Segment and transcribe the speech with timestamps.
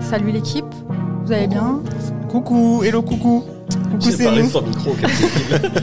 [0.00, 0.64] Salut l'équipe,
[1.24, 1.80] vous allez bien
[2.30, 3.44] Coucou, hello coucou.
[3.90, 4.50] Coucou c'est parlé nous.
[4.50, 4.94] sans micro.
[5.00, 5.10] quel-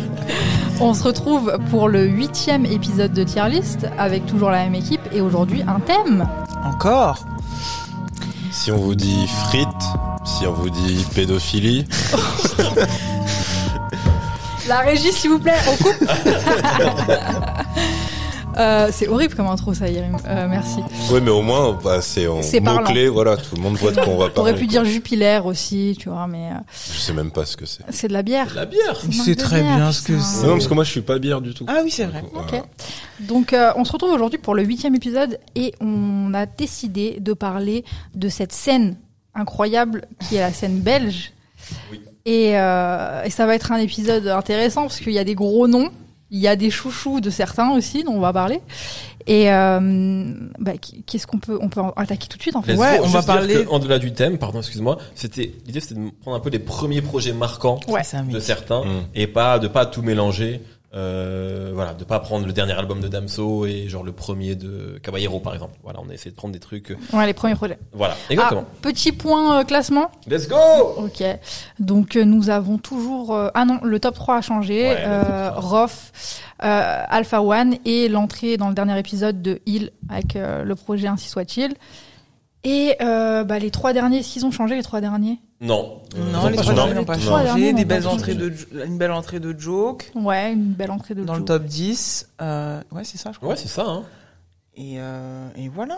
[0.81, 5.01] On se retrouve pour le huitième épisode de Tier List avec toujours la même équipe
[5.13, 6.27] et aujourd'hui un thème.
[6.65, 7.25] Encore?
[8.51, 9.67] Si on vous dit frites,
[10.25, 11.85] si on vous dit pédophilie,
[14.67, 16.09] La régie s'il vous plaît, on coupe
[18.57, 20.79] Euh, C'est horrible comme intro ça Yerim, Euh, merci.
[21.11, 22.81] ouais, mais au moins, bah, c'est en C'est parlant.
[22.81, 24.53] mots-clés, voilà, tout le monde voit de quoi on va T'aurais parler.
[24.53, 24.83] pu quoi.
[24.83, 26.55] dire Jupiler aussi, tu vois, mais euh,
[26.93, 27.83] Je sais même pas ce que c'est.
[27.89, 28.53] c'est de la bière.
[28.55, 30.45] La bière C'est de très bière, bien ce que c'est.
[30.47, 31.65] Non, parce que moi, je suis pas bière du tout.
[31.67, 32.21] Ah oui, c'est vrai.
[32.21, 32.61] Donc, Ok.
[33.21, 37.33] Donc euh, on se retrouve aujourd'hui pour le huitième épisode et on a décidé de
[37.33, 38.97] parler de cette scène
[39.33, 41.31] incroyable qui est la scène belge.
[41.91, 42.01] Oui.
[42.25, 45.67] Et, euh, et ça va être un épisode intéressant parce qu'il y a des gros
[45.67, 45.89] noms,
[46.31, 48.59] il y a des chouchous de certains aussi dont on va parler.
[49.27, 50.73] Et euh, bah,
[51.07, 52.73] qu'est-ce qu'on peut on peut en attaquer tout de suite en fait?
[52.73, 56.09] Let's Ouais, on va parler- En delà du thème, pardon, excuse-moi, c'était l'idée, c'était de
[56.21, 58.01] prendre un peu les premiers projets marquants Ouais.
[58.29, 59.03] De certains Mm.
[59.15, 60.61] et pas de pas tout mélanger.
[60.95, 64.97] Euh, voilà, de pas prendre le dernier album de Damso et genre le premier de
[65.03, 65.73] Caballero par exemple.
[65.83, 66.91] Voilà, on a essayé de prendre des trucs.
[66.91, 67.77] euh, Ouais, les premiers projets.
[67.91, 68.63] Voilà, exactement.
[68.65, 70.09] Ah, petit point euh, classement.
[70.25, 70.55] Let's go.
[70.97, 71.21] Ok.
[71.79, 74.83] Donc euh, nous avons toujours ah non le top 3 a changé.
[74.89, 75.79] Ouais, le top 3.
[75.81, 76.11] Rof,
[76.59, 81.73] Alpha One et l'entrée dans le dernier épisode de Hill avec le projet ainsi soit-il.
[82.65, 85.39] Et euh, bah, les trois derniers, est-ce qu'ils ont changé les trois derniers?
[85.61, 86.01] Non.
[86.33, 87.73] Non, les trois derniers n'ont pas derniers changé.
[87.73, 88.15] Des belles changé.
[88.15, 88.51] entrées de,
[88.85, 92.27] une belle entrée de joke Ouais, une belle entrée de dans le top 10.
[92.41, 93.49] Euh, ouais, c'est ça, je crois.
[93.49, 93.85] Ouais, c'est ça.
[93.87, 94.03] Hein.
[94.75, 95.97] Et, euh, et voilà.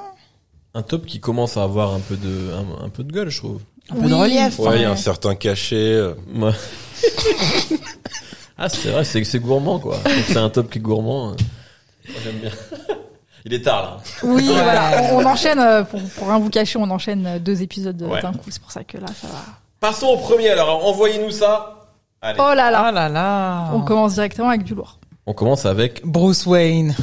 [0.73, 3.38] Un top qui commence à avoir un peu de un, un peu de gueule, je
[3.38, 3.62] trouve.
[3.90, 4.60] Un peu de relief.
[4.60, 5.76] Ouais, il y a un certain cachet.
[5.94, 6.14] euh,
[8.58, 9.98] ah, c'est vrai, c'est c'est gourmand quoi.
[10.28, 11.30] C'est un top qui est gourmand.
[11.30, 11.36] euh.
[12.10, 12.52] Moi, j'aime bien.
[13.50, 13.98] Il est tard là.
[14.30, 15.03] Oui, voilà.
[15.14, 18.08] On, on enchaîne euh, pour pour rien vous cacher, on enchaîne euh, deux épisodes euh,
[18.09, 18.22] Ouais.
[18.22, 18.50] d'un coup.
[18.52, 19.39] C'est pour ça que là, ça va.
[19.80, 20.86] Passons au premier alors.
[20.86, 21.88] Envoyez-nous ça.
[22.22, 22.38] Allez.
[22.42, 22.84] Oh là là.
[22.88, 23.71] Ah là là.
[23.73, 26.94] On commence directement avec du lourd, On commence avec Bruce Wayne.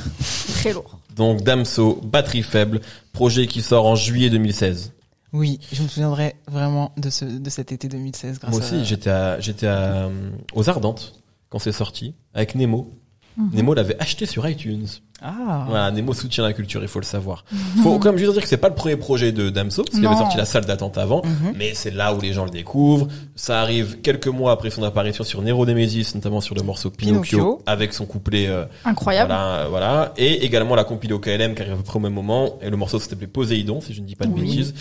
[0.60, 0.98] très lourd.
[1.16, 2.82] donc Damso, batterie faible,
[3.14, 4.92] projet qui sort en juillet 2016.
[5.32, 8.64] Oui, je me souviendrai vraiment de ce de cet été 2016 grâce Moi à...
[8.64, 10.08] aussi, j'étais à, j'étais à,
[10.54, 11.14] aux Ardentes
[11.48, 12.90] quand c'est sorti avec Nemo.
[13.38, 13.50] Mhm.
[13.54, 14.86] Nemo l'avait acheté sur iTunes.
[15.22, 15.64] Ah.
[15.68, 17.44] Voilà, Nemo soutient la culture, il faut le savoir.
[17.82, 20.04] Faut quand même juste dire que c'est pas le premier projet de Damso, parce qu'il
[20.06, 21.54] avait sorti la salle d'attente avant, Mhm.
[21.56, 23.08] mais c'est là où les gens le découvrent.
[23.36, 27.38] Ça arrive quelques mois après son apparition sur Nero Nemesis, notamment sur le morceau Pinocchio,
[27.38, 27.62] Pinocchio.
[27.66, 29.28] avec son couplet euh, Incroyable.
[29.28, 30.12] Voilà, euh, voilà.
[30.18, 32.58] Et également la compilée au KLM qui arrive à peu près au même moment.
[32.60, 34.42] Et le morceau s'appelait Poséidon, si je ne dis pas de Oui.
[34.42, 34.74] bêtises.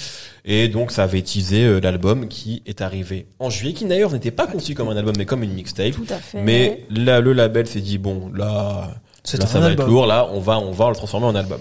[0.46, 4.32] Et donc, ça avait teasé euh, l'album qui est arrivé en juillet, qui d'ailleurs n'était
[4.32, 5.92] pas conçu comme un album, mais comme une mixtape.
[5.94, 6.42] Tout à fait.
[6.42, 8.90] Mais là, le label s'est dit, bon, là,
[9.24, 9.86] C'est là un ça va album.
[9.86, 11.60] être lourd, là, on va, on va le transformer en album.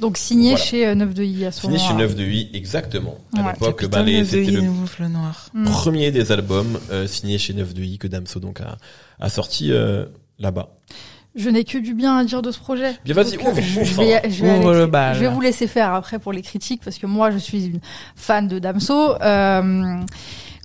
[0.00, 0.64] Donc signé Voilà.
[0.64, 1.94] chez euh, 9 de I à ce chez moment-là.
[1.94, 3.16] 9 de 8, exactement.
[3.36, 3.52] À Ouais.
[3.52, 4.62] l'époque, ben, les- c'était le
[5.00, 5.48] le noir.
[5.54, 5.64] Mm.
[5.64, 8.76] premier des albums euh, signé chez 9 de I que Damso donc a,
[9.20, 10.06] a sorti euh,
[10.40, 10.70] là-bas.
[11.36, 12.92] Je n'ai que du bien à dire de ce projet.
[13.04, 15.14] Bien, vas-y, euh, ouvre, je, ouvre, je vais, je, vais Ouvre aller- le bal.
[15.16, 17.80] je vais vous laisser faire après pour les critiques parce que moi je suis une
[18.16, 19.20] fan de Damso.
[19.20, 20.00] Euh,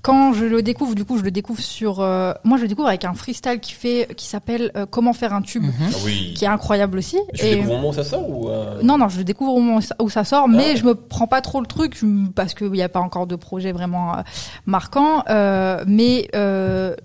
[0.02, 2.00] quand je le découvre, du coup, je le découvre sur.
[2.00, 5.34] euh, moi, je le découvre avec un freestyle qui fait, qui s'appelle euh, Comment faire
[5.34, 5.72] un tube, Mhm.
[5.82, 6.34] Ah oui.
[6.36, 7.18] qui est incroyable aussi.
[7.34, 9.54] Tu Et- découvres au moment où ça sort ou euh, non, non, je le découvre
[9.54, 10.76] au moment où ça- sort, mais ouais.
[10.78, 12.00] je me prends pas trop le truc
[12.36, 14.22] parce qu'il n'y a pas encore de projet vraiment euh,
[14.66, 15.24] marquant.
[15.30, 16.96] Euh, mais euh,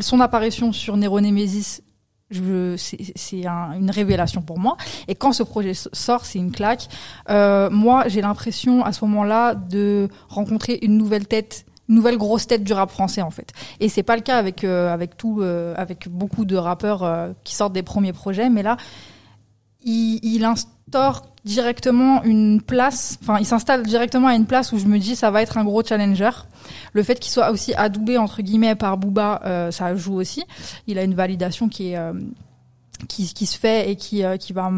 [0.00, 1.80] son apparition sur Nero Nemesis,
[2.30, 4.76] je, c'est, c'est un- une révélation pour moi.
[5.08, 6.88] Et quand ce projet sort, c'est une claque.
[7.30, 11.64] Euh, moi, j'ai l'impression à ce moment-là de rencontrer une nouvelle tête.
[11.88, 14.92] Nouvelle grosse tête du rap français en fait et c'est pas le cas avec euh,
[14.92, 18.76] avec tout euh, avec beaucoup de rappeurs euh, qui sortent des premiers projets mais là
[19.84, 24.86] il, il instaure directement une place, enfin il s'installe directement à une place où je
[24.86, 26.30] me dis ça va être un gros challenger.
[26.92, 30.44] Le fait qu'il soit aussi adoubé entre guillemets par Booba, euh, ça joue aussi.
[30.86, 32.12] Il a une validation qui est euh,
[33.06, 34.70] qui, qui se fait et qui euh, qui va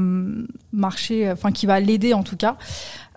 [0.72, 2.56] marcher, enfin qui va l'aider en tout cas.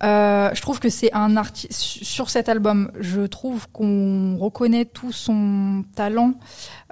[0.03, 2.92] Euh, je trouve que c'est un artiste sur cet album.
[3.00, 6.33] Je trouve qu'on reconnaît tout son talent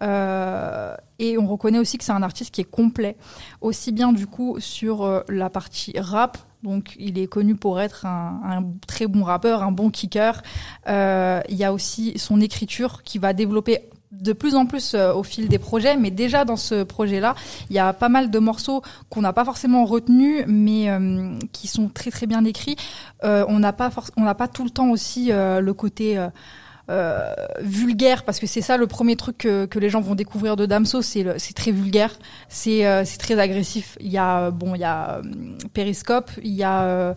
[0.01, 3.18] euh, et on reconnaît aussi que c'est un artiste qui est complet,
[3.59, 6.38] aussi bien du coup sur euh, la partie rap.
[6.63, 10.44] Donc, il est connu pour être un, un très bon rappeur, un bon kicker.
[10.88, 15.13] Euh, il y a aussi son écriture qui va développer de plus en plus euh,
[15.13, 17.34] au fil des projets, mais déjà dans ce projet-là,
[17.69, 21.68] il y a pas mal de morceaux qu'on n'a pas forcément retenus, mais euh, qui
[21.68, 22.75] sont très très bien écrits.
[23.24, 26.28] Euh, on n'a pas on n'a pas tout le temps aussi euh, le côté euh,
[26.90, 30.58] euh, vulgaire parce que c'est ça le premier truc que, que les gens vont découvrir
[30.58, 32.12] de Damso, c'est c'est très vulgaire,
[32.50, 33.98] c'est euh, c'est très agressif.
[34.02, 35.22] Il y a bon, il y a euh,
[35.74, 37.13] Periscope, il y a euh,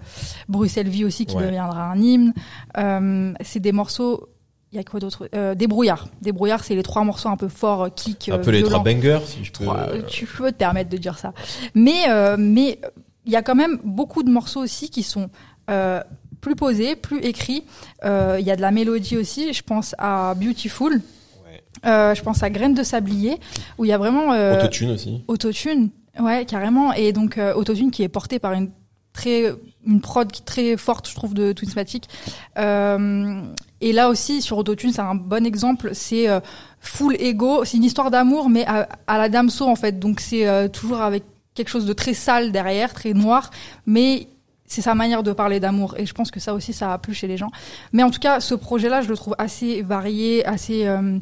[0.48, 1.44] Bruxelles Vie aussi qui Ouais.
[1.46, 2.34] deviendra un hymne.
[2.78, 4.28] Euh, c'est des morceaux.
[4.74, 5.28] Il y a quoi d'autre?
[5.36, 6.08] Euh, Débrouillard.
[6.20, 8.82] Débrouillard, c'est les trois morceaux un peu forts, euh, kick, Un euh, peu les trois
[8.82, 8.98] violents.
[9.00, 9.64] bangers, si je peux.
[9.64, 11.32] Trois- euh, Tu peux te permettre de dire ça.
[11.76, 12.88] Mais euh, mais euh,
[13.24, 15.30] il y a quand même beaucoup de morceaux aussi qui sont
[15.70, 16.02] euh,
[16.40, 17.62] plus posés, plus écrits.
[18.04, 19.52] Euh, Il y a de la mélodie aussi.
[19.52, 20.94] Je pense à Beautiful.
[21.46, 21.62] Ouais.
[21.86, 23.38] Euh, je pense à Graines de sablier
[23.78, 25.22] où il y a vraiment euh, Autotune aussi.
[25.28, 25.90] autotune.
[26.18, 26.92] Ouais, carrément.
[26.94, 28.70] Et donc euh, autotune qui est porté par une
[29.14, 29.54] très
[29.86, 32.08] une prod qui est très forte, je trouve, de Twinsmatic.
[32.58, 33.42] Euh,
[33.80, 35.90] et là aussi sur autotune, c'est un bon exemple.
[35.94, 36.40] C'est euh,
[36.80, 37.64] full ego.
[37.64, 39.98] C'est une histoire d'amour, mais à, à la Damso en fait.
[39.98, 41.24] Donc c'est euh, toujours avec
[41.54, 43.50] quelque chose de très sale derrière, très noir,
[43.86, 44.28] mais
[44.66, 47.14] c'est sa manière de parler d'amour et je pense que ça aussi ça a plu
[47.14, 47.50] chez les gens.
[47.92, 51.18] Mais en tout cas, ce projet-là, je le trouve assez varié, assez euh,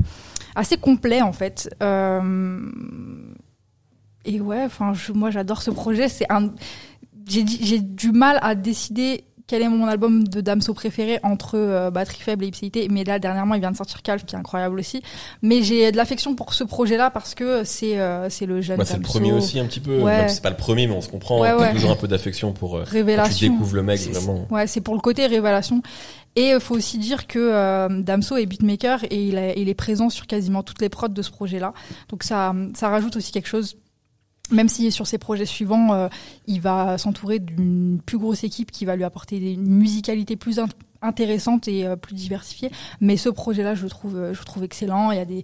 [0.54, 1.74] assez complet en fait.
[1.82, 2.60] Euh,
[4.24, 6.08] et ouais, enfin, moi j'adore ce projet.
[6.08, 6.50] C'est un,
[7.28, 12.20] j'ai du mal à décider quel est mon album de Damso préféré entre euh, Batterie
[12.22, 12.88] faible et Ipséité.
[12.90, 15.02] Mais là, dernièrement, il vient de sortir Calf, qui est incroyable aussi.
[15.42, 18.84] Mais j'ai de l'affection pour ce projet-là parce que c'est euh, c'est le jeune Bah,
[18.86, 20.00] c'est le premier aussi un petit peu.
[20.00, 20.28] Ouais.
[20.28, 21.40] C'est pas le premier, mais on se comprend.
[21.40, 21.72] Ouais, ouais.
[21.74, 22.76] toujours un peu d'affection pour.
[22.76, 23.52] euh, quand tu Révélation.
[23.52, 24.46] découvres le mec C'est- vraiment.
[24.50, 25.82] Ouais, c'est pour le côté révélation.
[26.34, 29.74] Et il faut aussi dire que euh, Damso est beatmaker et il, a- il est
[29.74, 31.74] présent sur quasiment toutes les prods de ce projet-là.
[32.08, 33.76] Donc ça, ça rajoute aussi quelque chose.
[34.50, 36.08] Même si sur ses projets suivants, euh,
[36.46, 40.66] il va s'entourer d'une plus grosse équipe qui va lui apporter une musicalité plus in-
[41.00, 42.70] intéressante et euh, plus diversifiée.
[43.00, 45.10] Mais ce projet-là, je le trouve, euh, je trouve excellent.
[45.10, 45.42] Il y a des,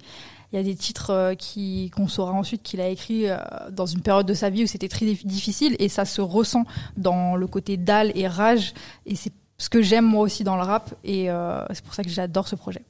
[0.52, 3.26] il y a des titres qui qu'on saura ensuite qu'il a écrit
[3.70, 6.64] dans une période de sa vie où c'était très dif- difficile et ça se ressent
[6.96, 8.74] dans le côté dalle et rage
[9.06, 11.28] et c'est ce que j'aime moi aussi dans le rap et
[11.72, 12.82] c'est pour ça que j'adore ce projet.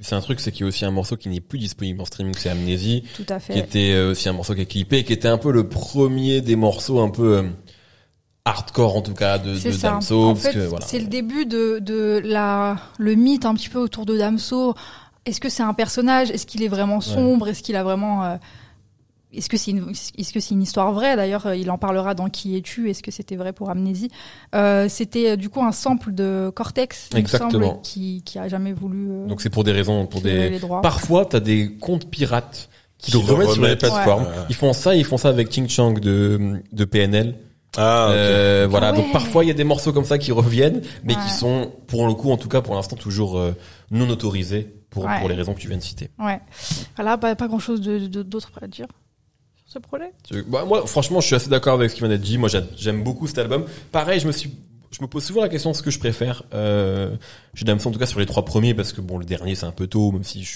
[0.00, 2.04] C'est un truc, c'est qu'il y a aussi un morceau qui n'est plus disponible en
[2.04, 3.58] streaming, c'est Amnésie, Tout à qui fait.
[3.58, 6.56] était euh, aussi un morceau qui est clippé, qui était un peu le premier des
[6.56, 7.42] morceaux un peu euh,
[8.44, 9.54] hardcore en tout cas de.
[9.80, 10.22] Damso.
[10.24, 10.84] en parce fait, que, voilà.
[10.86, 14.74] c'est le début de, de la le mythe un petit peu autour de Damso.
[15.26, 16.30] Est-ce que c'est un personnage?
[16.30, 17.48] Est-ce qu'il est vraiment sombre?
[17.48, 18.36] Est-ce qu'il a vraiment euh,
[19.36, 22.14] est-ce que c'est une, est-ce que c'est une histoire vraie D'ailleurs, euh, il en parlera
[22.14, 24.10] dans Qui es-tu Est-ce que c'était vrai pour Amnésie
[24.54, 27.50] euh, C'était euh, du coup un sample de Cortex, Exactement.
[27.72, 29.08] semble, qui, qui a jamais voulu.
[29.10, 30.60] euh, Donc c'est pour des raisons, pour des.
[30.82, 34.24] Parfois, t'as des comptes pirates qui, Qui le remettent sur les plateformes.
[34.24, 34.30] Ouais.
[34.48, 37.34] Ils font ça, ils font ça avec Ching Chang de de PNL.
[37.76, 38.14] Ah, ok.
[38.14, 38.98] Euh, voilà, Ah ouais.
[38.98, 41.22] donc parfois il y a des morceaux comme ça qui reviennent, mais Ouais.
[41.24, 43.52] qui sont, pour le coup, en tout cas pour l'instant, toujours euh,
[43.90, 45.18] non autorisés pour, Ouais.
[45.18, 46.08] pour les raisons que tu viens de citer.
[46.20, 46.38] Ouais.
[46.94, 48.86] Voilà, pas, pas grand chose de, de- d'autre à dire
[50.28, 52.38] ce Bah, moi, franchement, je suis assez d'accord avec ce qui vient dit.
[52.38, 53.64] Moi, j'a- j'aime beaucoup cet album.
[53.92, 54.50] Pareil, je me suis,
[54.90, 56.42] je me pose souvent la question de ce que je préfère.
[56.54, 57.14] Euh,
[57.54, 59.66] j'ai Damso en tout cas sur les trois premiers parce que bon, le dernier c'est
[59.66, 60.46] un peu tôt, même si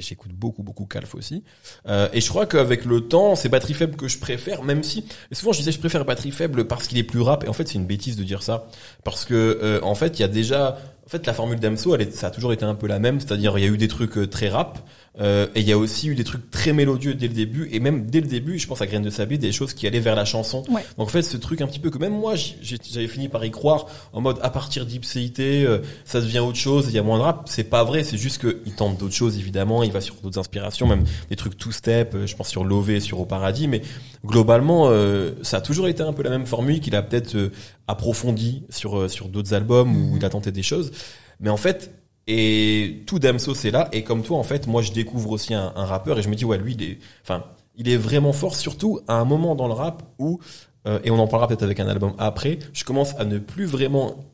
[0.00, 1.44] j'écoute beaucoup, beaucoup Calf aussi.
[1.86, 5.04] Euh, et je crois qu'avec le temps, c'est Batterie Faible que je préfère, même si
[5.30, 7.44] souvent je disais je préfère Batterie Faible parce qu'il est plus rap.
[7.44, 8.66] Et en fait, c'est une bêtise de dire ça
[9.04, 10.78] parce que euh, en fait, il y a déjà,
[11.10, 13.58] fait, la formule Damso, elle est, ça a toujours été un peu la même, c'est-à-dire
[13.58, 14.78] il y a eu des trucs euh, très rap.
[15.18, 17.80] Euh, et il y a aussi eu des trucs très mélodieux dès le début, et
[17.80, 20.14] même dès le début, je pense à Graines de Sablé, des choses qui allaient vers
[20.14, 20.62] la chanson.
[20.70, 20.84] Ouais.
[20.98, 23.50] Donc en fait, ce truc un petit peu que même moi, j'avais fini par y
[23.50, 27.18] croire, en mode à partir d'Ipséité, euh, ça devient autre chose, il y a moins
[27.18, 27.42] de rap.
[27.46, 30.86] C'est pas vrai, c'est juste qu'il tente d'autres choses évidemment, il va sur d'autres inspirations,
[30.86, 33.82] même des trucs two step, euh, je pense sur Lové, sur Au Paradis, mais
[34.24, 37.50] globalement, euh, ça a toujours été un peu la même formule qu'il a peut-être euh,
[37.88, 40.92] approfondi sur euh, sur d'autres albums où il a tenté des choses.
[41.40, 41.92] Mais en fait,
[42.26, 43.88] et tout Damso c'est là.
[43.92, 46.34] Et comme toi, en fait, moi je découvre aussi un, un rappeur et je me
[46.34, 47.44] dis ouais lui, il est, enfin,
[47.76, 48.54] il est vraiment fort.
[48.54, 50.40] Surtout à un moment dans le rap où
[50.86, 52.58] euh, et on en parlera peut-être avec un album après.
[52.72, 54.24] Je commence à ne plus vraiment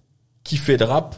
[0.44, 1.16] kiffer le rap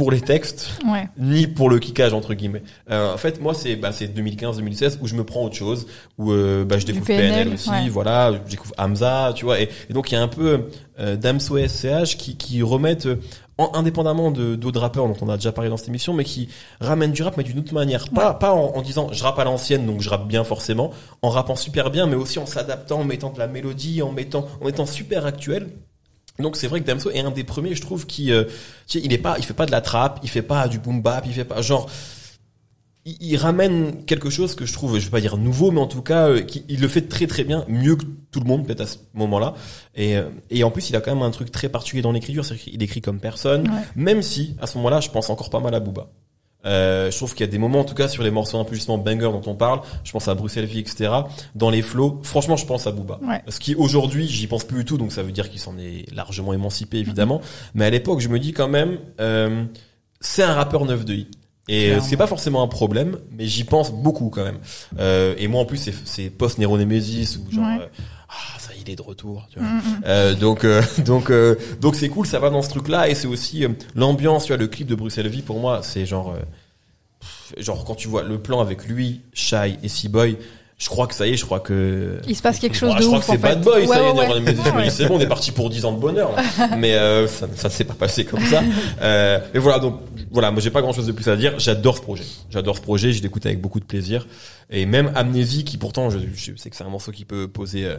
[0.00, 1.10] pour les textes Ouais.
[1.18, 2.62] ni pour le kickage entre guillemets.
[2.90, 6.32] Euh, en fait, moi c'est bah, c'est 2015-2016 où je me prends autre chose, où
[6.32, 7.88] euh, bah, je découvre PNL, PNL, aussi, ouais.
[7.90, 11.16] voilà, je découvre Hamza, tu vois, et, et donc il y a un peu euh,
[11.16, 13.20] Damso et SCH qui qui remettent euh,
[13.58, 16.48] en- indépendamment de d'autres rappeurs dont on a déjà parlé dans cette émission, mais qui
[16.80, 19.44] ramènent du rap mais d'une autre manière, pas pas en, en disant je rappe à
[19.44, 23.04] l'ancienne donc je rappe bien forcément, en rappant super bien, mais aussi en s'adaptant, en
[23.04, 25.68] mettant de la mélodie, en mettant en étant super actuel.
[26.40, 28.44] Donc c'est vrai que Damso est un des premiers, je trouve, qui, euh,
[28.94, 31.24] il est pas, il fait pas de la trappe, il fait pas du boom bap,
[31.26, 31.88] il fait pas genre,
[33.04, 35.86] il, il ramène quelque chose que je trouve, je vais pas dire nouveau, mais en
[35.86, 38.66] tout cas, euh, qui, il le fait très très bien, mieux que tout le monde
[38.66, 39.54] peut-être à ce moment-là.
[39.94, 42.44] Et, euh, et en plus, il a quand même un truc très particulier dans l'écriture,
[42.44, 43.82] c'est qu'il écrit comme personne, Ouais.
[43.96, 46.08] même si à ce moment-là, je pense encore pas mal à Booba.
[46.66, 48.64] Euh, je trouve qu'il y a des moments, en tout cas, sur les morceaux un
[48.64, 49.80] peu justement banger dont on parle.
[50.04, 51.10] Je pense à Bruxelles Vie, etc.
[51.54, 53.18] Dans les flows, franchement, je pense à Booba.
[53.26, 53.42] Ouais.
[53.48, 56.04] Ce qui aujourd'hui, j'y pense plus du tout, donc ça veut dire qu'il s'en est
[56.14, 57.40] largement émancipé, évidemment.
[57.74, 59.64] Mais à l'époque, je me dis quand même, euh,
[60.20, 61.26] c'est un rappeur 9 de i.
[61.68, 64.58] Et euh, c'est pas forcément un problème, mais j'y pense beaucoup quand même.
[64.98, 67.82] Euh, et moi en plus c'est, post Néronémésis ou genre Ouais.
[67.82, 67.86] euh,
[68.28, 69.46] ah il est de retour.
[69.52, 69.68] Tu vois.
[69.68, 70.02] Mm, mm.
[70.06, 73.14] Euh, donc euh, donc euh, donc c'est cool, ça va dans ce truc là et
[73.14, 74.44] c'est aussi euh, l'ambiance.
[74.44, 76.40] Tu vois le clip de Bruxelles Vie pour moi c'est genre euh,
[77.20, 80.36] pff, genre quand tu vois le plan avec lui, Shy et C-Boy.
[80.80, 83.00] Je crois que ça y est, je crois que Il se passe quelque chose Voilà,
[83.00, 83.36] de je crois ouf, que c'est.
[83.36, 84.84] Bad Boy, ça Ouais, y est, ouais.
[84.86, 86.32] Je c'est bon, on est parti pour 10 ans de bonheur.
[86.34, 86.76] Là.
[86.78, 88.62] mais euh, ça, ça ne s'est pas passé comme ça.
[89.02, 91.58] Euh, mais voilà, donc voilà, moi j'ai pas grand chose de plus à dire.
[91.58, 92.24] J'adore ce projet.
[92.48, 94.26] J'adore ce projet, je l'écoute avec beaucoup de plaisir.
[94.70, 97.84] Et même Amnésie, qui pourtant, je, je sais que c'est un morceau qui peut poser,
[97.84, 97.96] euh,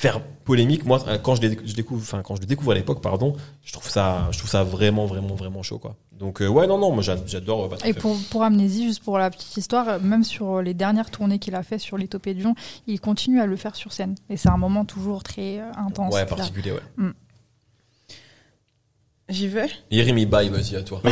[0.00, 0.86] faire polémique.
[0.86, 3.86] Moi, euh, quand je, découvre, enfin quand je le découvre à l'époque, pardon, je trouve
[3.90, 5.94] ça, je trouve ça vraiment, vraiment, vraiment chaud, quoi.
[6.18, 7.64] Donc euh, ouais, non, non, moi j'a- j'adore.
[7.70, 11.38] euh, Et pour, pour Amnésie, juste pour la petite histoire, même sur les dernières tournées
[11.38, 12.54] qu'il a fait sur les Topés de Lyon,
[12.86, 14.14] il continue à le faire sur scène.
[14.30, 16.14] Et c'est un moment toujours très intense.
[16.14, 16.26] ouais, Là.
[16.26, 17.04] particulier, ouais.
[19.28, 19.68] J'y vais.
[19.92, 21.00] Yerimi Bye, vas-y à toi.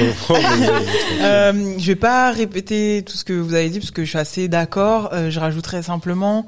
[1.21, 4.19] Euh, je vais pas répéter tout ce que vous avez dit parce que je suis
[4.19, 5.11] assez d'accord.
[5.13, 6.45] Euh, je rajouterais simplement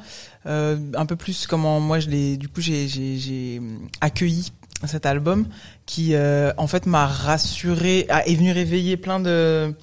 [0.47, 2.37] euh, un peu plus comment moi je l'ai.
[2.37, 3.61] Du coup, j'ai j'ai
[4.01, 4.53] accueilli
[4.87, 5.47] cet album
[5.87, 9.75] qui euh, en fait m'a rassuré, est venu réveiller plein de.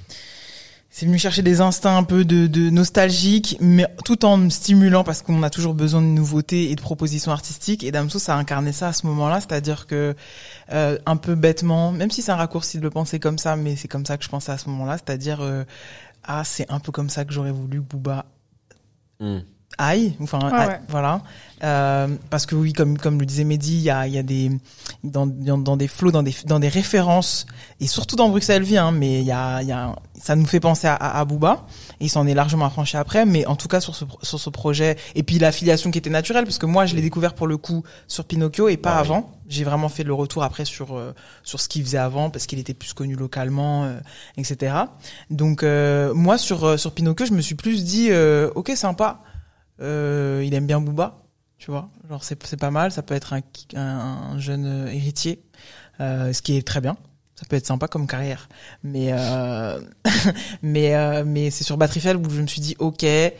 [0.89, 5.03] C'est venu chercher des instincts un peu de, de nostalgique, mais tout en me stimulant
[5.03, 7.83] parce qu'on a toujours besoin de nouveautés et de propositions artistiques.
[7.83, 10.15] Et Damso, ça a incarné ça à ce moment-là, c'est-à-dire que
[10.73, 13.75] euh, un peu bêtement, même si c'est un raccourci de le penser comme ça, mais
[13.75, 15.65] c'est comme ça que je pensais à ce moment-là, c'est-à-dire euh,
[16.23, 18.25] ah c'est un peu comme ça que j'aurais voulu Booba
[19.19, 19.39] Hmm.
[19.77, 21.21] Aille, enfin Ah voilà,
[21.63, 24.23] Euh, parce que oui comme comme le disait Mehdi, il y a il y a
[24.23, 24.51] des
[25.03, 27.47] dans, dans dans des flots, dans des dans des références
[27.79, 30.45] et surtout dans Bruxelles Vie, hein, mais il y a il y a ça nous
[30.45, 31.65] fait penser à, à, à Booba
[31.99, 34.49] et il s'en est largement affranchi après, mais en tout cas sur ce sur ce
[34.51, 37.57] projet et puis l'affiliation qui était naturelle parce que moi je l'ai découvert pour le
[37.57, 39.07] coup sur Pinocchio et pas Ah oui.
[39.07, 39.31] avant.
[39.47, 42.59] J'ai vraiment fait le retour après sur euh, sur ce qu'il faisait avant parce qu'il
[42.59, 43.99] était plus connu localement, euh,
[44.37, 44.75] etc.
[45.31, 49.21] Donc euh, moi sur euh, sur Pinocchio, je me suis plus dit euh, ok sympa,
[49.81, 51.17] euh, il aime bien Booba,
[51.57, 53.41] tu vois, genre c'est pas mal, ça peut être un
[53.75, 53.81] un,
[54.33, 55.43] un jeune héritier,
[55.99, 56.97] euh, ce qui est très bien.
[57.35, 58.49] Ça peut être sympa comme carrière,
[58.83, 59.79] mais euh,
[60.63, 63.33] mais euh, mais c'est sur Batrifel où je me suis dit ok, il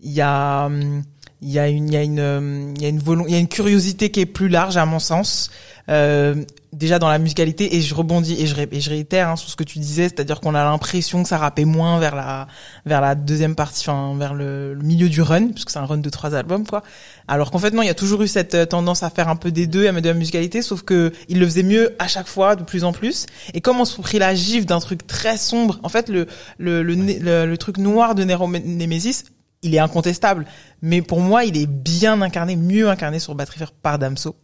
[0.00, 1.02] y a hum,
[1.42, 3.36] il y a une il y a une euh, il y a une il y
[3.36, 5.50] a une curiosité qui est plus large à mon sens.
[5.88, 6.36] Euh,
[6.72, 9.48] déjà dans la musicalité et je rebondis et je, ré- et je réitère hein, sur
[9.50, 12.46] ce que tu disais c'est-à-dire qu'on a l'impression que ça rappait moins vers la
[12.86, 15.86] vers la deuxième partie enfin vers le, le milieu du run parce que c'est un
[15.86, 16.84] run de trois albums quoi.
[17.26, 19.34] Alors qu'en fait non il y a toujours eu cette euh, tendance à faire un
[19.34, 22.06] peu des deux à mettre de la musicalité sauf que il le faisait mieux à
[22.06, 23.26] chaque fois de plus en plus.
[23.54, 26.26] Et comme on se pris la gifle d'un truc très sombre en fait le
[26.58, 29.24] le le, le, le truc noir de Nero Nemesis
[29.62, 30.46] il est incontestable
[30.82, 34.36] mais pour moi il est bien incarné mieux incarné sur Battery Fair par Damso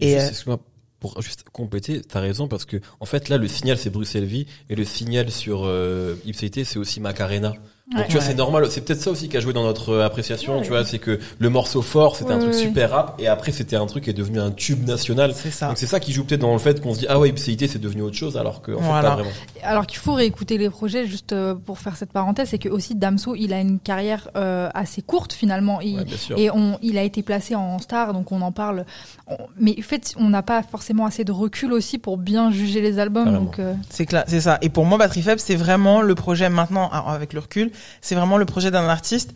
[0.00, 0.60] Et euh, excuse-moi,
[1.00, 4.46] pour juste compléter, t'as raison parce que en fait là le signal c'est Bruxelles Vie
[4.70, 7.54] et le signal sur euh, Ipséité c'est aussi Macarena.
[7.90, 8.06] Donc Ouais.
[8.06, 8.28] tu vois Ouais.
[8.28, 10.62] c'est normal, c'est peut-être ça aussi qui a joué dans notre euh, appréciation, Ouais.
[10.62, 13.52] tu vois, c'est que le morceau fort c'était un truc ouais, super rap et après
[13.52, 15.34] c'était un truc qui est devenu un tube national.
[15.34, 17.18] c'est ça Donc c'est ça qui joue peut-être dans le fait qu'on se dit ah
[17.18, 19.08] ouais Ipséité c'est devenu autre chose alors que en fait Voilà.
[19.10, 19.30] pas vraiment.
[19.64, 22.94] Alors qu'il faut réécouter les projets, juste euh, pour faire cette parenthèse, c'est que aussi
[22.94, 25.82] Damso, il a une carrière euh, assez courte finalement.
[25.82, 26.38] Il- Ouais, bien sûr.
[26.38, 28.86] Et on, il a été placé en star, donc on en parle.
[29.26, 32.80] On- mais en fait, on n'a pas forcément assez de recul aussi pour bien juger
[32.80, 33.24] les albums.
[33.24, 33.44] Carrément.
[33.44, 34.58] Donc, euh, C'est clair, c'est ça.
[34.62, 38.14] Et pour moi, Batterie Faible, c'est vraiment le projet maintenant, ah, avec le recul, c'est
[38.14, 39.34] vraiment le projet d'un artiste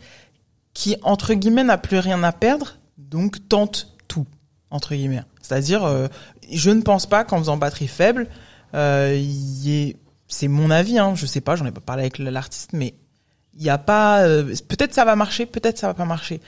[0.73, 4.25] qui, entre guillemets, n'a plus rien à perdre, donc tente tout,
[4.71, 5.23] entre guillemets.
[5.41, 6.07] C'est-à-dire, euh,
[6.51, 8.27] je ne pense pas qu'en faisant Batterie Faible,
[8.75, 9.21] euh,
[10.27, 12.93] c'est mon avis, hein, je sais pas, j'en ai pas parlé avec l'artiste, mais
[13.59, 16.39] il y a pas, euh, peut-être ça va marcher, peut-être ça va pas marcher.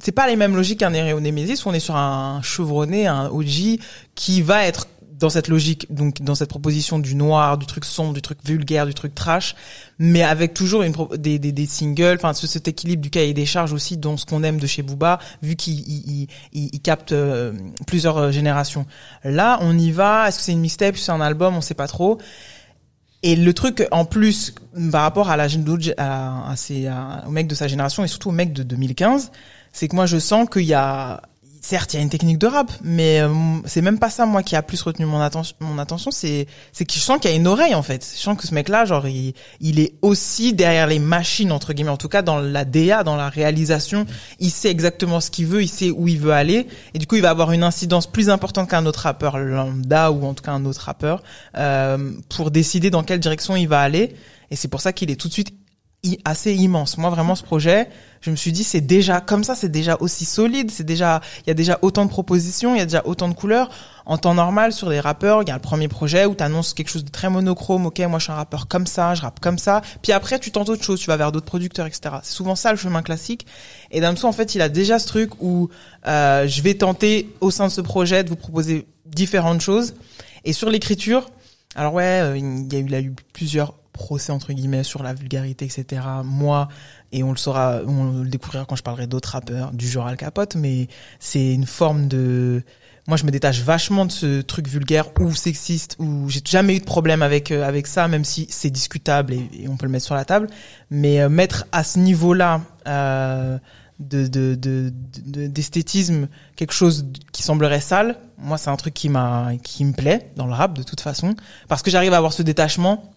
[0.00, 3.28] C'est pas les mêmes logiques qu'un Néo Nemesis où on est sur un chevronné, un
[3.28, 3.78] OG
[4.14, 8.12] qui va être dans cette logique, donc dans cette proposition du noir, du truc sombre,
[8.12, 9.54] du truc vulgaire, du truc trash,
[9.98, 13.32] mais avec toujours une pro- des, des, des singles, enfin ce- cet équilibre du cahier
[13.32, 16.80] des charges aussi, dont ce qu'on aime de chez Booba, vu qu'il il, il, il-
[16.80, 17.52] capte euh,
[17.86, 18.84] plusieurs euh, générations.
[19.24, 20.28] Là, on y va.
[20.28, 22.18] Est-ce que c'est une mixtape, c'est un album, on sait pas trop.
[23.22, 24.54] Et le truc en plus
[24.92, 28.32] par rapport à la à, à à- aux mecs de sa génération et surtout aux
[28.32, 29.32] mecs de 2015,
[29.72, 31.22] c'est que moi je sens qu'il y a
[31.60, 33.28] certes il y a une technique de rap, mais euh,
[33.64, 36.98] c'est même pas ça moi qui a plus retenu mon attention c'est c'est que je
[36.98, 38.04] sens qu'il y a une oreille en fait.
[38.16, 41.90] Je sens que ce mec là genre il est aussi derrière les machines entre guillemets
[41.90, 44.06] en tout cas dans la DA, dans la réalisation,
[44.38, 47.16] il sait exactement ce qu'il veut, il sait où il veut aller et du coup
[47.16, 50.52] il va avoir une incidence plus importante qu'un autre rappeur lambda ou en tout cas
[50.52, 51.22] un autre rappeur
[51.56, 54.14] euh, pour décider dans quelle direction il va aller.
[54.50, 55.55] Et c'est pour ça qu'il est tout de suite
[56.24, 56.98] assez immense.
[56.98, 57.88] Moi, vraiment, ce projet,
[58.20, 61.48] je me suis dit, c'est déjà comme ça, c'est déjà aussi solide, c'est déjà, il
[61.48, 63.70] y a déjà autant de propositions, il y a déjà autant de couleurs.
[64.04, 66.74] En temps normal, sur les rappeurs, il y a le premier projet où tu annonces
[66.74, 67.86] quelque chose de très monochrome.
[67.86, 69.82] Ok, moi, je suis un rappeur comme ça, je rappe comme ça.
[70.02, 72.16] Puis après, tu tentes autre chose, tu vas vers d'autres producteurs, etc.
[72.22, 73.46] C'est souvent ça le chemin classique.
[73.90, 75.68] Et Damso, en fait, il a déjà ce truc où
[76.06, 79.94] euh, je vais tenter au sein de ce projet de vous proposer différentes choses.
[80.44, 81.28] Et sur l'écriture,
[81.74, 85.02] alors ouais, euh, il y a eu, il a eu plusieurs procès entre guillemets sur
[85.02, 86.02] la vulgarité, etc.
[86.24, 86.68] Moi,
[87.12, 90.16] et on le saura, on le découvrira quand je parlerai d'autres rappeurs du genre Al
[90.16, 90.86] Capote, mais
[91.18, 92.62] c'est une forme de
[93.08, 96.80] moi je me détache vachement de ce truc vulgaire ou sexiste ou j'ai jamais eu
[96.80, 100.04] de problème avec euh, avec ça même si c'est discutable et, on peut le mettre
[100.06, 100.48] sur la table
[100.90, 103.58] mais euh, mettre à ce niveau-là euh,
[104.00, 104.92] de de de-
[105.24, 106.26] de- d'esthétisme
[106.56, 110.46] quelque chose qui semblerait sale moi c'est un truc qui m'a qui me plaît dans
[110.46, 111.36] le rap de toute façon
[111.68, 113.12] parce que j'arrive à avoir ce détachement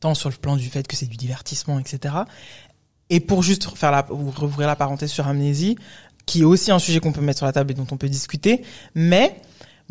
[0.00, 2.14] tant sur le plan du fait que c'est du divertissement etc
[3.10, 5.76] et pour juste faire la rouvrir la parenthèse sur amnésie
[6.26, 8.08] qui est aussi un sujet qu'on peut mettre sur la table et dont on peut
[8.08, 8.62] discuter
[8.94, 9.40] mais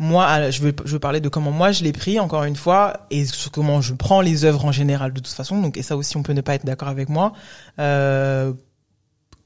[0.00, 3.06] moi, je veux, je veux parler de comment moi je l'ai pris, encore une fois,
[3.10, 5.60] et sur comment je prends les œuvres en général de toute façon.
[5.60, 7.34] Donc, et ça aussi, on peut ne pas être d'accord avec moi.
[7.78, 8.54] Euh,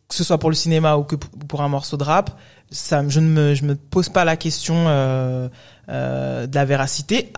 [0.08, 2.38] que ce soit pour le cinéma ou que pour un morceau de rap,
[2.70, 5.48] ça, je ne me, je me pose pas la question euh,
[5.88, 7.32] euh, de la véracité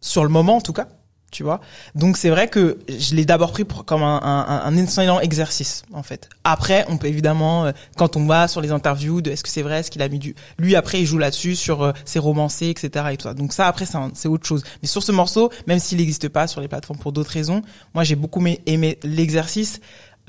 [0.00, 0.88] sur le moment, en tout cas.
[1.30, 1.60] Tu vois.
[1.94, 5.82] Donc c'est vrai que je l'ai d'abord pris pour, comme un, un, un excellent exercice
[5.92, 6.30] en fait.
[6.42, 9.60] Après, on peut évidemment, euh, quand on va sur les interviews, de est-ce que c'est
[9.60, 12.68] vrai, est-ce qu'il a mis du, lui après il joue là-dessus sur euh, ses romancés,
[12.68, 13.06] etc.
[13.12, 13.34] et tout ça.
[13.34, 14.64] Donc ça après c'est autre chose.
[14.80, 17.60] Mais sur ce morceau, même s'il n'existe pas sur les plateformes pour d'autres raisons,
[17.92, 19.80] moi j'ai beaucoup aimé l'exercice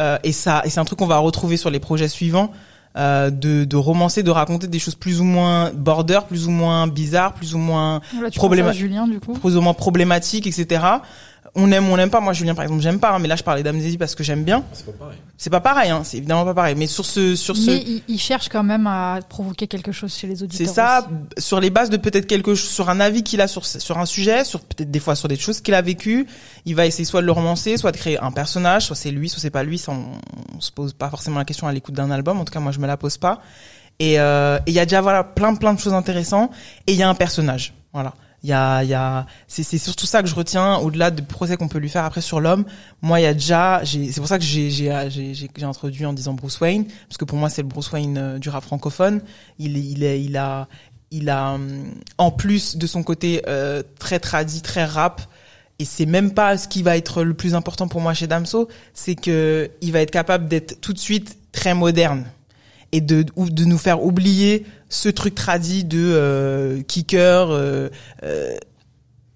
[0.01, 2.51] euh, et ça et c'est un truc qu'on va retrouver sur les projets suivants.
[2.99, 6.85] Euh, de, de romancer, de raconter des choses plus ou moins border, plus ou moins
[6.87, 8.01] bizarres, plus ou moins
[9.39, 10.83] plus ou problématiques, etc.
[11.55, 12.19] On aime ou on n'aime pas.
[12.19, 13.11] Moi, Julien, par exemple, j'aime pas.
[13.11, 14.63] hein, mais là, je parlais d'amnésie parce que j'aime bien.
[14.73, 15.17] C'est pas pareil.
[15.37, 15.89] C'est pas pareil.
[15.89, 16.75] Hein, c'est évidemment pas pareil.
[16.77, 20.13] Mais sur ce, sur ce, Mais il, il cherche quand même à provoquer quelque chose
[20.13, 20.67] chez les auditeurs.
[20.67, 21.07] c'est ça.
[21.37, 21.45] aussi.
[21.47, 24.05] Sur les bases de peut-être quelque chose, sur un avis qu'il a sur sur un
[24.05, 26.27] sujet, sur peut-être des fois sur des choses qu'il a vécues,
[26.65, 29.27] il va essayer soit de le romancer, soit de créer un personnage, soit c'est lui,
[29.29, 29.77] soit c'est pas lui.
[29.79, 30.05] Ça, on,
[30.55, 32.39] on se pose pas forcément la question à l'écoute d'un album.
[32.39, 33.41] En tout cas, moi, je me la pose pas.
[33.99, 36.51] Et euh, et il y a déjà voilà plein plein de choses intéressantes.
[36.85, 37.73] Et il y a un personnage.
[37.91, 38.13] Voilà.
[38.43, 41.67] Il y a, y a, c'est, surtout ça que je retiens au-delà de procès qu'on
[41.67, 42.63] peut lui faire après sur l'homme.
[43.01, 46.13] Moi, il y a déjà, c'est pour ça que j'ai, j'ai, j'ai, j'ai, introduit en
[46.13, 49.21] disant Bruce Wayne, parce que pour moi, c'est le Bruce Wayne euh, du rap francophone.
[49.57, 50.69] Il, il est, il a,
[51.11, 55.21] il a, hum, en plus de son côté euh, très tradi, très rap,
[55.79, 58.67] et c'est même pas ce qui va être le plus important pour moi chez Damso,
[58.93, 62.25] c'est que il va être capable d'être tout de suite très moderne
[62.91, 67.89] et de ou de nous faire oublier ce truc tradit de euh, kicker euh,
[68.23, 68.57] euh,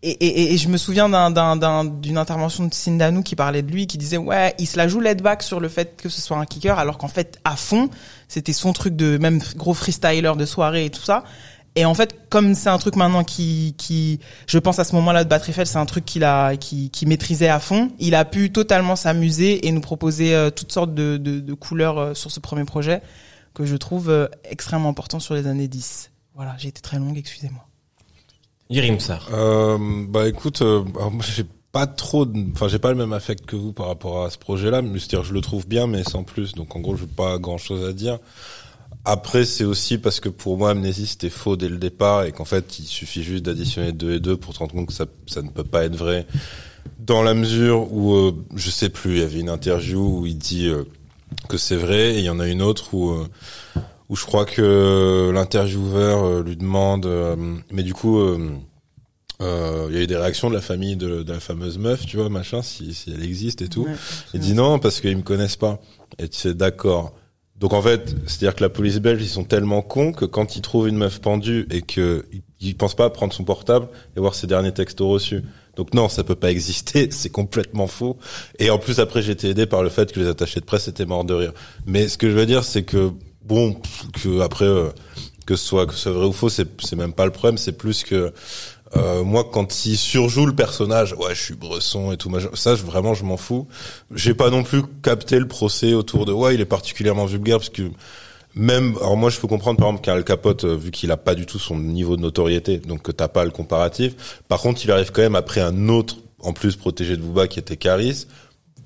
[0.02, 3.62] et, et, et je me souviens d'un, d'un, d'un- d'une intervention de Sindanou qui parlait
[3.62, 6.10] de lui, qui disait ouais, il se la joue laid back sur le fait que
[6.10, 7.90] ce soit un kicker, alors qu'en fait à fond
[8.28, 11.24] c'était son truc de même gros freestyler de soirée et tout ça.
[11.76, 15.24] Et en fait, comme c'est un truc maintenant qui, qui, je pense à ce moment-là
[15.24, 17.90] de Batrifel, c'est un truc qu'il a, qui, qui maîtrisait à fond.
[17.98, 22.30] Il a pu totalement s'amuser et nous proposer toutes sortes de, de, de couleurs sur
[22.30, 23.02] ce premier projet
[23.54, 26.12] que je trouve euh, extrêmement important sur les années 10.
[26.36, 27.66] Voilà, j'ai été très longue, excusez-moi.
[28.70, 29.28] Yerim Sar.
[29.34, 30.84] Euh, bah écoute, euh,
[31.36, 34.30] j'ai pas trop, de- enfin j'ai pas le même affect que vous par rapport à
[34.30, 34.82] ce projet-là.
[34.82, 36.54] mais C'est-à-dire, je le trouve bien, mais sans plus.
[36.54, 38.20] Donc en gros, j'ai pas grand-chose à dire.
[39.06, 42.46] Après, c'est aussi parce que pour moi, Amnésie c'était faux dès le départ et qu'en
[42.46, 45.42] fait, il suffit juste d'additionner deux et deux pour te rendre compte que ça, ça
[45.42, 46.26] ne peut pas être vrai.
[47.00, 50.38] Dans la mesure où, euh, je sais plus, il y avait une interview où il
[50.38, 50.86] dit euh,
[51.48, 53.28] que c'est vrai et il y en a une autre où euh,
[54.10, 57.36] où je crois que l'intervieweur euh, lui demande, euh,
[57.72, 58.20] mais du coup.
[58.20, 58.50] euh,
[59.90, 62.16] il y a eu des réactions de la famille de, de la fameuse meuf, tu
[62.16, 63.84] vois, machin, si, si elle existe et tout.
[63.84, 63.92] Ouais,
[64.34, 65.82] Il dit non parce qu'ils me connaissent pas.
[66.18, 67.14] Et tu sais, d'accord.
[67.60, 70.62] Donc en fait, c'est-à-dire que la police belge, ils sont tellement cons que quand ils
[70.62, 74.20] trouvent une meuf pendue et que ils- ils pensent pas à prendre son portable et
[74.22, 75.44] voir ses derniers textos reçus.
[75.76, 78.18] Donc non, ça peut pas exister, c'est complètement faux.
[78.60, 80.88] Et en plus après, j'ai été aidé par le fait que les attachés de presse
[80.88, 81.54] étaient morts de rire.
[81.86, 83.12] Mais ce que je veux dire, c'est que
[83.44, 83.78] bon,
[84.22, 84.90] que après euh,
[85.46, 87.58] que ce soit que ce soit vrai ou faux, c'est c'est même pas le problème.
[87.58, 88.34] C'est plus que
[88.96, 93.14] euh, moi, quand il surjoue le personnage, ouais, je suis bresson et tout, ça, vraiment,
[93.14, 93.68] je m'en fous.
[94.14, 97.70] J'ai pas non plus capté le procès autour de, ouais, il est particulièrement vulgaire parce
[97.70, 97.84] que
[98.56, 101.36] même, alors moi, je peux comprendre par exemple qu'Al Capote, euh, vu qu'il a pas
[101.36, 104.42] du tout son niveau de notoriété, donc que t'as pas le comparatif.
[104.48, 107.60] Par contre, il arrive quand même après un autre, en plus protégé de Booba, qui
[107.60, 108.28] était Caris,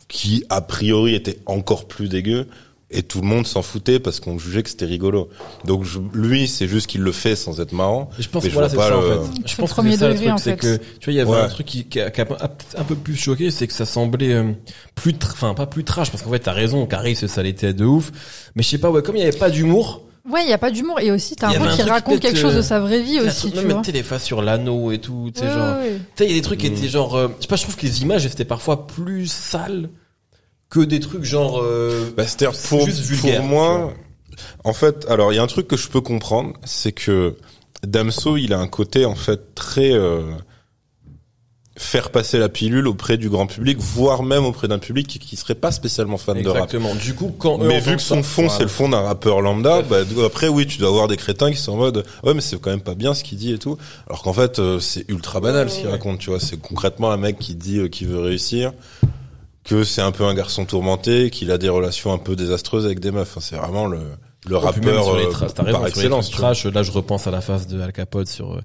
[0.07, 2.47] qui a priori était encore plus dégueu.
[2.89, 5.29] Et tout le monde s'en foutait parce qu'on jugeait que c'était rigolo.
[5.65, 8.09] Donc je- lui, c'est juste qu'il le fait sans être marrant.
[8.17, 9.31] Et je pense Mais que voilà, c'est ça pas en fait.
[9.45, 11.13] C'est Je pense que premier c'est ça le degré, truc, en c'est que tu vois,
[11.13, 11.37] il y avait Ouais.
[11.39, 13.85] un truc qui, qui a, qui a un, un peu plus choqué, c'est que ça
[13.85, 14.51] semblait euh,
[14.95, 18.11] plus, enfin pas plus trash, parce qu'en fait t'as raison, Caris ça l'était de ouf,
[18.55, 20.57] mais je sais pas, ouais, comme il y avait pas d'humour, Ouais, il y a
[20.57, 23.01] pas d'humour et aussi t'as un un qui raconte quelque chose de euh, sa vraie
[23.01, 23.81] vie la aussi, tu vois.
[23.93, 25.97] les faces sur l'anneau et tout, tu sais Ouais, genre, ouais, ouais.
[26.17, 26.73] tu sais il y a des trucs qui Mm.
[26.73, 29.89] étaient genre, euh, je sais pas, je trouve que les images étaient parfois plus sales
[30.69, 33.93] que des trucs genre, euh, Bah, c'est-à-dire C'est pour, juste vulgaire, pour moi,
[34.63, 37.35] en fait, alors il y a un truc que je peux comprendre, c'est que
[37.85, 40.23] Damso, il a un côté en fait très euh,
[41.79, 45.35] faire passer la pilule auprès du grand public, voire même auprès d'un public qui, qui
[45.35, 46.63] serait pas spécialement fan de rap.
[46.63, 46.95] exactement.
[46.95, 48.57] Du coup, quand eux Mais vu que son ça, fond voilà.
[48.57, 51.57] c'est le fond d'un rappeur lambda, bah, après oui tu dois avoir des crétins qui
[51.57, 53.77] sont en mode ouais mais c'est quand même pas bien ce qu'il dit et tout,
[54.07, 55.91] alors qu'en fait euh, c'est ultra banal ce qu'il Ouais.
[55.91, 58.73] raconte, tu vois, c'est concrètement un mec qui dit euh, qu'il veut réussir,
[59.67, 62.99] que c'est un peu un garçon tourmenté, qu'il a des relations un peu désastreuses avec
[62.99, 63.99] des meufs, Enfin, c'est vraiment le
[64.45, 66.29] le même rappeur sur les euh, raison, par sur les excellence.
[66.31, 66.37] vois.
[66.39, 68.61] trash, là je repense à la face de Al Capote sur euh,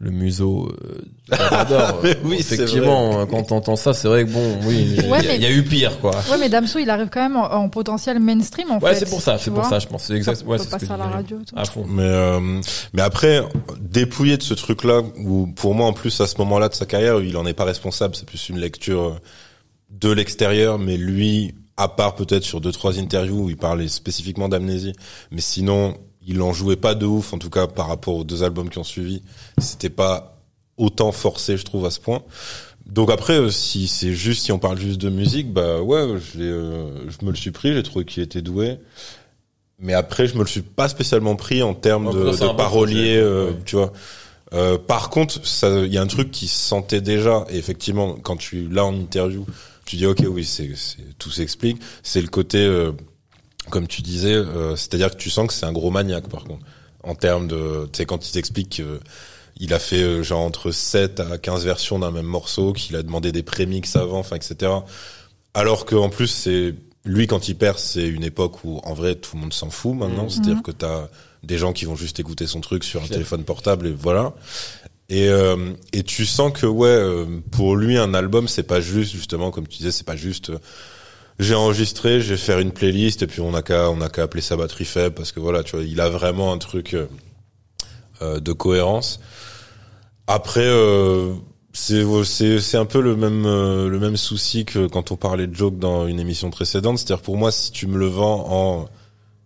[0.00, 1.00] le museau euh.
[2.02, 5.06] Mais oui, c'est effectivement, euh, quand t'entends ça, c'est vrai que bon, oui, il y,
[5.06, 6.10] a- Ouais, il y a- mais- il y a eu pire quoi.
[6.30, 9.00] Ouais, mais Damso, il arrive quand même en, en potentiel mainstream en Ouais, fait.
[9.00, 10.02] c'est pour ça, c'est pour ça, je pense.
[10.04, 10.40] C'est exact.
[10.40, 11.38] Ça Ouais, c'est ce que à la radio.
[11.48, 11.54] tout.
[11.56, 11.86] À fond.
[11.88, 12.60] Mais euh,
[12.92, 13.42] mais après
[13.80, 16.84] dépouillé de ce truc là où pour moi en plus à ce moment-là de sa
[16.84, 19.18] carrière il en est pas responsable c'est plus une lecture euh,
[19.92, 24.48] de l'extérieur mais lui à part peut-être sur deux trois interviews où il parlait spécifiquement
[24.48, 24.92] d'amnésie
[25.30, 28.42] mais sinon il en jouait pas de ouf en tout cas par rapport aux deux
[28.42, 29.22] albums qui ont suivi.
[29.58, 30.36] C'était pas
[30.76, 32.22] autant forcé je trouve à ce point.
[32.86, 36.40] Donc après euh, si c'est juste si on parle juste de musique bah ouais je
[36.40, 38.78] euh, je me le suis pris j'ai trouvé qu'il était doué.
[39.78, 43.56] Mais après je me le suis pas spécialement pris en termes de, parolier euh, ouais.
[43.64, 43.92] tu vois.
[44.52, 47.44] Euh, par contre il y a un truc qui se sentait déjà.
[47.50, 49.44] Et effectivement quand tu là en interview
[49.92, 50.70] tu dis ok oui c'est
[51.18, 51.76] tout s'explique.
[52.02, 52.92] C'est le côté euh,
[53.68, 56.64] comme tu disais euh, c'est-à-dire que tu sens que c'est un gros maniaque par contre
[57.02, 59.00] en termes de tu sais quand il t'explique que
[59.58, 63.02] il a fait euh, genre entre 7 à 15 versions d'un même morceau qu'il a
[63.02, 64.72] demandé des prémix avant enfin etc
[65.52, 66.74] alors que en plus c'est
[67.04, 69.94] lui quand il perce c'est une époque où en vrai tout le monde s'en fout
[69.94, 70.22] maintenant.
[70.22, 70.30] Mhm.
[70.30, 71.08] c'est-à-dire que t'as
[71.42, 74.32] des gens qui vont juste écouter son truc sur un téléphone portable et voilà
[75.08, 79.12] et euh, et tu sens que ouais euh, pour lui un album c'est pas juste
[79.12, 80.58] justement comme tu disais c'est pas juste euh,
[81.38, 84.22] j'ai enregistré je vais faire une playlist et puis on a qu'à on a qu'à
[84.22, 88.38] appeler ça batterie faible parce que voilà tu vois il a vraiment un truc euh,
[88.40, 89.20] de cohérence.
[90.28, 90.70] Après
[91.72, 95.54] c'est c'est c'est un peu le même le même souci que quand on parlait de
[95.54, 96.98] joke dans une émission précédente.
[96.98, 98.88] C'est-à-dire pour moi si tu me le vends en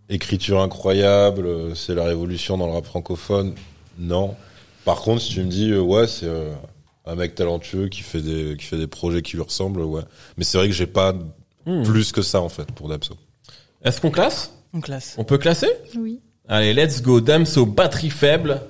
[0.09, 3.55] écriture incroyable c'est la révolution dans le rap francophone
[3.97, 4.35] non
[4.87, 6.53] par contre si tu me dis euh, ouais c'est euh,
[7.05, 10.01] un mec talentueux qui fait des qui fait des projets qui lui ressemblent ouais
[10.37, 11.13] mais c'est vrai que j'ai pas
[11.65, 11.83] Hmm.
[11.83, 13.15] plus que ça en fait pour Damso
[13.83, 14.53] Est-ce qu'on classe?
[14.73, 15.15] On classe.
[15.17, 15.67] On peut classer?
[15.97, 16.21] Oui.
[16.47, 17.19] Allez, let's go.
[17.19, 18.61] Damso, batterie faible.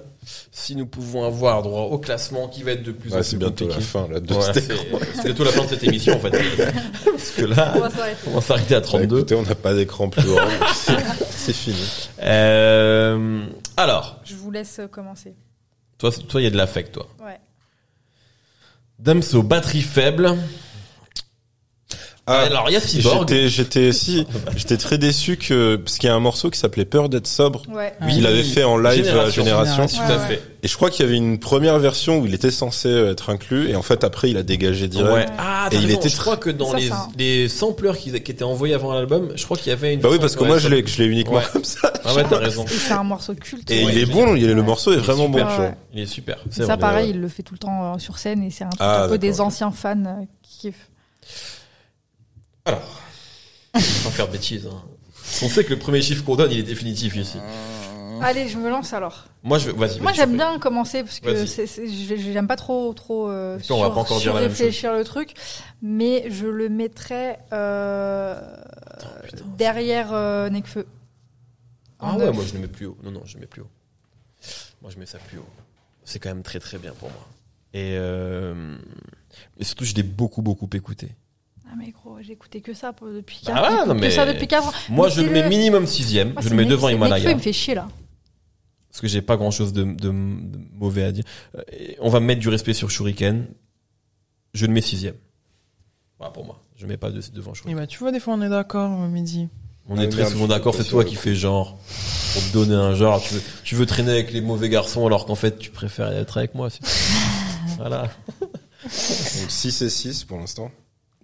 [0.51, 3.29] Si nous pouvons avoir droit au classement qui va être de plus en ouais, plus
[3.29, 3.91] c'est bientôt la compliqué.
[3.91, 4.75] fin là de Ouais, cette c'est
[5.13, 6.31] c'est bientôt la fin de cette émission en fait.
[7.05, 8.17] Parce que là, On va s'arrêter.
[8.25, 9.17] on va s'arrêter à Bah, 32.
[9.17, 10.41] écoutez, on n'a pas d'écran plus grand.
[10.73, 10.93] c'est-
[11.29, 12.09] c'est fini.
[12.23, 13.45] Euh,
[13.77, 15.35] alors, Je vous laisse euh, commencer.
[15.97, 17.07] Toi, toi, il y a de l'affect, toi.
[17.19, 17.39] Ouais.
[18.99, 20.37] Damso, batterie faible.
[22.27, 23.27] Ah, alors, il y a Cyborg.
[23.29, 26.83] J'étais, j'étais, si, j'étais très déçu que, parce qu'il y a un morceau qui s'appelait
[26.85, 27.93] Peur d'être sobre, Ouais.
[28.01, 28.13] Oui.
[28.15, 29.43] qu'il avait fait en live à Génération.
[29.87, 29.87] Génération.
[29.87, 30.27] Tout à ouais.
[30.27, 30.41] fait.
[30.63, 33.69] Et je crois qu'il y avait une première version où il était censé être inclus,
[33.69, 35.13] et en fait, après, il a dégagé direct.
[35.15, 35.25] Ouais.
[35.37, 35.99] Ah, Et il raison.
[35.99, 37.07] était je crois que dans Ça, les, ça.
[37.17, 40.01] les sampleurs qui, qui étaient envoyés avant l'album, je crois qu'il y avait une.
[40.01, 41.43] Bah oui, parce que moi, je l'ai, je l'ai uniquement Ouais.
[41.53, 41.93] comme ça.
[42.03, 42.65] Ah ouais, t'as raison.
[42.67, 43.71] C'est un morceau culte.
[43.71, 45.45] Et Ouais, il est il bon, il est- le morceau est Il vraiment bon.
[45.93, 46.37] Il est super.
[46.49, 48.69] C'est Ça, pareil, il le fait tout le temps euh, sur scène et c'est un
[48.79, 50.89] Ah, peu des anciens fans euh, qui kiffent.
[52.67, 53.01] Alors,
[53.73, 54.67] on va pas faire de bêtises.
[54.67, 54.83] Hein.
[55.41, 57.37] On sait que le premier chiffre qu'on donne, il est définitif ici.
[58.21, 59.25] Allez, je me lance alors.
[59.43, 60.01] Moi, je vas-y.
[60.01, 61.45] Moi, j'aime bien commencer parce que
[62.17, 65.33] j'aime pas trop trop euh, on va pas encore dire la même réfléchir le truc,
[65.81, 68.39] mais je le mettrais euh,
[69.23, 69.45] putain.
[69.57, 70.85] derrière euh, Nekfeu.
[71.99, 72.35] Ah ouais, neuf.
[72.35, 72.97] moi je le mets plus haut.
[73.03, 73.69] Non, non, je le mets plus haut.
[74.81, 75.49] Moi je mets ça plus haut.
[76.03, 77.27] C'est quand même très très bien pour moi.
[77.73, 78.75] Et, euh,
[79.59, 81.09] et surtout, je l'ai beaucoup beaucoup écouté.
[81.69, 84.11] Ah mais gros, j'ai écouté que ça pour- depuis Bah 4 ouais, non, que mais-
[84.11, 84.71] ça depuis 4 ans.
[84.89, 86.33] Moi Mais je le c'est mets minimum sixième.
[86.33, 87.29] Moi, je c'est le mets Nekfeu- devant Nekfeu, Himalaya.
[87.31, 87.87] il me fait chier là.
[88.89, 90.09] Parce que j'ai pas grand chose de, de- de
[90.73, 91.23] mauvais à dire.
[91.57, 93.45] Euh, et on va mettre du respect sur Shuriken.
[94.53, 95.15] Je le mets sixième.
[96.17, 96.61] Voilà pour moi.
[96.77, 97.77] Je mets pas de, devant Et Shuriken.
[97.77, 99.49] bah, tu vois, des fois, on est d'accord, Mehdi.
[99.89, 100.91] On Ah, est très merde, souvent je suis d'accord, pas c'est sûr.
[100.93, 101.77] toi qui fais genre.
[102.33, 103.21] Pour te donner un genre.
[103.21, 106.37] Tu veux, tu veux traîner avec les mauvais garçons alors qu'en fait tu préfères être
[106.37, 106.69] avec moi.
[106.69, 106.81] c'est-
[107.77, 108.09] voilà.
[108.83, 110.71] Donc 6 et 6 pour l'instant.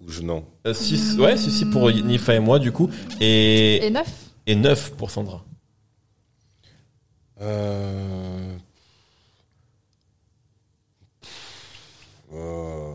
[0.01, 0.45] Ou je non.
[0.71, 2.89] 6, ouais, si, si, pour Nifa et moi, du coup.
[3.21, 4.09] Et, Et neuf
[4.45, 5.43] et 9 pour Sandra.
[7.41, 8.55] Euh...
[12.33, 12.91] Euh...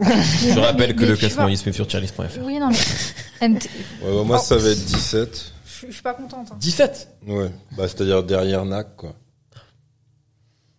[0.00, 2.22] Je rappelle que mais le tu classement vois- il se fait sur charlist.fr.
[2.42, 3.48] Oui, non, mais.
[3.48, 3.64] MT
[4.02, 4.42] Ouais, bah, moi, Oh.
[4.44, 5.52] ça va être 17.
[5.66, 6.48] Je je suis pas contente.
[6.52, 6.56] hein.
[6.58, 7.50] 17 Ouais.
[7.76, 9.14] Bah, c'est-à-dire derrière NAC, quoi.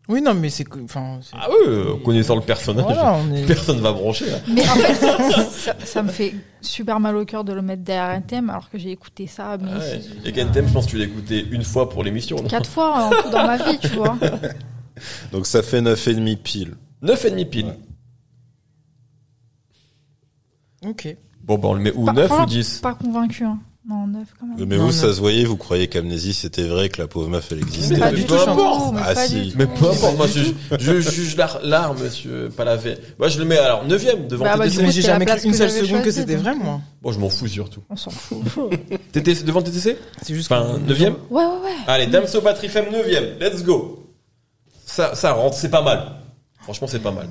[0.10, 3.46] Oui, non, mais c'est, enfin, Ah oui, euh, connaissant le personnage, voilà, est.
[3.46, 4.30] personne va brancher.
[4.30, 4.38] Là.
[4.48, 4.94] Mais en fait,
[5.52, 8.70] ça, ça me fait super mal au cœur de le mettre derrière un thème alors
[8.70, 10.02] que j'ai écouté ça mais Ah ouais.
[10.24, 12.38] Et Kentem, je pense que tu l'as écouté une fois pour l'émission.
[12.38, 14.18] quatre fois en tout dans ma vie, tu vois.
[15.34, 16.76] Donc, ça fait 9,5 pile.
[17.04, 17.66] 9,5 pile.
[17.66, 17.78] Ouais.
[20.90, 21.18] Ok.
[21.44, 22.06] Bon, bah on le met où?
[22.06, 23.44] Pas- 9 ou franchement, 10 Pas convaincu.
[23.44, 23.60] Hein.
[23.90, 24.68] Non, neuf quand même.
[24.68, 27.50] Mais Non, vous, ça se voyait, vous croyez qu'Amnésie, c'était vrai, que la pauvre meuf,
[27.52, 27.94] elle existait.
[27.94, 29.54] Mais Pas du tout, mais Ah, pas si.
[29.56, 30.42] Mais peu importe, moi je,
[30.78, 32.98] je juge l'art, l'art, monsieur, pas la veille.
[33.18, 34.82] Moi je le mets alors 9ème devant Bah, bah, TTC.
[34.84, 36.82] Mais j'ai jamais cru une que seule seconde que c'était vrai, moi.
[37.02, 37.82] Bon, je m'en fous surtout.
[37.90, 38.40] On s'en fout.
[39.14, 41.76] TTC devant TTC C'est juste Enfin, 9ème Ouais, ouais, ouais.
[41.88, 44.04] Allez, Damso Patrifem 9ème, let's go.
[44.86, 46.12] Ça, ça rentre, c'est pas mal.
[46.62, 47.28] Franchement, c'est pas mal.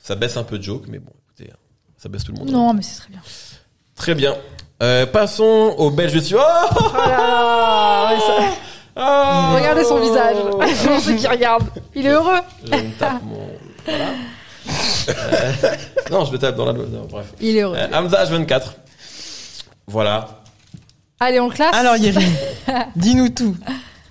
[0.00, 1.52] Ça baisse un peu de joke, mais bon, écoutez,
[1.96, 2.50] ça baisse tout le monde.
[2.50, 3.20] Non, mais c'est très bien.
[3.94, 4.34] Très bien.
[4.82, 8.54] Euh, passons au belge de Oh Oh là là, ouais, ça-
[8.98, 10.36] Ah Regardez son visage.
[10.90, 11.64] On sait qu'il regarde.
[11.94, 12.38] Il est heureux.
[12.64, 13.48] Je me tape mon.
[13.84, 14.04] Voilà.
[15.08, 15.52] Euh,
[16.10, 16.72] non, je me tape dans la.
[16.72, 17.26] non, bref.
[17.40, 17.76] Il est heureux.
[17.76, 18.62] Euh, Hamza H24.
[19.86, 20.40] Voilà.
[21.20, 21.74] Allez, on classe.
[21.74, 22.28] Alors, Yérim,
[22.96, 23.56] dis-nous tout.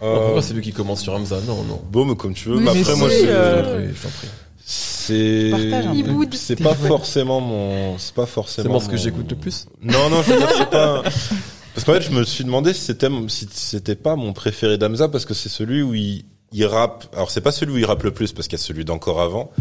[0.01, 1.38] Euh, Pourquoi c'est lui qui commence sur Hamza?
[1.47, 1.82] Non, non.
[1.91, 2.58] Bon, mais comme tu veux.
[2.58, 4.28] Oui, Mais mais après, si, moi, Je c'est, t'en prie, je t'en prie.
[4.67, 5.51] C'est,
[6.34, 8.63] c'est pas forcément mon, c'est pas forcément.
[8.63, 9.67] C'est moi ce que mon- j'écoute le plus.
[9.82, 11.04] Non, non, je veux dire, c'est pas.
[11.75, 15.10] Parce qu'en fait, je me suis demandé si c'était, si c'était pas mon préféré d'Amza
[15.10, 16.23] parce que c'est celui où il,
[16.54, 17.06] il rappe.
[17.13, 19.19] Alors, c'est pas celui où il rappe le plus parce qu'il y a celui d'encore
[19.21, 19.51] avant.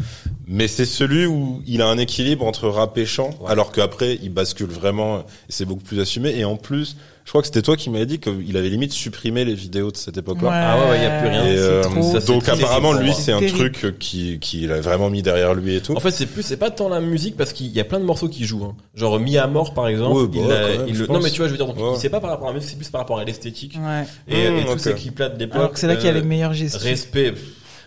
[0.46, 3.30] Mais c'est celui où il a un équilibre entre rap et chant.
[3.40, 3.50] Ouais.
[3.50, 6.30] Alors qu'après, il bascule vraiment et c'est beaucoup plus assumé.
[6.36, 9.46] Et en plus, je crois que c'était toi qui m'avais dit qu'il avait limite supprimé
[9.46, 10.50] les vidéos de cette époque-là.
[10.52, 11.46] Ah ouais, ouais, y a plus rien.
[11.46, 12.02] Et, euh, trop.
[12.12, 13.72] ça, c'est donc apparemment lui c'est un Terrible.
[13.72, 15.96] truc qui qu'il a vraiment mis derrière lui et tout.
[15.96, 18.04] En fait, c'est plus, c'est pas tant la musique parce qu'il y a plein de
[18.04, 18.64] morceaux qui jouent.
[18.64, 18.74] Hein.
[18.94, 20.14] Genre Mi à mort par exemple.
[20.20, 21.78] Ouais, bah il a- même, il le- non mais tu vois, je veux dire, donc
[21.78, 21.98] Ouais.
[21.98, 24.04] c'est pas par rapport à la musique, c'est plus par rapport à l'esthétique Ouais.
[24.28, 24.80] et, Mmh, et tous ok.
[24.80, 25.56] ces clips là de l'époque.
[25.56, 26.76] Alors que c'est là qu'il y a euh, les meilleurs gestes.
[26.76, 27.32] Respect,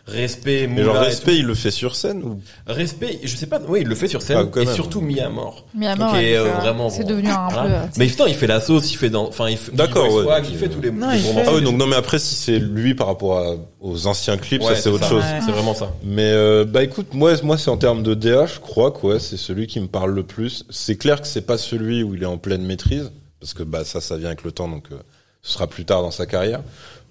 [0.08, 2.39] respect, Mais genre respect il le fait sur scène ou?
[2.65, 3.20] Respect.
[3.24, 3.60] Je sais pas.
[3.67, 4.74] Oui, il le fait sur scène Ah, et même.
[4.76, 5.65] surtout Mi à mort.
[5.74, 6.89] Mort, euh, vraiment.
[6.89, 7.67] C'est bon, devenu un voilà.
[7.67, 7.74] peu.
[7.76, 9.76] euh, Mais putain, il fait la sauce, il fait dans, enfin, il fait.
[9.76, 10.91] D'accord, ouais, swag, il fait tous les.
[10.91, 11.43] Non, les fait-.
[11.46, 14.62] Ah oui donc non mais après si c'est lui par rapport à- aux anciens clips
[14.63, 15.10] Ouais, ça c'est autre ça.
[15.10, 15.24] chose.
[15.24, 15.39] Ouais.
[15.46, 15.91] C'est vraiment ça.
[16.04, 19.20] Mais euh, bah écoute moi moi c'est en termes de DA je crois que ouais,
[19.20, 20.63] c'est celui qui me parle le plus.
[20.70, 23.84] C'est clair que c'est pas celui où il est en pleine maîtrise parce que bah
[23.86, 24.96] ça ça vient avec le temps donc euh,
[25.43, 26.62] ce sera plus tard dans sa carrière.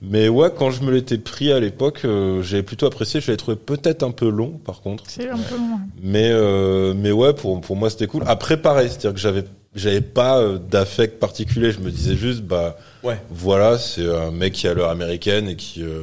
[0.03, 3.39] Mais ouais quand je me l'étais pris à l'époque euh, j'avais plutôt apprécié je l'avais
[3.39, 5.05] trouvé peut-être un peu long par contre.
[5.09, 5.81] C'est un peu loin.
[6.03, 8.23] Mais euh, mais ouais pour pour moi c'était cool.
[8.27, 12.77] Après pareil, c'est-à-dire que j'avais j'avais pas euh, d'affect particulier, je me disais juste bah
[13.03, 13.19] Ouais.
[13.31, 16.03] voilà, c'est un mec qui a l'heure américaine et qui euh,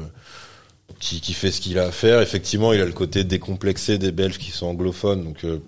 [0.99, 2.21] qui qui fait ce qu'il a à faire.
[2.21, 5.59] Effectivement, il a le côté décomplexé des Belges qui sont anglophones donc euh,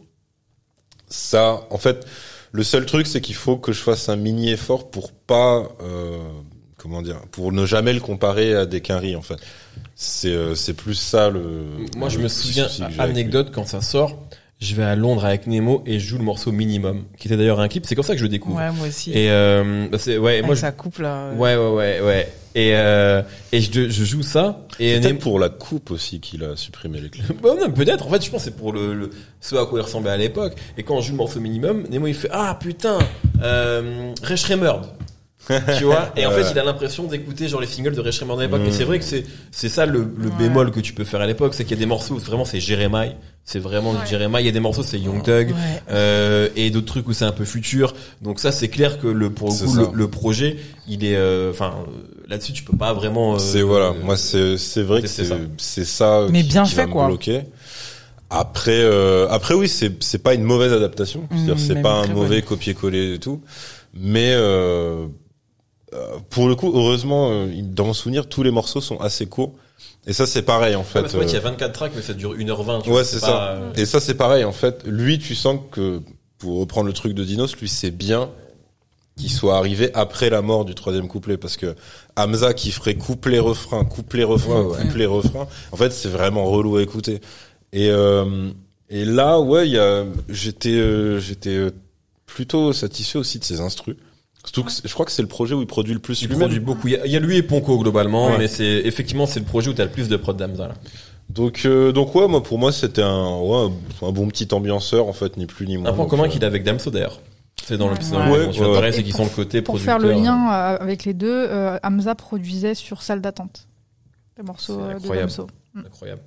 [1.07, 2.05] ça en fait
[2.51, 6.17] le seul truc c'est qu'il faut que je fasse un mini effort pour pas euh,
[6.85, 9.37] comment dire pour ne jamais le comparer à des Quinry en fait.
[9.95, 11.63] C'est euh, c'est plus ça le
[11.97, 12.67] Moi, je le me souviens,
[12.99, 14.15] anecdote, quand ça sort,
[14.59, 17.59] je vais à Londres avec Nemo et je joue le morceau Minimum, qui était d'ailleurs
[17.59, 17.85] un clip.
[17.85, 18.57] C'est comme ça que je le découvre.
[18.57, 19.11] Ouais, moi aussi.
[19.11, 21.15] Et euh, bah, c'est ouais, Avec moi je, sa coupe là.
[21.31, 22.29] euh, ouais ouais ouais ouais.
[22.57, 23.21] Et et, euh,
[23.51, 24.65] et je, je joue ça.
[24.79, 27.25] Et C'est Nemo- pour la coupe aussi qu'il a supprimé les clips.
[27.41, 28.07] Bah non, peut-être.
[28.07, 29.09] En fait, je pense que c'est pour le, le
[29.41, 30.53] ce à quoi il ressemblait à l'époque.
[30.77, 32.97] Et quand on joue le morceau minimum, Nemo il fait ah putain,
[33.43, 34.13] euh.
[35.77, 38.37] Tu vois et en fait il a l'impression d'écouter genre les singles de Ray Shremmerd
[38.39, 38.67] de l'époque Mm.
[38.67, 40.35] et c'est vrai que c'est c'est ça le, le Ouais.
[40.39, 42.45] bémol que tu peux faire à l'époque c'est qu'il y a des morceaux où vraiment
[42.45, 43.97] c'est Jeremiah c'est vraiment Ouais.
[44.09, 45.53] Jeremiah il y a des morceaux c'est Young Thug Ouais.
[45.91, 49.29] euh, et d'autres trucs où c'est un peu futur donc ça c'est clair que le
[49.29, 51.91] pour le coup le, le projet il est euh, enfin euh,
[52.27, 55.25] là-dessus tu peux pas vraiment euh, c'est voilà, euh, moi c'est c'est vrai que c'est
[55.57, 56.23] c'est ça.
[56.23, 57.07] ça Mais qui, bien qui va fait, me quoi.
[57.07, 57.41] bloquer.
[58.31, 62.07] Après euh, après oui, c'est c'est pas une mauvaise adaptation, c'est-à-dire Mmh, c'est pas un
[62.07, 63.41] mauvais copier-coller et tout,
[63.93, 65.05] mais euh,
[65.95, 69.53] euh, pour le coup, heureusement euh, dans mon souvenir, tous les morceaux sont assez courts
[70.07, 71.01] et ça c'est pareil en Ouais, fait.
[71.01, 73.03] parce qu'en fait, il y a euh, 24 tracks mais ça dure 1h20 tu Ouais,
[73.03, 73.51] c'est ça.
[73.53, 74.83] euh, Et ça c'est pareil en fait.
[74.85, 76.01] Lui, tu sens que
[76.37, 78.29] pour reprendre le truc de Dinos, lui c'est bien
[79.17, 81.75] qu'il soit arrivé après la mort du troisième couplet parce que
[82.17, 84.81] Hamza qui ferait couplet refrain, couplet refrain, Ouais, ouais.
[84.83, 87.21] couplet refrain, en fait c'est vraiment relou à écouter.
[87.73, 88.51] Et euh,
[88.89, 91.71] et là ouais, il y a j'étais j'étais euh,
[92.25, 93.95] plutôt satisfait aussi de ses instrus.
[94.45, 96.27] Surtout que c'est- je crois que c'est le projet où il produit le plus Il
[96.27, 96.39] lui-même.
[96.41, 96.87] produit beaucoup.
[96.87, 98.37] Il y, a, il y a lui et Ponko globalement, Ouais.
[98.37, 100.73] mais c'est effectivement c'est le projet où t'as le plus de prod d'Amza là.
[101.29, 103.69] Donc, euh, donc ouais, moi pour moi c'était un, ouais,
[104.03, 105.89] un bon petit ambianceur en fait, ni plus ni moins.
[105.89, 107.19] Un point commun euh, qu'il a avec Damso d'ailleurs.
[107.65, 107.99] C'est dans le, Ouais.
[107.99, 109.99] le- Ouais, tu c'est Et qu'ils pour- sont le côté Pour producteur.
[109.99, 113.67] faire le lien euh, avec les deux, euh, Hamza produisait sur Salle d'attente.
[114.37, 115.29] Les morceaux C'est euh, de incroyable.
[115.31, 115.47] Damso.
[115.75, 116.21] Incroyable.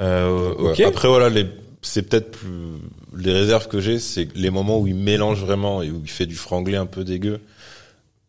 [0.00, 0.70] Euh, ouais.
[0.72, 0.80] ok.
[0.80, 1.46] Après voilà, les,
[1.82, 2.48] c'est peut-être plus
[3.16, 6.26] les réserves que j'ai, c'est les moments où il mélange vraiment et où il fait
[6.26, 7.40] du franglais un peu dégueu.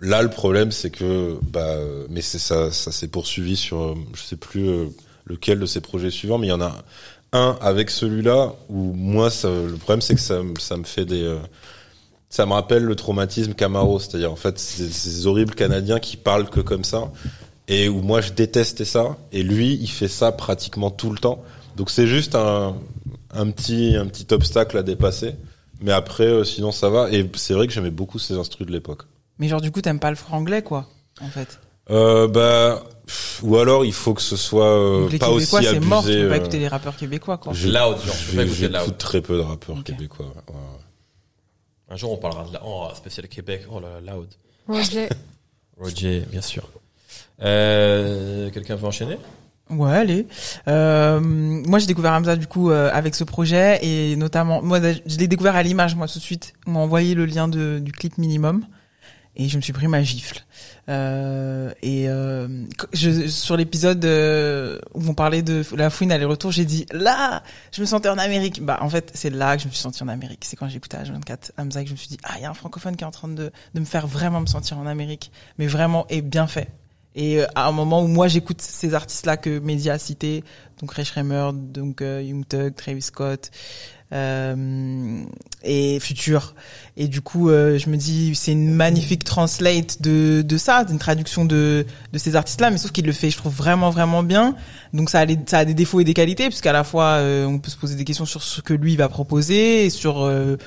[0.01, 1.77] Là, le problème, c'est que, bah,
[2.09, 4.85] mais c'est ça, ça s'est poursuivi sur, je sais plus euh,
[5.25, 6.83] lequel de ses projets suivants, mais il y en a
[7.33, 11.23] un avec celui-là où moi, ça, le problème, c'est que ça, ça me fait des,
[11.23, 11.39] euh,
[12.29, 16.49] ça me rappelle le traumatisme Camaro, c'est-à-dire en fait ces, ces horribles Canadiens qui parlent
[16.49, 17.11] que comme ça,
[17.67, 21.43] et où moi je détestais ça, et lui, il fait ça pratiquement tout le temps.
[21.75, 22.75] Donc c'est juste un,
[23.31, 25.35] un petit, un petit obstacle à dépasser.
[25.81, 27.09] Mais après, euh, sinon ça va.
[27.11, 29.03] Et c'est vrai que j'aimais beaucoup ces instrus de l'époque.
[29.37, 30.87] Mais genre, du coup, t'aimes pas le franglais, quoi,
[31.21, 31.59] en fait?
[31.89, 35.45] Euh, bah, pff, ou alors il faut que ce soit euh, Donc, les pas aussi
[35.47, 35.89] Québécois, c'est abusé.
[35.89, 37.53] mort, tu peux pas euh, écouter les rappeurs québécois, quoi.
[37.53, 38.79] je- Loud, genre, tu peux pas je- écouter Loud.
[38.81, 40.25] J'écoute très peu de rappeurs québécois.
[40.27, 40.53] ouais.
[41.91, 43.63] Un jour, on parlera de la, oh, spécial Québec.
[43.71, 44.27] Oh là là, Loud.
[44.67, 45.09] Roger,
[45.79, 46.69] Roger, bien sûr.
[47.41, 49.17] Euh, quelqu'un veut enchaîner?
[49.69, 50.27] Ouais, allez.
[50.67, 55.17] Euh, moi, j'ai découvert Hamza du coup euh, avec ce projet et notamment, moi, je
[55.17, 56.53] l'ai découvert à l'image, moi tout de suite.
[56.65, 58.65] On m'a envoyé le lien de, du clip minimum
[59.39, 60.43] et je me suis pris ma gifle.
[60.89, 66.65] Euh, et euh, je, sur l'épisode euh, où on parlait de la fouine aller-retour, j'ai
[66.65, 68.63] dit là, je me sentais en Amérique.
[68.63, 70.43] Bah, en fait, c'est là que je me suis senti en Amérique.
[70.43, 72.49] C'est quand j'ai écouté H24 Hamza que je me suis dit ah, il y a
[72.49, 75.31] un francophone qui est en train de de me faire vraiment me sentir en Amérique,
[75.57, 76.69] mais vraiment et bien fait.
[77.15, 80.43] Et euh, à un moment où moi j'écoute ces artistes-là que Media a cités,
[80.79, 83.49] donc Ray Schremer, donc euh, Young Thug, Travis Scott
[84.13, 85.23] euh,
[85.63, 86.55] et Future.
[86.97, 90.99] Et du coup, euh, je me dis c'est une magnifique translate de de ça, une
[90.99, 94.55] traduction de de ces artistes-là, mais sauf qu'il le fait, je trouve vraiment vraiment bien.
[94.93, 97.45] Donc ça a, les- ça a des défauts et des qualités, puisqu'à la fois euh,
[97.45, 100.57] on peut se poser des questions sur ce que lui va proposer et sur euh,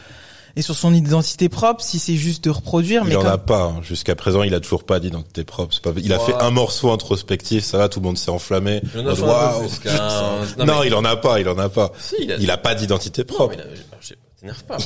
[0.57, 3.03] et sur son identité propre, si c'est juste de reproduire.
[3.05, 3.63] Il mais en comme- a pas.
[3.65, 3.81] hein.
[3.83, 5.79] Jusqu'à présent, il a toujours pas d'identité propre.
[5.81, 5.91] Pas...
[5.97, 8.81] Il a fait un morceau introspectif, ça va, tout le monde s'est enflammé.
[8.97, 9.93] En a En qu'un-
[10.59, 11.93] Non, Non, mais- il en a pas, il en a pas.
[11.99, 13.57] Si, il a, Il a pas d'identité Non, propre.
[13.57, 13.65] mais
[14.43, 14.77] il a, pas.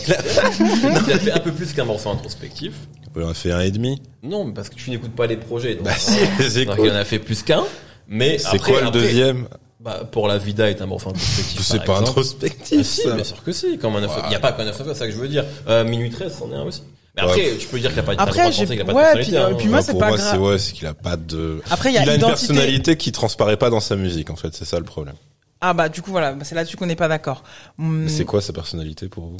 [1.06, 2.72] Il a fait un peu plus qu'un morceau introspectif.
[3.16, 4.02] Il en a fait un et demi.
[4.22, 5.74] Non, mais parce que tu n'écoutes pas les projets.
[5.76, 6.12] Donc, Bah si,
[6.50, 6.86] c'est donc cool.
[6.88, 7.64] il en a fait plus qu'un.
[8.08, 9.48] Mais C'est quoi le après, deuxième?
[9.78, 11.60] Bah, pour la vida est un morceau introspectif.
[11.60, 12.08] C'est pas exemple.
[12.10, 12.78] introspectif.
[12.80, 13.78] Ah, si, bien sûr que si.
[13.78, 13.94] Comme.
[13.94, 15.44] Il n'y a pas qu'un 9 c'est ça que je veux dire.
[15.68, 16.82] Euh, Minuit 13, c'en est un aussi.
[17.16, 17.28] Mais Ouais.
[17.30, 18.92] après, tu peux dire qu'il n'y a pas, Après, de j'ai- penser qu'il a pas
[18.92, 19.30] ouais, personnalité.
[19.32, 19.54] puis, euh, hein.
[19.58, 20.30] puis moi, c'est pour pas moi, grave.
[20.32, 21.62] c'est ouais, c'est qu'il a pas de.
[21.70, 24.36] Après, il y a il a une personnalité qui transparaît pas dans sa musique, en
[24.36, 24.54] fait.
[24.54, 25.14] C'est ça le problème.
[25.62, 27.42] Ah bah du coup voilà, c'est là-dessus qu'on n'est pas d'accord.
[27.78, 29.36] Hum, C'est quoi sa personnalité pour vous?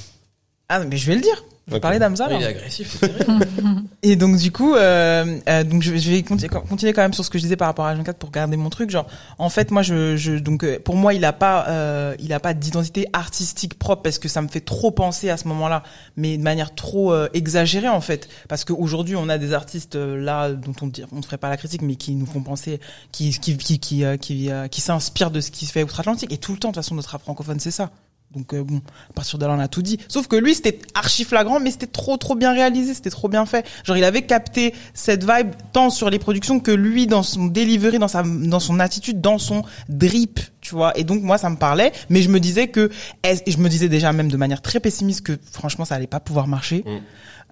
[0.69, 1.45] Ah mais je vais le dire.
[1.69, 1.83] Je vais Ok.
[1.83, 2.29] parler d'Amza.
[2.31, 3.47] Il est agressif, c'est terrible.
[4.05, 7.13] Et donc du coup, euh, euh, donc je, vais- je vais conti- continuer quand même
[7.13, 8.89] sur ce que je disais par rapport à H24 pour garder mon truc.
[8.91, 9.07] Genre,
[9.39, 12.39] en fait, moi, je, je donc euh, pour moi, il a pas, euh, il a
[12.39, 15.83] pas d'identité artistique propre parce que ça me fait trop penser à ce moment-là,
[16.17, 18.29] mais de manière trop euh, exagérée en fait.
[18.49, 21.57] Parce qu'aujourd'hui, on a des artistes euh, là dont on on ne ferait pas la
[21.57, 22.79] critique, mais qui nous font penser,
[23.11, 26.33] qui qui qui qui euh, qui, euh, qui s'inspirent de ce qui se fait outre-Atlantique.
[26.33, 27.91] Et tout le temps, de toute façon, notre rap francophone, c'est ça.
[28.35, 29.99] Donc euh, bon, à partir de on a tout dit.
[30.09, 33.47] Sauf que lui, c'était archi flagrant, mais c'était trop trop bien réalisé, c'était trop bien
[33.47, 33.67] fait.
[33.85, 37.99] Genre, il avait capté cette vibe tant sur les productions que lui dans son delivery,
[37.99, 40.99] dans sa dans son attitude, dans son drip, tu vois.
[40.99, 42.91] Et donc moi, ça me parlait, mais je me disais que,
[43.25, 46.49] je me disais déjà même de manière très pessimiste que franchement, ça allait pas pouvoir
[46.49, 46.83] marcher.
[46.85, 46.99] Mm.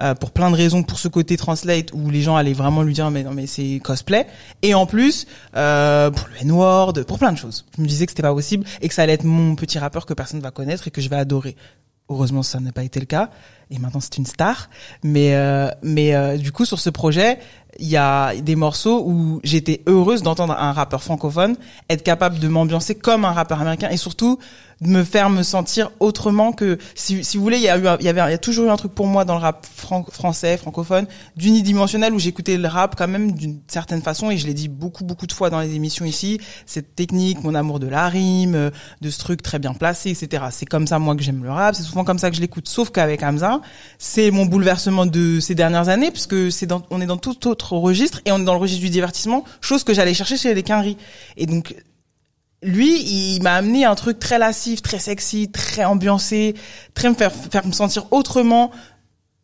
[0.02, 2.94] Euh, pour plein de raisons, pour ce côté translate où les gens allaient vraiment lui
[2.94, 4.26] dire mais non mais c'est cosplay
[4.62, 7.64] et en plus euh, pour le N-word, pour plein de choses.
[7.76, 10.04] Je me disais que c'était pas possible et que ça allait être mon petit rappeur
[10.04, 11.54] que personne va connaître et que je vais adorer.
[12.09, 13.30] Heureusement, ça n'a pas été le cas
[13.70, 14.68] et maintenant c'est une star.
[15.02, 17.38] Mais euh, mais euh, du coup sur ce projet,
[17.79, 21.57] il y a des morceaux où j'étais heureuse d'entendre un rappeur francophone
[21.91, 24.39] être capable de m'ambiancer comme un rappeur américain et surtout
[24.81, 27.85] de me faire me sentir autrement que si, si vous voulez il y a eu
[28.01, 29.65] il y avait il y a toujours eu un truc pour moi dans le rap
[29.77, 31.07] fran- français francophone
[31.37, 35.05] d'unidimensionnel où j'écoutais le rap quand même d'une certaine façon et je l'ai dit beaucoup
[35.05, 39.11] beaucoup de fois dans les émissions ici cette technique mon amour de la rime de
[39.11, 41.83] ce truc très bien placé etc c'est comme ça moi que j'aime le rap c'est
[41.85, 42.69] souvent comme ça que je l'écoute.
[42.69, 43.61] Sauf qu'avec Hamza
[43.99, 48.20] c'est mon bouleversement de ces dernières années puisque c'est on est dans tout autre registre
[48.24, 50.96] et on est dans le registre du divertissement chose que j'allais chercher chez les Quinry
[51.37, 51.74] et donc
[52.64, 56.55] lui, il m'a amené un truc très lascif, très sexy, très ambiancé,
[56.94, 58.70] très me faire, faire me sentir autrement,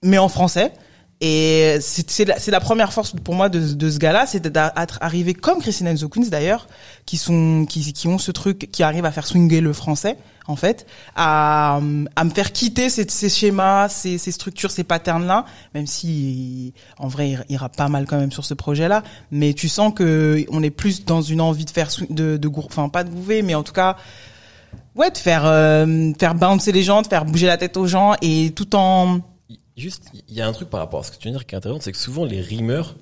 [0.03, 0.73] mais en français.
[1.23, 5.35] Et c'est la, la première force pour moi de, de ce gars-là, c'est d'être arrivé
[5.35, 6.67] comme Christine Enzo Queens d'ailleurs,
[7.05, 10.57] qui sont qui, qui ont ce truc, qui arrivent à faire swinger le français en
[10.57, 11.79] fait, à,
[12.17, 17.09] à me faire quitter ces, ces schémas, ces, ces structures, ces patterns-là, même si en
[17.09, 20.63] vrai il ira pas mal quand même sur ce projet-là, mais tu sens que on
[20.63, 23.63] est plus dans une envie de faire de, de enfin pas de gouver, mais en
[23.63, 23.97] tout cas
[24.97, 28.15] ouais de faire euh, faire bouncer les gens, de faire bouger la tête aux gens
[28.23, 29.21] et tout en
[29.81, 31.47] Juste, il y a un truc par rapport à ce que tu viens de dire
[31.47, 32.97] qui est intéressant, c'est que souvent les rimeurs,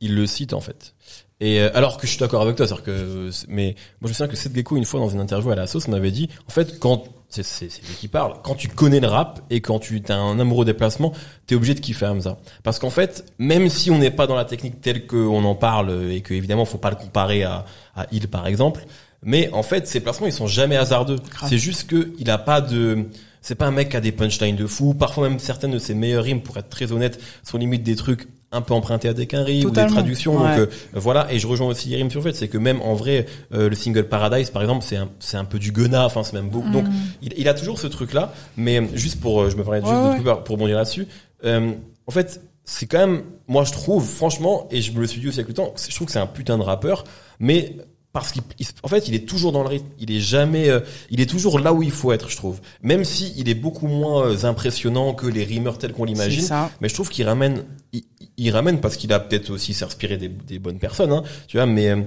[0.00, 0.94] ils le citent en fait.
[1.40, 4.08] Et euh, alors que je suis d'accord avec toi, c'est-à-dire que, euh, mais moi je
[4.08, 6.28] me souviens que Seth Gecko une fois dans une interview à la sauce m'avait dit,
[6.46, 9.78] en fait, quand c'est c'est lui qui parle, quand tu connais le rap et quand
[9.78, 11.14] tu as un amoureux déplacement,
[11.46, 12.36] t'es obligé de kiffer Hamza.
[12.64, 16.10] Parce qu'en fait, même si on n'est pas dans la technique telle qu'on en parle
[16.12, 17.64] et que évidemment faut pas le comparer à
[17.96, 18.84] à Il par exemple,
[19.22, 21.18] mais en fait ses placements ils sont jamais hasardeux.
[21.48, 23.06] C'est juste que il a pas de
[23.40, 24.94] c'est pas un mec qui a des punchlines de fou.
[24.94, 28.28] Parfois même certaines de ses meilleures rimes, pour être très honnête, sont limite des trucs
[28.52, 30.42] un peu empruntés à des quinries ou des traductions.
[30.42, 30.56] Ouais.
[30.56, 31.32] Donc euh, voilà.
[31.32, 33.76] Et je rejoins aussi Yerim sur le fait, c'est que même en vrai, euh, le
[33.76, 36.04] single Paradise, par exemple, c'est un, c'est un peu du Gunna.
[36.04, 36.70] Enfin, c'est même beaucoup.
[36.70, 36.84] Donc
[37.22, 38.32] il, il a toujours ce truc-là.
[38.56, 41.06] Mais euh, juste pour, euh, je me parlais juste Ouais, de trucs pour, rebondir là-dessus.
[41.44, 41.72] Euh,
[42.06, 45.28] en fait, c'est quand même, moi je trouve, franchement, et je me le suis dit
[45.28, 47.04] aussi avec le temps, je trouve que c'est un putain de rappeur,
[47.38, 47.76] mais
[48.12, 49.86] parce qu'il, il- en fait, il est toujours dans le rythme.
[50.00, 50.80] Il est jamais, euh,
[51.10, 52.60] il est toujours là où il faut être, je trouve.
[52.82, 56.48] Même si il est beaucoup moins euh, impressionnant que les rimeurs tels qu'on l'imagine.
[56.80, 58.02] Mais je trouve qu'il ramène, il,
[58.36, 61.66] il ramène parce qu'il a peut-être aussi s'inspirer des, des bonnes personnes, hein, tu vois.
[61.66, 62.02] Mais euh,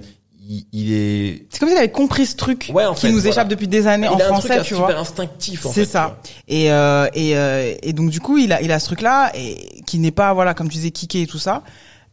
[0.46, 3.20] il, il est, C'est comme s'il avait compris ce truc Ouais, en qui fait, nous
[3.20, 3.30] voilà.
[3.30, 5.00] échappe depuis des années en a un français, truc tu super vois.
[5.00, 5.66] instinctif.
[5.66, 6.20] en C'est ça.
[6.50, 9.82] Et, euh, et, euh, et donc du coup, il a, il a ce truc-là et
[9.86, 11.64] qui n'est pas voilà comme tu disais kické et tout ça.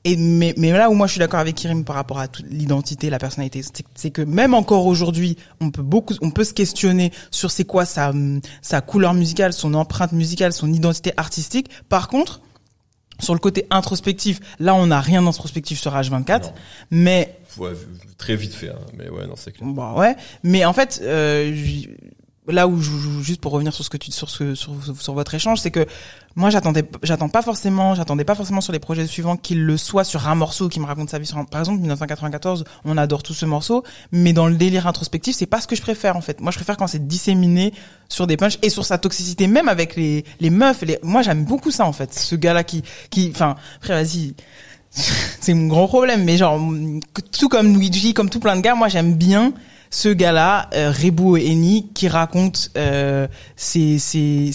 [0.04, 2.46] Et mais, mais là où moi je suis d'accord avec Kirim par rapport à toute
[2.48, 3.62] l'identité, la personnalité,
[3.94, 7.84] c'est que même encore aujourd'hui, on peut beaucoup, on peut se questionner sur c'est quoi
[7.84, 8.12] sa
[8.62, 11.68] sa couleur musicale, son empreinte musicale, son identité artistique.
[11.90, 12.40] Par contre,
[13.18, 16.52] sur le côté introspectif, là on n'a rien d'introspectif sur H24, Non.
[16.90, 17.36] mais.
[17.58, 17.72] Ouais,
[18.16, 19.68] très vite fait, hein, mais ouais, non, c'est clair.
[19.68, 21.54] Bah ouais, mais en fait, euh,
[22.50, 22.90] là où je,
[23.22, 25.86] juste pour revenir sur ce que tu sur ce sur, sur votre échange, c'est que
[26.36, 30.04] moi j'attendais j'attends pas forcément j'attendais pas forcément sur les projets suivants qu'il le soit
[30.04, 33.22] sur un morceau qui me raconte sa vie sur un- par exemple 1994 on adore
[33.22, 33.82] tout ce morceau
[34.12, 36.40] mais dans le délire introspectif c'est pas ce que je préfère en fait.
[36.40, 37.72] Moi je préfère quand c'est disséminé
[38.08, 41.44] sur des punchs et sur sa toxicité même avec les les meufs les moi j'aime
[41.44, 42.14] beaucoup ça en fait.
[42.14, 44.34] Ce gars là qui qui enfin après vas-y.
[45.40, 46.60] C'est mon grand problème mais genre
[47.38, 49.52] tout comme Luigi comme tout plein de gars moi j'aime bien
[49.90, 53.26] ce gars-là, euh, Rebu Eni, qui raconte euh,
[53.56, 54.50] ses, ses-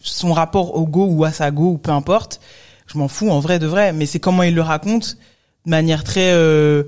[0.00, 2.40] son rapport au go ou à sa go ou peu importe.
[2.86, 5.16] Je m'en fous en vrai de vrai, mais c'est comment il le raconte
[5.64, 6.84] de manière très euh,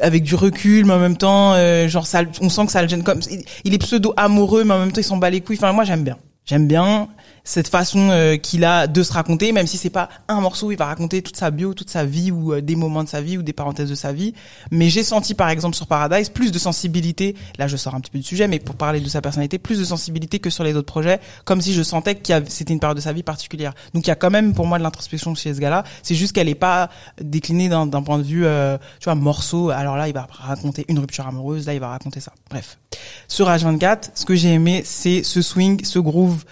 [0.00, 2.88] avec du recul, mais en même temps, euh, genre ça, on sent que ça le
[2.88, 5.42] gêne comme il, il est pseudo amoureux, mais en même temps il s'en bat les
[5.42, 5.56] couilles.
[5.56, 6.16] Enfin moi j'aime bien,
[6.46, 7.08] j'aime bien
[7.44, 10.76] cette façon euh, qu'il a de se raconter, même si c'est pas un morceau, il
[10.76, 13.38] va raconter toute sa bio, toute sa vie ou euh, des moments de sa vie
[13.38, 14.34] ou des parenthèses de sa vie.
[14.70, 17.36] Mais j'ai senti par exemple sur Paradise plus de sensibilité.
[17.58, 19.78] Là, je sors un petit peu du sujet, mais pour parler de sa personnalité, plus
[19.78, 22.96] de sensibilité que sur les autres projets, comme si je sentais avait- c'était une période
[22.96, 23.74] de sa vie particulière.
[23.94, 25.84] Donc il y a quand même pour moi de l'introspection chez ce gars-là.
[26.02, 29.70] C'est juste qu'elle est pas déclinée d'un d'un point de vue, euh, tu vois, morceau.
[29.70, 31.66] Alors là, il va raconter une rupture amoureuse.
[31.66, 32.32] Là, il va raconter ça.
[32.50, 32.78] Bref.
[33.28, 36.44] Sur H24, ce que j'ai aimé, c'est ce swing, ce groove.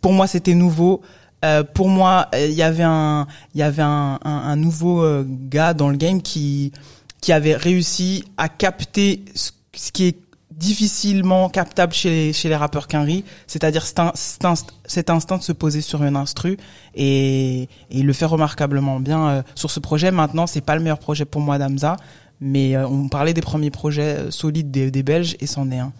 [0.00, 1.00] Pour moi, c'était nouveau.
[1.44, 5.02] Euh, pour moi, euh, il y avait un, il y avait un, un, un nouveau
[5.02, 6.72] euh, gars dans le game qui,
[7.20, 10.16] qui avait réussi à capter ce, ce qui est
[10.50, 15.38] difficilement captable chez les, chez les rappeurs Quinry, c'est-à-dire cet, in- cet, inst- cet instinct
[15.38, 16.56] de se poser sur une instru
[16.96, 20.10] et, et il le fait remarquablement bien euh, sur ce projet.
[20.10, 21.96] Maintenant, c'est pas le meilleur projet pour moi d'Amza,
[22.40, 25.92] mais euh, on parlait des premiers projets solides des, des Belges et c'en est un.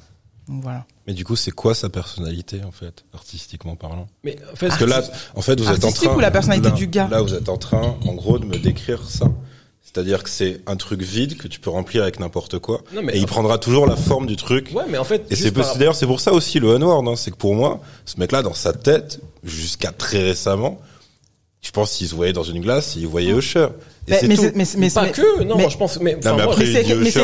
[0.48, 0.86] Donc voilà.
[1.06, 4.08] Mais du coup, c'est quoi sa personnalité, en fait, artistiquement parlant?
[4.24, 5.02] Mais en fait, Parce que là,
[5.34, 6.14] en fait, vous êtes en train...
[6.16, 7.08] ou la personnalité là, du gars?
[7.10, 9.26] Là, vous êtes en train, en gros, de me décrire ça.
[9.82, 12.82] C'est-à-dire que c'est un truc vide que tu peux remplir avec n'importe quoi.
[12.94, 14.70] Non, mais- et il prendra toujours la forme du truc.
[14.74, 17.16] ouais, mais en fait, Et c'est par- d'ailleurs c'est pour ça aussi le Onward, hein,
[17.16, 20.78] c'est que pour moi, ce mec-là dans sa tête, jusqu'à très récemment,
[21.62, 23.68] je pense qu'il se voyait dans une glace, il voyait Usher.
[24.08, 24.42] Et Mais, c'est mais tout.
[24.54, 26.64] mais, mais, pas mais- que, non, mais- moi, je pense, mais, enfin, mais moi, après,
[26.64, 26.72] mais
[27.10, 27.20] c'est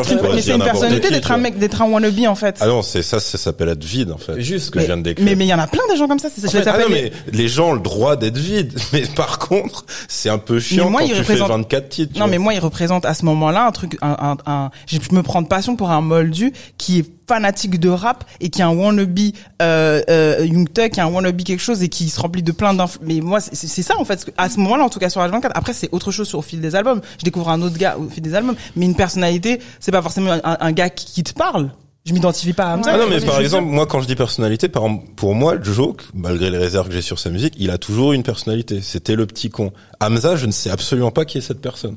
[0.53, 2.57] une, personnalité d'être un mec, d'être un wannabe en fait.
[2.61, 4.41] Ah non, c'est ça, ça s'appelle être vide en fait.
[4.41, 5.24] Juste ce que mais, je viens de décrire.
[5.24, 6.28] mais mais il y en a plein des gens comme ça.
[6.35, 8.72] C'est, En je les fait, ah mais les gens ont le droit d'être vides.
[8.93, 12.18] Mais par contre, c'est un peu chiant moi, quand tu représente- fais 24 titres.
[12.18, 15.22] Non, mais moi, il représente à ce moment-là un truc, un, un, un- je me
[15.22, 18.68] prends de passion pour un moldu qui est fanatique de rap et qui est un
[18.76, 19.18] wannabe
[19.62, 22.53] euh, euh, Young Thug, qui est un wannabe quelque chose et qui se remplit de
[22.53, 22.99] plein d'infos.
[23.03, 24.26] Mais moi, c'est c'est ça en fait.
[24.37, 25.51] À ce moment-là, en tout cas sur H24.
[25.55, 27.01] Après, c'est autre chose sur, au fil des albums.
[27.18, 28.57] Je découvre un autre gars au fil des albums.
[28.77, 31.70] Mais une personnalité, c'est pas forcément un, un gars qui, qui te parle.
[32.07, 32.91] Je m'identifie pas à Hamza.
[32.93, 36.03] Ah non, mais par exemple, moi, quand je dis personnalité, par exemple, pour moi, Joke,
[36.12, 38.83] malgré les réserves que j'ai sur sa musique, il a toujours une personnalité.
[38.83, 39.72] C'était le petit con.
[40.03, 41.97] Hamza, je ne sais absolument pas qui est cette personne.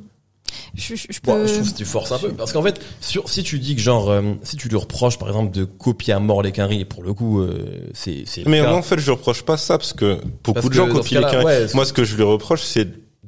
[0.76, 1.48] Je, je, je Bon, peux...
[1.48, 3.82] je trouve que tu forces un peu parce qu'en fait, sur, si tu dis que
[3.82, 6.86] genre, euh, si tu lui reproches par exemple de copier à mort les quinries, et
[6.86, 8.70] pour le coup, euh, c'est Mais cas.
[8.70, 11.20] moi, en fait, je lui reproche pas ça parce que beaucoup Parce de gens copient
[11.20, 12.88] les ouais, moi, ce que je lui reproche, c'est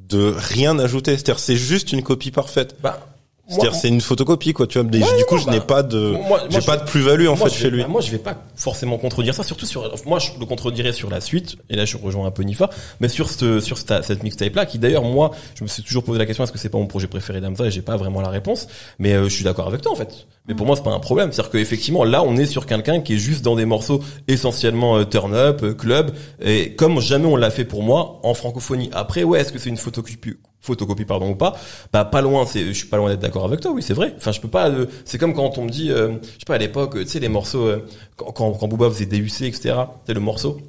[0.09, 1.11] de rien ajouter.
[1.13, 2.75] C'est-à-dire, c'est juste une copie parfaite.
[2.81, 2.99] Bah,
[3.47, 4.67] C'est-à-dire, c'est une photocopie, quoi.
[4.67, 6.15] Tu vois, Ouais, du coup, je n'ai bah, pas de,
[6.49, 7.81] j'ai pas de plus-value, en fait, chez lui.
[7.81, 9.91] bah, moi, je vais pas forcément contredire ça, surtout sur.
[10.05, 11.57] Moi, je le contredirais sur la suite.
[11.69, 14.65] Et là, je rejoins un peu Nifa, mais sur ce, sur cette, cette mixtape là,
[14.67, 16.85] qui d'ailleurs, moi, je me suis toujours posé la question est-ce que c'est pas mon
[16.87, 17.65] projet préféré d'Amza?
[17.65, 18.67] Et j'ai pas vraiment la réponse.
[18.99, 20.27] Mais euh, je suis d'accord avec toi en fait.
[20.49, 21.31] Mais pour moi, c'est pas un problème.
[21.31, 25.05] C'est-à-dire qu'effectivement, là, on est sur quelqu'un qui est juste dans des morceaux essentiellement euh,
[25.05, 28.89] turn up, euh, club, et comme jamais on l'a fait pour moi en francophonie.
[28.91, 31.55] Après, ouais, est-ce que c'est une photocopie photocopie pardon ou pas?
[31.93, 34.13] Bah pas loin c'est je suis pas loin d'être d'accord avec toi oui c'est vrai
[34.17, 36.55] enfin je peux pas euh, c'est comme quand on me dit euh, je sais pas
[36.55, 37.71] à l'époque tu sais les morceaux
[38.17, 39.75] quand, quand quand Booba faisait DUC etc
[40.05, 40.59] c'est le morceau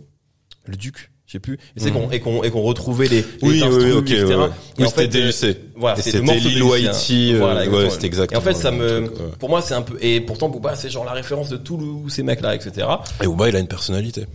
[0.66, 1.95] le duc je sais plus et c'est Mhm.
[1.95, 4.35] qu'on et qu'on et qu'on retrouvait les, les Oui, oui, ok, etc.
[4.78, 5.59] Oui, en c'était fait, euh, DUC.
[5.76, 6.64] voilà, c'était DUC, hein.
[6.64, 7.91] Whitey, euh, Voilà, ouais, exactement.
[7.91, 9.09] c'était exactement Et en fait, ça me,
[9.39, 12.24] pour moi, c'est un peu, et pourtant, Booba, c'est genre la référence de tous ces
[12.24, 12.85] mecs-là, etc.
[13.22, 14.26] Et Ouba, il a une personnalité.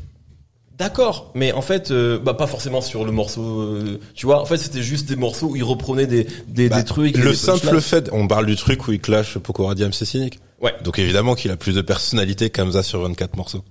[0.77, 4.41] D'accord, mais en fait, euh, bah pas forcément sur le morceau, euh, tu vois.
[4.41, 7.17] En fait, c'était juste des morceaux où il reprenait des des, Bah, des trucs.
[7.17, 10.39] Le des simple fait, on parle du truc où il clash Pokora c'est cynique.
[10.61, 10.73] Ouais.
[10.83, 13.63] Donc évidemment qu'il a plus de personnalité qu'Hamza sur 24 morceaux.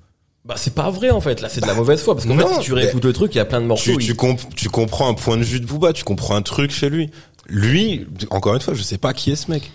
[0.45, 1.41] Bah c'est pas vrai en fait.
[1.41, 3.39] Là, c'est de la mauvaise foi parce qu'en fait, si tu réécoutes le truc, il
[3.39, 3.93] y a plein de morceaux.
[3.93, 6.43] Tu, tu, il- comp- tu comprends un point de vue de Booba, tu comprends un
[6.43, 7.11] truc chez lui.
[7.47, 9.71] Lui, encore une fois, je sais pas qui est ce mec.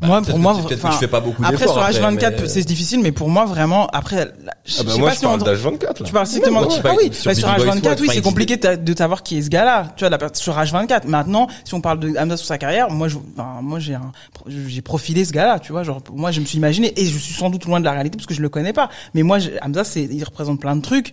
[0.00, 2.48] Moi, peut-être pour moi, peut-être que tu fais pas beaucoup après sur après, H24, mais-
[2.48, 4.32] c'est difficile, mais pour moi, vraiment, après,
[4.64, 5.92] je Ah bah sais moi pas je si on parle d'H24 là.
[6.04, 8.00] Tu parles strictement moi, de je ah oui, sur bah, sur Big Boy H24 Swag,
[8.00, 9.88] oui c'est compliqué de, savoir qui est ce gars-là.
[9.96, 13.08] Tu vois la, sur H24 maintenant si on parle de Hamza sur sa carrière moi
[13.08, 14.12] je enfin, moi j'ai un
[14.46, 17.34] j'ai profilé ce gars-là tu vois genre moi je me suis imaginé et je suis
[17.34, 18.90] sans doute loin de la réalité parce que je le connais pas.
[19.14, 21.12] Mais moi Hamza c'est il représente plein de trucs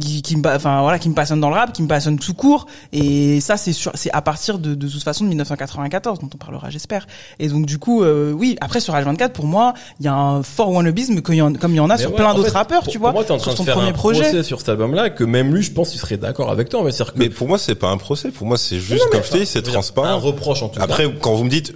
[0.00, 2.34] qui, qui me enfin voilà qui me passionnent dans le rap qui me passionnent tout
[2.34, 6.28] court et ça c'est sur c'est à partir de de toute façon de 1994 dont
[6.34, 7.06] on parlera j'espère
[7.38, 10.42] et donc du coup euh, oui après sur H24 pour moi il y a un
[10.42, 12.34] fort wannabisme que il y en- comme il y en a Mais sur ouais, plein
[12.34, 13.88] d'autres rappeurs pour- tu pour vois moi, t'es en train sur de son faire premier
[13.90, 16.68] un projet procès sur cet album-là que même lui, je pense, il serait d'accord avec
[16.68, 16.82] toi.
[16.84, 19.22] Mais c'est-à-dire que Mais pour moi c'est pas un procès, pour moi c'est juste comme
[19.22, 20.18] je te dis, c'est dire, Un transparent.
[20.18, 20.84] reproche en tout cas.
[20.84, 21.72] Après quand vous me dites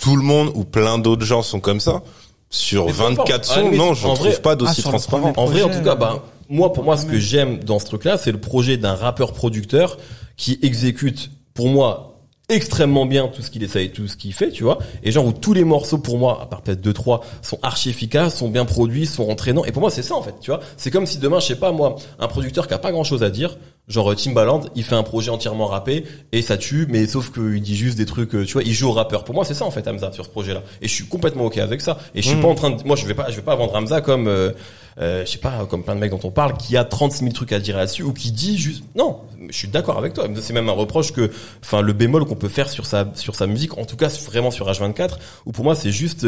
[0.00, 2.02] tout le monde ou plein d'autres gens sont comme ça
[2.50, 3.28] sur Mais peu importe.
[3.30, 5.32] 24 À la sons, non, je trouve vrai- pas Ah, d'aussi transparent.
[5.36, 7.86] En vrai, en tout cas, euh, bah, moi, pour moi, ce que j'aime dans ce
[7.86, 9.98] truc-là, c'est le projet d'un rappeur-producteur
[10.36, 12.08] qui exécute, pour moi,
[12.48, 14.78] extrêmement bien tout ce qu'il essaye, tout ce qu'il fait, tu vois.
[15.02, 17.88] Et genre où tous les morceaux, pour moi, à part peut-être deux, trois, sont archi
[17.88, 19.64] efficaces, sont bien produits, sont entraînants.
[19.64, 20.60] Et pour moi, c'est ça, en fait, tu vois.
[20.76, 23.22] C'est comme si demain, je sais pas, moi, un producteur qui a pas grand chose
[23.22, 23.56] à dire,
[23.88, 27.60] genre euh, Timbaland, il fait un projet entièrement rappé, et ça tue, mais sauf qu'il
[27.62, 29.24] dit juste des trucs, euh, tu vois, il joue au rappeur.
[29.24, 30.62] Pour moi, c'est ça, en fait, Hamza, sur ce projet-là.
[30.82, 31.98] Et je suis complètement ok avec ça.
[32.14, 32.42] Et je suis Mhm.
[32.42, 34.50] pas en train de, moi, je vais pas, je vais pas vendre Hamza comme, euh,
[34.98, 37.32] euh, je sais pas, comme plein de mecs dont on parle, qui a 36 000
[37.32, 40.26] trucs à dire là-dessus, ou qui dit juste, non, je suis d'accord avec toi.
[40.40, 41.30] C'est même un reproche que,
[41.62, 44.50] enfin, le bémol qu'on peut faire sur sa, sur sa musique, en tout cas, vraiment
[44.50, 46.26] sur H24, où pour moi, c'est juste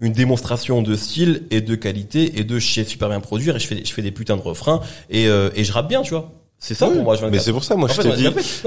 [0.00, 3.58] une démonstration de style et de qualité et de je sais super bien produire et
[3.58, 4.80] je fais, je fais des putains de refrains
[5.10, 6.32] et, euh, et je rappe bien, tu vois.
[6.62, 7.30] C'est ça Oui, pour moi, H24.
[7.30, 8.14] Mais c'est pour ça, moi En je fait, non,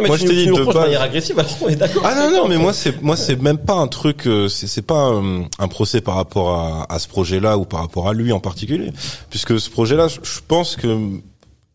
[0.01, 1.75] mais moi, je te nous- dis tu nous de base- manière agressive, alors on est
[1.75, 2.01] d'accord.
[2.03, 4.81] Ah non non mais moi c'est moi c'est même pas un truc euh, c'est c'est
[4.81, 8.31] pas un, un procès par rapport à, à ce projet-là ou par rapport à lui
[8.31, 8.91] en particulier
[9.29, 10.97] puisque ce projet-là je, je pense que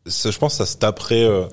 [0.06, 1.44] ça, je pense que ça se taperait euh,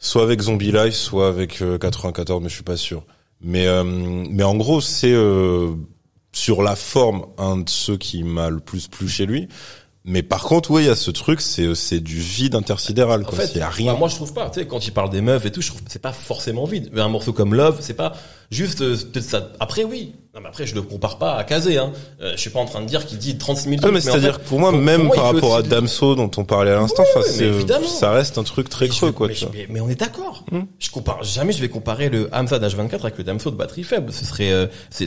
[0.00, 3.04] soit avec Zombie Life soit avec euh, 94 mais je suis pas sûr
[3.40, 5.70] mais euh, mais en gros c'est euh,
[6.32, 9.46] sur la forme un de ceux qui m'a le plus plu chez lui
[10.06, 13.24] mais par contre oui il y a ce truc c'est c'est du vide intersidéral En
[13.24, 14.50] quoi fait, il y a rien moi je trouve pas.
[14.50, 16.64] Tu sais, quand il parle des meufs et tout, je trouve que c'est pas forcément
[16.66, 16.90] vide.
[16.92, 18.12] Mais un morceau comme Love, c'est pas
[18.50, 19.48] juste euh, ça.
[19.60, 20.14] Après oui.
[20.34, 21.78] Non, mais après je le compare pas à Kazé.
[21.78, 21.92] Hein.
[22.20, 23.92] Euh, je suis pas en train de dire qu'il dit 36 000 Ah, trucs.
[23.94, 26.30] mais en c'est-à-dire fait, pour moi, pour- même pour moi, par rapport à Damso dont
[26.36, 27.04] on parlait à l'instant,
[27.40, 27.86] évidemment.
[27.86, 29.28] ça reste un truc très creux, quoi.
[29.28, 30.44] mais, tu mais- mais on est d'accord.
[30.50, 30.62] Hmm.
[30.80, 31.52] Je compare jamais.
[31.52, 34.12] Je vais comparer le Hamza d'H24 avec le Damso de batterie faible.
[34.12, 35.06] Ce serait, euh, c'est,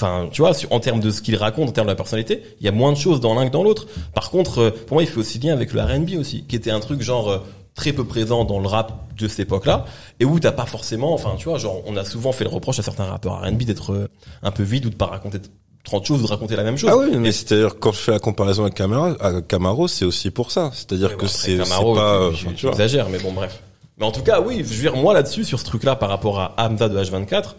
[0.00, 2.66] enfin, tu vois, en termes de ce qu'il raconte, en termes de la personnalité, il
[2.66, 3.86] y a moins de choses dans l'un que dans l'autre.
[4.14, 6.70] Par contre, euh, pour moi, il fait aussi lien avec le R&B aussi, qui était
[6.70, 7.38] un truc genre euh,
[7.74, 9.84] très peu présent dans le rap de cette époque-là,
[10.20, 12.78] et où t'as pas forcément, enfin, tu vois, genre, on a souvent fait le reproche
[12.78, 14.08] à certains rappeurs R&B d'être euh,
[14.42, 15.38] un peu vide ou de pas raconter
[15.84, 16.90] 30 choses ou de raconter la même chose.
[16.92, 19.14] Ah oui, mais c'est-à-dire, quand je fais la comparaison avec Camaro,
[19.48, 20.70] Camaro, c'est aussi pour ça.
[20.74, 22.32] C'est-à-dire que bon, c'est, pas, euh,
[22.70, 23.62] exagères, mais bon, bref.
[23.98, 26.38] Mais en tout cas, oui, je veux dire, moi là-dessus, sur ce truc-là, par rapport
[26.38, 27.54] à Hamza de H24,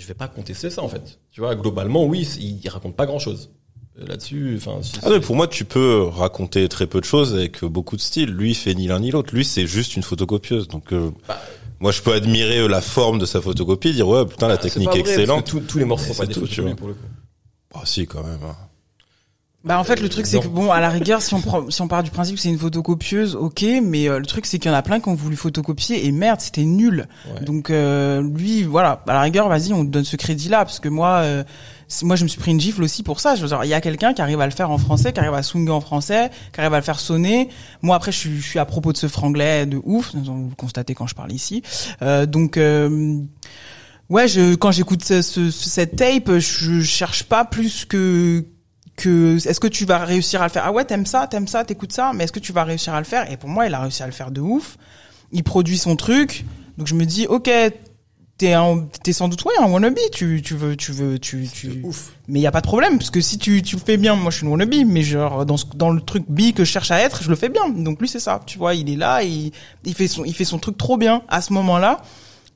[0.00, 1.18] je vais pas contester ça, en fait.
[1.30, 3.50] Tu vois, globalement, oui, il, raconte pas grand-chose.
[4.00, 7.62] Euh, Là-dessus, enfin, si- Ah, pour moi, tu peux raconter très peu de choses avec
[7.62, 8.30] euh, beaucoup de styles.
[8.30, 9.32] Lui, il fait ni l'un ni l'autre.
[9.34, 10.66] Lui, c'est juste une photocopieuse.
[10.66, 11.40] Donc, euh, Bah,
[11.78, 14.88] moi, je peux admirer la forme de sa photocopie, dire ouais, putain, la Ah, technique
[14.88, 15.40] est vrai, excellente.
[15.44, 16.74] parce que tous- tous les morceaux sont pas des tout, vois.
[16.74, 17.00] pour le coup.
[17.74, 18.40] Ah, si, quand même.
[18.44, 18.56] hein.
[19.64, 21.80] Bah en fait le truc c'est que bon à la rigueur si on prend si
[21.80, 24.70] on part du principe que c'est une photocopieuse ok mais euh, le truc c'est qu'il
[24.70, 27.08] y en a plein qui ont voulu photocopier et merde c'était nul.
[27.34, 27.42] Ouais.
[27.46, 30.80] donc euh, lui voilà à la rigueur vas-y on te donne ce crédit là parce
[30.80, 31.44] que moi euh,
[32.02, 33.36] moi je me suis pris une gifle aussi pour ça.
[33.36, 35.20] Je veux dire il y a quelqu'un qui arrive à le faire en français qui
[35.20, 37.48] arrive à swinguer en français qui arrive à le faire sonner.
[37.80, 40.54] Moi après je suis, je suis à propos de ce franglais de ouf vous le
[40.56, 41.62] constatez quand je parle ici.
[42.02, 43.16] Euh, donc euh,
[44.10, 48.44] Ouais, je, quand j'écoute ce- ce- cette tape, je cherche pas plus que
[48.96, 50.64] que est-ce que tu vas réussir à le faire?
[50.66, 52.98] Ah ouais, t'aimes ça, t'aimes ça, t'écoutes ça, mais est-ce que tu vas réussir à
[52.98, 53.30] le faire?
[53.30, 54.76] Et pour moi, il a réussi à le faire de ouf.
[55.32, 56.44] Il produit son truc,
[56.78, 57.50] donc je me dis ok,
[58.38, 59.98] t'es un, t'es sans doute ouais un wannabe.
[60.12, 61.80] Tu tu veux tu veux tu tu.
[61.82, 62.12] Ouf.
[62.28, 64.14] Mais il y a pas de problème parce que si tu tu le fais bien,
[64.14, 66.70] moi je suis une wannabe, mais genre dans ce, dans le truc bi que je
[66.70, 67.68] cherche à être, je le fais bien.
[67.68, 69.50] Donc lui c'est ça, tu vois, il est là, il
[69.84, 72.02] il fait son il fait son truc trop bien à ce moment-là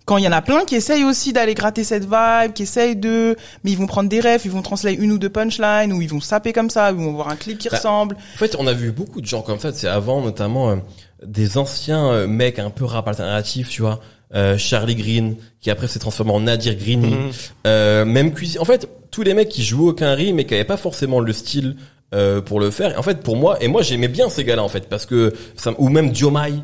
[0.08, 2.96] quand il y en a plein qui essayent aussi d'aller gratter cette vibe, qui essayent
[2.96, 6.00] de, mais ils vont prendre des refs, ils vont translater une ou deux punchlines, ou
[6.00, 8.16] ils vont saper comme ça, ils vont voir un clip qui Bah, ressemble.
[8.34, 9.70] En fait, on a vu beaucoup de gens comme ça.
[9.70, 10.76] C'est avant, notamment, euh,
[11.26, 14.00] des anciens euh, mecs un peu rap alternatif, tu vois.
[14.34, 17.10] Euh, Charlie Green, qui après s'est transformé en Nadir Greeny.
[17.10, 17.30] Mhm.
[17.66, 18.62] Euh, même cuisine.
[18.62, 21.34] En fait, tous les mecs qui jouaient aucun riz, mais qui avaient pas forcément le
[21.34, 21.76] style
[22.14, 22.92] euh, pour le faire.
[22.92, 25.34] Et en fait, pour moi, et moi j'aimais bien ces gars-là, en fait, parce que
[25.54, 26.54] ça, ou même Diomai.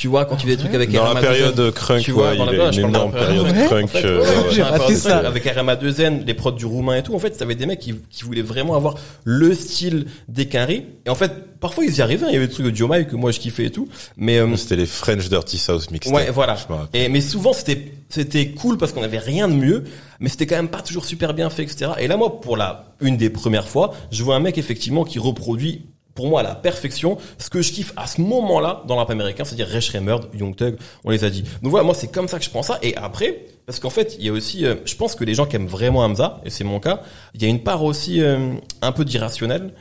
[0.00, 2.30] Tu vois, quand tu fais des trucs avec Dans la RMA2N, période crunk, tu vois,
[2.30, 3.84] ouais, dans la il y a période, énorme de la période crunk.
[3.84, 5.18] en fait, euh, ouais, j'ai raté ça.
[5.18, 7.14] Avec RMA2N, les prods du roumain et tout.
[7.14, 8.94] En fait, ça avait des mecs qui, qui voulaient vraiment avoir
[9.24, 10.86] le style des Quinry.
[11.04, 12.28] Et en fait, parfois ils y arrivaient.
[12.30, 13.90] Il y avait des trucs de Diomai que moi je kiffais et tout.
[14.16, 16.14] Mais euh, C'était les French Dirty South mixtape.
[16.14, 16.56] ouais, voilà.
[16.94, 19.84] Et mais souvent c'était c'était cool parce qu'on avait rien de mieux,
[20.18, 21.92] mais c'était quand même pas toujours super bien fait, etc.
[21.98, 25.18] Et là, moi, pour la une des premières fois, je vois un mec effectivement qui
[25.18, 29.44] reproduit pour moi la perfection ce que je kiffe à ce moment-là dans le américain,
[29.44, 31.42] c'est-à-dire Shremerd, Young Thug, on les a dit.
[31.62, 32.78] Donc voilà, moi c'est comme ça que je prends ça.
[32.82, 35.46] Et après, parce qu'en fait, il y a aussi, euh, je pense que les gens
[35.46, 37.02] qui aiment vraiment Hamza, et c'est mon cas,
[37.34, 39.72] il y a une part aussi euh, un peu d'irrationnel.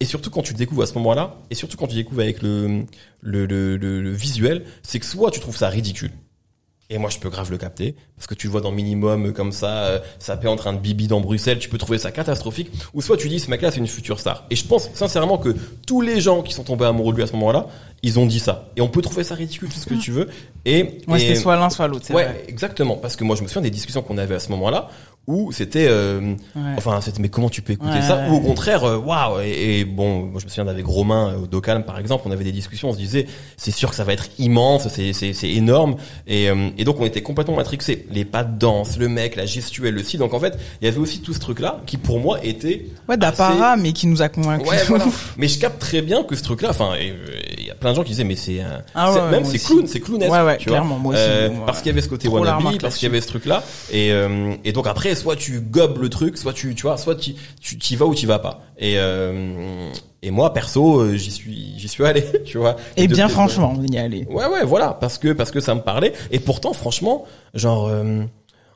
[0.00, 2.84] Et surtout quand tu découvres à ce moment-là, et surtout quand tu découvres avec le,
[3.20, 6.10] le, le- le visuel, c'est que soit tu trouves ça ridicule,
[6.90, 7.94] et moi, je peux grave le capter.
[8.16, 10.72] Parce que tu le vois dans Minimum, euh, comme ça, euh, ça paie en train
[10.72, 12.70] de bibi dans Bruxelles, tu peux trouver ça catastrophique.
[12.94, 14.44] Ou soit tu dis, ce mec-là, c'est une future star.
[14.50, 15.54] Et je pense sincèrement que
[15.86, 17.66] tous les gens qui sont tombés amoureux de lui à ce moment-là,
[18.02, 18.70] ils ont dit ça.
[18.76, 20.28] Et on peut trouver ça ridicule, tout ce que tu veux.
[20.64, 22.44] Et, Moi, et- c'était soit l'un, soit l'autre, c'est Ouais, vrai.
[22.48, 22.96] exactement.
[22.96, 24.88] Parce que moi, je me souviens des discussions qu'on avait à ce moment-là,
[25.28, 26.20] où c'était, euh,
[26.56, 26.62] Ouais.
[26.78, 28.28] enfin, c'était, mais comment tu peux écouter Ouais, ça ouais.
[28.30, 29.40] Ou au contraire, euh, waouh.
[29.42, 32.32] Et, et bon, moi, je me souviens d'avec Romain euh, au Docalm, par exemple, on
[32.32, 33.26] avait des discussions, on se disait,
[33.56, 35.96] c'est sûr que ça va être immense, c'est, c'est, c'est énorme.
[36.26, 38.06] Et, euh, et donc, on était complètement matrixés.
[38.10, 40.18] Les pas de danse, le mec, la gestuelle, le style.
[40.18, 43.16] Donc, en fait, il y avait aussi tout ce truc-là qui, pour moi, était Ouais,
[43.18, 44.68] d'apparat, mais qui nous a convaincus.
[44.68, 45.04] Ouais, voilà.
[45.36, 47.14] Mais je capte très bien que ce truc-là, enfin, et, euh,
[47.58, 48.60] il y a plein de gens qui disaient, mais c'est
[48.94, 49.66] Ah même c'est aussi.
[49.66, 50.32] clown, c'est clownesque.
[50.32, 50.78] Ouais, ouais, tu vois.
[50.78, 53.10] clairement, moi aussi, Euh, moi, parce qu'il y avait ce côté wannabe, parce qu'il y
[53.10, 53.62] avait ce truc-là.
[53.92, 57.14] Et, euh, et donc après, soit tu gobes le truc, soit tu, tu vois, soit
[57.16, 58.62] tu, tu, y vas ou tu vas pas.
[58.78, 59.90] Et, euh,
[60.22, 62.76] et moi, perso, euh, j'y suis, j'y suis allé, tu vois.
[62.96, 64.26] Et bien franchement, on y aller.
[64.30, 66.12] Ouais, ouais, voilà, parce que parce que ça me parlait.
[66.30, 68.22] Et pourtant, franchement, genre, euh,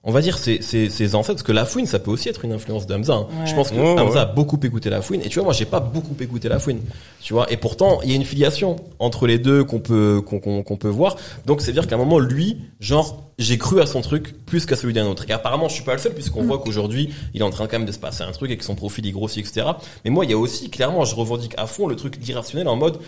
[0.05, 2.45] on va dire ses, ses, ses ancêtres, parce que la fouine, ça peut aussi être
[2.45, 3.13] une influence d'Hamza.
[3.15, 3.27] hein.
[3.41, 3.47] Ouais.
[3.47, 4.19] Je pense que Hamza ouais.
[4.19, 5.21] a beaucoup écouté la fouine.
[5.25, 6.81] Et tu vois, moi, j'ai pas beaucoup écouté la fouine.
[7.21, 10.41] Tu vois, et pourtant, il y a une filiation entre les deux qu'on peut qu'on
[10.41, 11.17] qu'on qu'on peut voir.
[11.47, 14.67] Donc, c'est à dire qu'à un moment, lui, genre, j'ai cru à son truc plus
[14.67, 15.25] qu'à celui d'un autre.
[15.29, 17.79] Et apparemment, je suis pas le seul, puisqu'on voit qu'aujourd'hui, il est en train quand
[17.79, 19.67] même de se passer un truc et que son profil il grossit, etc.
[20.05, 22.77] Mais moi, il y a aussi, clairement, je revendique à fond le truc d'irrationnel en
[22.77, 22.99] mode,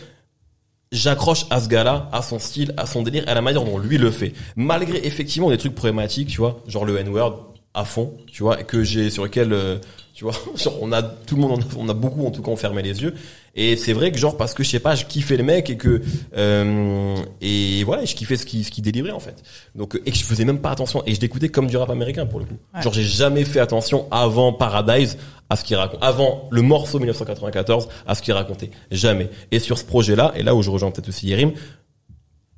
[0.92, 3.98] j'accroche à ce gars-là, à son style, à son délire, à la manière dont lui
[3.98, 4.32] le fait.
[4.56, 8.84] Malgré effectivement des trucs problématiques, tu vois, genre le N-word à fond, tu vois, que
[8.84, 9.78] j'ai sur lequel, euh,
[10.14, 12.56] tu vois, genre, on a tout le monde, on a, beaucoup en tout cas on
[12.56, 13.14] fermé les yeux.
[13.56, 15.76] Et c'est vrai que genre parce que je sais pas, je kiffais le mec et
[15.76, 16.02] que
[16.36, 19.44] euh, et voilà, je kiffais ce qui ce qui délivrait en fait.
[19.76, 22.26] Donc et que je faisais même pas attention et je l'écoutais comme du rap américain
[22.26, 22.56] pour le coup.
[22.74, 22.82] Ouais.
[22.82, 25.18] Genre j'ai jamais fait attention avant Paradise
[25.50, 29.30] à ce qu'il raconte, avant le morceau 1994 à ce qu'il racontait, jamais.
[29.52, 31.52] Et sur ce projet-là, et là où je rejoins peut-être aussi Yerim,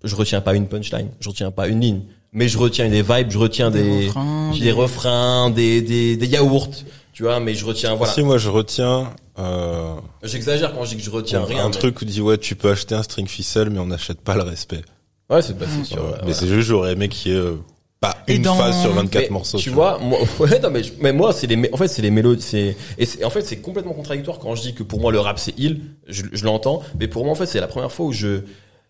[0.03, 2.03] je retiens pas une punchline, je retiens pas une ligne,
[2.37, 6.27] mais je retiens des vibes, je retiens des refrains, des, des- refrains, des, des, des
[6.27, 6.69] yaourts,
[7.13, 8.13] tu vois, mais je retiens, voilà.
[8.13, 11.65] Si moi je retiens euh, J'exagère quand je dis que je retiens un, rien.
[11.65, 14.35] mais- truc où dit ouais tu peux acheter un string ficelle mais on n'achète pas
[14.37, 14.83] le respect.
[15.29, 15.97] Ouais, c'est bah, c'est sûr.
[16.05, 17.57] Ouais, ouais, mais c'est juste j'aurais aimé qu'il y ait euh,
[18.01, 19.59] pas Et une dans- phase sur 24 Mais morceaux.
[19.59, 22.11] Tu vois, moi, ouais, non, mais, je- mais moi, c'est les, en fait, c'est les
[22.11, 25.11] mélodies, c'est, et c'est, en fait, c'est complètement contradictoire quand je dis que pour moi,
[25.11, 27.91] le rap, c'est il, je, je l'entends, mais pour moi, en fait, c'est la première
[27.91, 28.41] fois où je,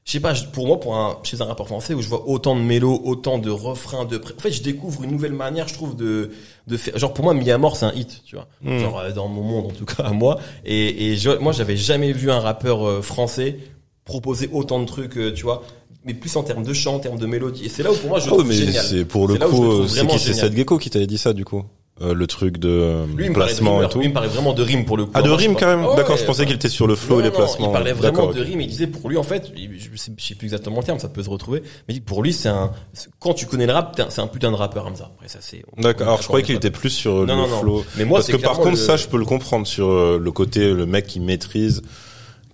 [0.06, 2.54] je sais pas, pour moi, pour un, chez un rappeur français, où je vois autant
[2.54, 5.96] de mélos, autant de refrains, de, en fait, je découvre une nouvelle manière, je trouve,
[5.96, 6.30] de,
[6.68, 8.46] de faire, genre, pour moi, Miamor, c'est un hit, tu vois.
[8.62, 8.78] Mm.
[8.78, 10.38] Genre, euh, dans mon monde, en tout cas, à moi.
[10.64, 13.58] Et, et je, moi, j'avais jamais vu un rappeur euh, français
[14.04, 15.64] proposer autant de trucs, euh, tu vois,
[16.04, 17.64] mais plus en termes de chant, en termes de mélodie.
[17.64, 18.84] Et c'est là où, pour moi, je Oh, trouve mais génial.
[18.84, 20.34] c'est pour le coup, c'est qui c'est.
[20.34, 21.64] Seth Gecko qui t'avait dit ça du coup?
[22.02, 23.98] Euh, le truc de euh, Lui, de placement et tout.
[24.00, 25.12] lui, il me parlait vraiment de rime pour le coup.
[25.14, 27.20] Ah, de rime pas- Ouais, D'accord, ouais, je pensais qu'il était sur le flow Non,
[27.20, 27.68] et les non, placements.
[27.68, 28.60] Il parlait vraiment de rime.
[28.60, 31.08] Il disait pour lui en fait, je sais, je sais plus exactement le terme, ça
[31.08, 31.62] peut se retrouver.
[31.88, 32.70] Mais pour lui, c'est un.
[33.18, 35.10] Quand tu connais le rap, c'est un putain de rappeur Hamza.
[35.16, 35.64] Après ça, c'est.
[35.78, 36.06] D'accord.
[36.08, 37.60] Alors je croyais qu'il était plus sur Non, le non, non.
[37.60, 37.84] flow.
[37.96, 40.32] Mais moi, Parce que par contre, le- ça, je peux le comprendre sur euh, le
[40.32, 41.80] côté le mec qui maîtrise,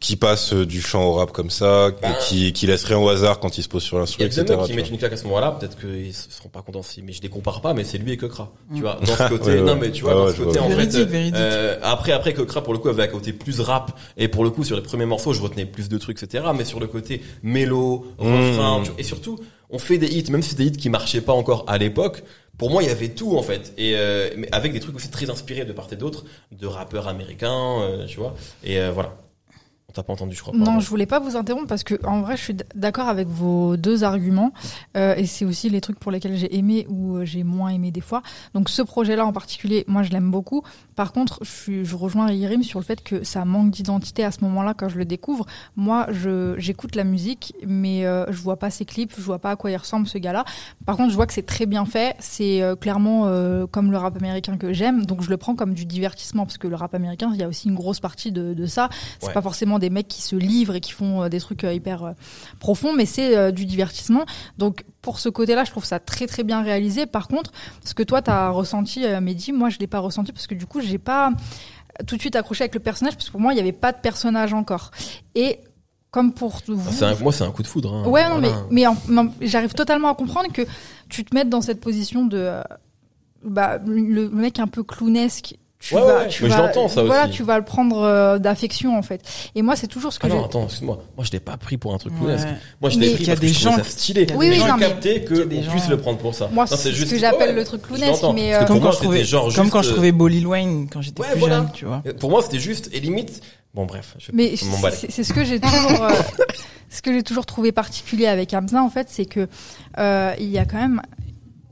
[0.03, 2.09] qui passe euh, du chant au rap comme ça, Bah.
[2.21, 4.29] qui qui laisse rien au hasard quand il se pose sur Il y l'instru, a
[4.29, 4.57] des etc.
[4.59, 7.01] mecs qui mettent une claque à ce moment-là, peut-être qu'ils se seront pas contents si,
[7.03, 8.51] mais je les compare pas, mais c'est lui et Kekra.
[8.75, 9.61] Tu vois, dans ce côté, ouais.
[9.63, 10.67] non, mais tu vois, Ouais, dans ouais, ce côté, vois.
[10.67, 11.35] en Véridique, fait, véridique.
[11.37, 14.51] euh, après, après, Kekra, pour le coup, avait un côté plus rap, et pour le
[14.51, 17.23] coup, sur les premiers morceaux, je retenais plus de trucs, etc., mais sur le côté
[17.43, 18.83] mélo, refrain, Mmh.
[18.83, 19.39] tu vois, et surtout,
[19.71, 22.25] on fait des hits, même si c'est des hits qui marchaient pas encore à l'époque,
[22.59, 25.11] pour moi, il y avait tout, en fait, et, euh, mais avec des trucs aussi
[25.11, 28.35] très inspirés de part et d'autre, de rappeurs américains, euh, tu vois,
[28.65, 29.17] et euh, voilà.
[29.93, 30.57] On t'a pas entendu, je crois.
[30.57, 30.81] Non, pardon.
[30.81, 34.05] je voulais pas vous interrompre parce que en vrai, je suis d'accord avec vos deux
[34.05, 34.53] arguments
[34.97, 37.91] euh, et c'est aussi les trucs pour lesquels j'ai aimé ou euh, j'ai moins aimé
[37.91, 38.23] des fois.
[38.55, 40.63] Donc ce projet-là en particulier, moi je l'aime beaucoup.
[40.97, 44.31] Par contre, je, suis, je rejoins Yerim sur le fait que ça manque d'identité à
[44.31, 45.45] ce moment-là quand je le découvre.
[45.77, 49.51] Moi, je j'écoute la musique, mais euh, je vois pas ses clips, je vois pas
[49.51, 50.47] à quoi il ressemble ce gars-là.
[50.87, 52.17] Par contre, je vois que c'est très bien fait.
[52.19, 53.27] C'est clairement
[53.71, 56.67] comme le rap américain que j'aime, donc je le prends comme du divertissement parce que
[56.67, 58.89] le rap américain, il y a aussi une grosse partie de, de ça.
[59.21, 59.33] C'est Ouais.
[59.35, 62.03] pas forcément des mecs qui se livrent et qui font euh, des trucs euh, hyper
[62.05, 62.13] euh,
[62.61, 64.25] profonds, mais c'est du divertissement.
[64.57, 67.05] Donc pour ce côté-là, je trouve ça très très bien réalisé.
[67.05, 67.53] Par contre,
[67.85, 70.81] ce que toi t'as ressenti, Mehdi, moi je l'ai pas ressenti parce que du coup
[70.81, 71.31] j'ai pas
[72.07, 73.93] tout de suite accroché avec le personnage parce que pour moi il y avait pas
[73.93, 74.91] de personnage encore.
[75.35, 75.59] Et
[76.11, 77.95] comme pour vous, Ah, un- moi, c'est un coup de foudre.
[77.95, 78.07] hein.
[78.07, 79.27] Ouais, non, mais, Voilà.
[79.41, 80.61] mais, j'arrive totalement à comprendre que
[81.09, 82.37] tu te mettes dans cette position de.
[82.39, 82.63] euh,
[83.43, 85.57] bah, le, le mec un peu clownesque.
[85.83, 87.33] Tu Ouais, vas, ouais, tu mais je vas, l'entends, ça voilà, aussi.
[87.33, 89.21] tu vas le prendre euh, d'affection en fait.
[89.57, 91.03] Et moi, c'est toujours ce que Ah non, attends, excuse-moi.
[91.17, 92.19] Moi, je l'ai pas pris pour un truc Ouais.
[92.21, 92.47] clownesque.
[92.81, 94.27] Moi, je l'ai pris Il y a parce que des je trouvais gens ça stylé.
[94.37, 96.49] Oui, oui, j'ai capté que on gens- puisse le prendre pour ça.
[96.53, 98.93] Moi, c'est ce que j'appelle le truc je clownesque, mais, que euh, Comme moi, quand
[98.93, 101.57] je trouvais, genre comme juste, quand je trouvais Lil Wayne quand j'étais Ouais, plus voilà.
[101.57, 102.01] jeune, tu vois.
[102.21, 103.43] Pour moi, c'était juste, et limite,
[103.75, 104.15] bon, bref.
[104.19, 104.65] Je Mais je
[105.11, 106.11] c'est ce que j'ai toujours, euh,
[106.91, 109.49] ce que j'ai toujours trouvé particulier avec Hamza en fait, c'est que
[109.99, 111.03] euh, il y a quand même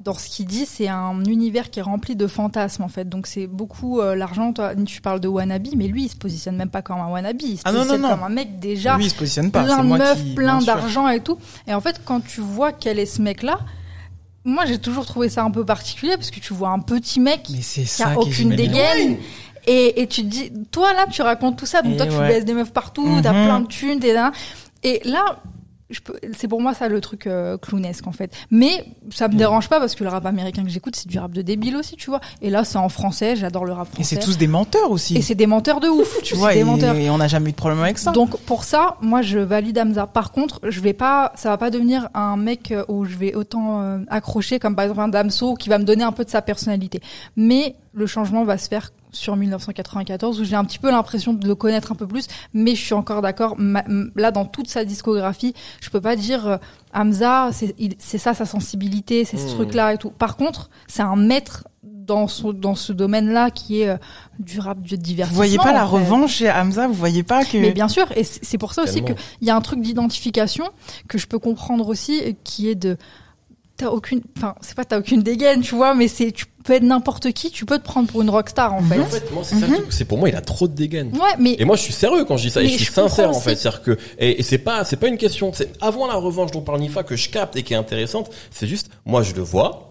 [0.03, 3.09] dans ce qu'il dit, c'est un univers qui est rempli de fantasmes en fait.
[3.09, 4.53] Donc c'est beaucoup euh, l'argent.
[4.53, 7.37] Toi, tu parles de wannabe, mais lui, il se positionne même pas comme un wannabe.
[7.43, 8.09] Il se Ah non, non, positionne non.
[8.17, 9.63] comme un mec déjà Lui, il se positionne pas.
[9.65, 11.37] plein de meufs, qui, plein d'argent et tout.
[11.67, 13.59] Et en fait, quand tu vois quel est ce mec-là,
[14.45, 17.43] moi j'ai toujours trouvé ça un peu particulier parce que tu vois un petit mec
[17.51, 19.19] Mais c'est qui ça a aucune dégaine.
[19.67, 22.17] Et, et tu te dis, toi là, tu racontes tout ça, donc Et toi tu
[22.17, 23.45] baisses des meufs partout, t'as Mhm.
[23.45, 24.33] plein de thunes, t'es là.
[24.83, 25.41] Et là,
[26.36, 28.32] c'est pour moi ça le truc euh, clownesque en fait.
[28.51, 29.32] Mais ça Mm.
[29.32, 31.76] me dérange pas parce que le rap américain que j'écoute, c'est du rap de débile
[31.76, 32.20] aussi, tu vois.
[32.43, 34.16] Et là, c'est en français, j'adore le rap Et français.
[34.16, 35.16] c'est tous des menteurs aussi.
[35.16, 36.95] Et c'est des menteurs de ouf, tu vois, c'est et, des menteurs.
[36.97, 38.11] et on n'a jamais eu de problème avec ça.
[38.12, 40.07] Donc pour ça, moi je valide Hamza.
[40.07, 43.34] Par contre, je vais pas, ça va pas devenir un mec euh, où je vais
[43.34, 46.30] autant euh, accrocher comme par exemple un Damso qui va me donner un peu de
[46.30, 47.01] sa personnalité.
[47.36, 51.47] Mais le changement va se faire sur 1994 où j'ai un petit peu l'impression de
[51.47, 52.27] le connaître un peu plus.
[52.55, 53.57] Mais je suis encore d'accord.
[54.17, 56.57] Là, dans toute sa discographie, je peux pas dire euh,
[56.95, 59.55] Hamza, c'est ça sa sensibilité, c'est ce Mmh.
[59.55, 60.11] truc-là et tout.
[60.11, 63.97] Par contre, c'est un maître dans son dans ce domaine-là qui est euh,
[64.39, 65.29] du rap de divertissement.
[65.29, 65.95] vous voyez pas la fait.
[65.97, 66.87] revanche chez Hamza?
[66.89, 69.57] Vous voyez pas que Mais bien sûr, et c'est pour ça aussi qu'il y a
[69.57, 70.65] un truc d'identification
[71.09, 72.97] que je peux comprendre aussi, qui est de
[73.77, 76.83] t'as aucune, enfin c'est pas t'as aucune dégaine, tu vois, mais c'est tu peux être
[76.83, 79.01] n'importe qui, tu peux te prendre pour une rockstar en fait.
[79.01, 79.87] en fait, moi, c'est ça truc.
[79.91, 81.13] C'est pour moi, il a trop de dégaine.
[81.13, 82.93] Ouais, mais Et moi, je suis sérieux quand je dis ça, et je suis je
[82.93, 83.57] sincère en fait.
[83.57, 85.53] C'est-à-dire que, et, et c'est pas, c'est pas une question.
[85.55, 88.31] C'est avant la revanche dont parle Nifa que je capte et qui est intéressante.
[88.51, 89.89] C'est juste, moi, je le vois.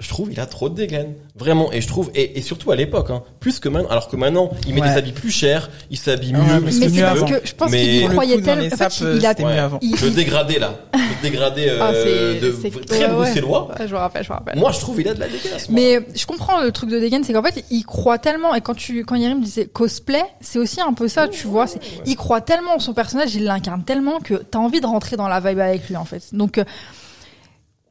[0.00, 1.72] Je trouve il a trop de dégaine, vraiment.
[1.72, 3.88] Et je trouve, et, et surtout à l'époque, hein, plus que maintenant.
[3.90, 4.88] Alors que maintenant, il met Ouais.
[4.90, 6.60] des habits plus chers, il s'habille Ouais, mieux.
[6.60, 8.42] mais mais c'est parce que je pense Mais- qu'il croyait les
[8.72, 9.58] En fait, il a Ouais.
[9.58, 9.78] avant.
[9.82, 13.08] il- Le dégradé là, le dégradé euh, Ah, c'est- de très ouais.
[13.12, 13.68] bruxellois.
[13.78, 14.56] Ouais, je me rappelle, je me rappelle.
[14.56, 15.52] Moi, je trouve il a de la dégaine.
[15.54, 15.80] à ce moment.
[15.82, 18.74] Mais je comprends le truc de Degan, c'est qu'en fait, il croit tellement, et quand
[18.74, 21.66] tu, quand Yerim disait cosplay, c'est aussi un peu ça, tu vois,
[22.06, 25.26] il croit tellement en son personnage, il l'incarne tellement que t'as envie de rentrer dans
[25.26, 26.22] la vibe avec lui, en fait.
[26.32, 26.64] Donc, euh,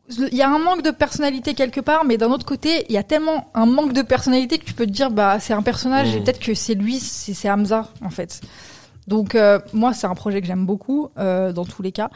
[0.10, 2.97] il y a un manque de personnalité quelque part, mais d'un autre côté, il y
[2.97, 6.16] a tellement un manque de personnalité que tu peux te dire, bah, c'est un personnage,
[6.16, 6.24] et Mm.
[6.24, 8.41] peut-être que c'est lui, c'est, Hamza, en fait.
[9.08, 12.10] Donc, euh, moi, c'est un projet que j'aime beaucoup, euh, dans tous les cas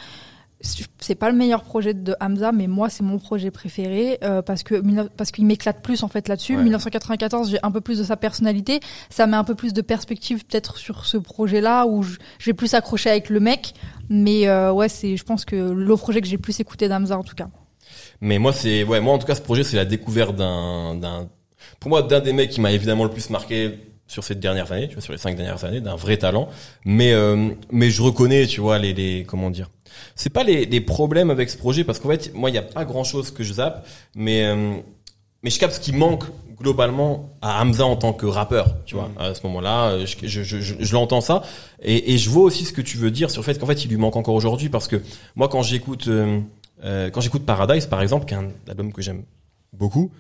[1.00, 4.64] c'est pas le meilleur projet de Hamza, mais moi c'est mon projet préféré euh, parce
[4.64, 4.82] que
[5.18, 6.56] parce qu'il m'éclate plus en fait là-dessus.
[6.56, 6.64] Ouais.
[6.64, 8.80] 1994, j'ai un peu plus de sa personnalité,
[9.10, 12.04] ça met un peu plus de perspective peut-être sur ce projet-là où
[12.46, 13.74] vais plus accrocher avec le mec.
[14.10, 17.24] Mais euh, ouais, c'est je pense que le projet que j'ai plus écouté d'Hamza en
[17.24, 17.48] tout cas.
[18.22, 21.28] Mais moi, c'est, ouais, moi, en tout cas, ce projet, c'est la découverte d'un, d'un,
[21.80, 24.88] pour moi, d'un des mecs qui m'a évidemment le plus marqué sur ces dernières années,
[24.88, 26.50] tu vois, sur les cinq dernières années, d'un vrai talent.
[26.86, 29.70] Mais, euh, mais je reconnais, tu vois, les, les, comment dire.
[30.16, 32.64] C'est pas les, les problèmes avec ce projet, parce qu'en fait, moi, il n'y a
[32.64, 34.74] pas grand chose que je zappe, mais, euh,
[35.44, 36.26] mais je capte ce qui manque
[36.62, 39.10] globalement à Hamza en tant que rappeur, tu vois.
[39.18, 41.42] À ce moment-là, euh, je, je, je, je, je l'entends ça
[41.82, 43.84] et, et je vois aussi ce que tu veux dire sur le fait qu'en fait
[43.84, 45.02] il lui manque encore aujourd'hui parce que
[45.36, 46.40] moi quand j'écoute euh,
[46.84, 49.24] euh, quand j'écoute Paradise par exemple, qui est un album que j'aime
[49.74, 50.12] beaucoup,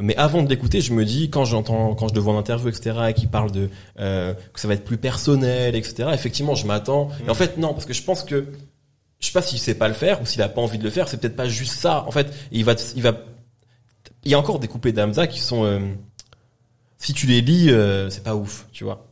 [0.00, 2.68] mais avant de l'écouter, je me dis quand j'entends, quand je le vois en interview,
[2.68, 6.10] etc., et qu'il parle de euh, que ça va être plus personnel, etc.
[6.12, 7.10] Effectivement, je m'attends.
[7.24, 8.46] Et en fait, non, parce que je pense que
[9.20, 10.90] je sais pas s'il sait pas le faire ou s'il a pas envie de le
[10.90, 11.08] faire.
[11.08, 12.04] C'est peut-être pas juste ça.
[12.08, 13.14] En fait, il va, il va.
[14.24, 15.64] Il y a encore des coupés d'Amza qui sont.
[15.64, 15.78] euh,
[16.98, 19.06] si tu les lis, euh, c'est pas ouf, tu vois.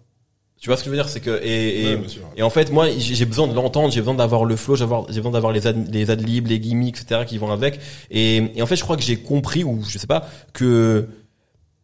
[0.62, 2.06] Tu vois ce que je veux dire, c'est que et, et, Ouais,
[2.36, 5.32] et en fait, moi, j'ai besoin de l'entendre, j'ai besoin d'avoir le flow, j'ai besoin
[5.32, 7.22] d'avoir les ad, les adlibs, les gimmicks, etc.
[7.26, 7.80] qui vont avec.
[8.12, 11.08] Et, et en fait, je crois que j'ai compris ou je sais pas que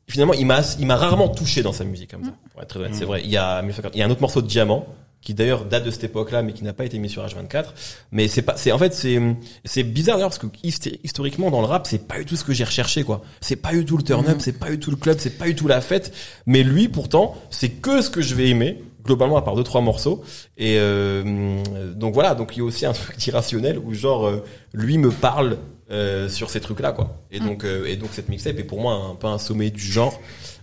[0.07, 2.35] finalement, il m'a il m'a rarement touché dans sa musique comme ça.
[2.53, 3.21] Pour être très honnête, c'est vrai.
[3.25, 4.87] Il y a 1950 il y a un autre morceau de Diamant
[5.21, 7.67] qui d'ailleurs date de cette époque-là, mais qui n'a pas été mis sur H24.
[8.13, 9.21] Mais c'est pas, c'est en fait c'est
[9.65, 10.47] c'est bizarre d'ailleurs parce que
[11.05, 13.23] historiquement dans le rap, c'est pas du tout ce que j'ai recherché quoi.
[13.41, 15.47] C'est pas du tout le turn up, c'est pas du tout le club, c'est pas
[15.47, 16.15] du tout la fête.
[16.47, 19.81] Mais lui, pourtant, c'est que ce que je vais aimer globalement à part deux trois
[19.81, 20.23] morceaux.
[20.59, 21.63] Et euh,
[21.95, 24.45] donc voilà, donc il y a aussi un truc d'irrationnel où genre euh,
[24.75, 25.59] lui me parle
[25.91, 27.17] euh, sur ces trucs-là quoi.
[27.31, 29.81] Et donc euh, et donc cette mixtape est pour moi un peu un sommet du
[29.81, 30.21] genre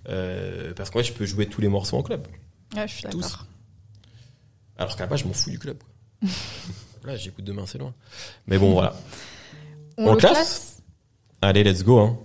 [0.09, 2.27] euh, parce qu'en fait je peux jouer tous les morceaux en club.
[2.75, 3.21] Ouais, je suis Tous.
[3.21, 3.45] d'accord.
[4.77, 5.77] Alors qu'à la base, je m'en fous du club.
[5.77, 6.29] Quoi.
[7.11, 7.93] Là, j'écoute demain, c'est loin.
[8.47, 8.95] Mais bon, voilà.
[9.97, 10.77] On le classe
[11.41, 11.99] Allez, let's go.
[11.99, 12.17] Hein.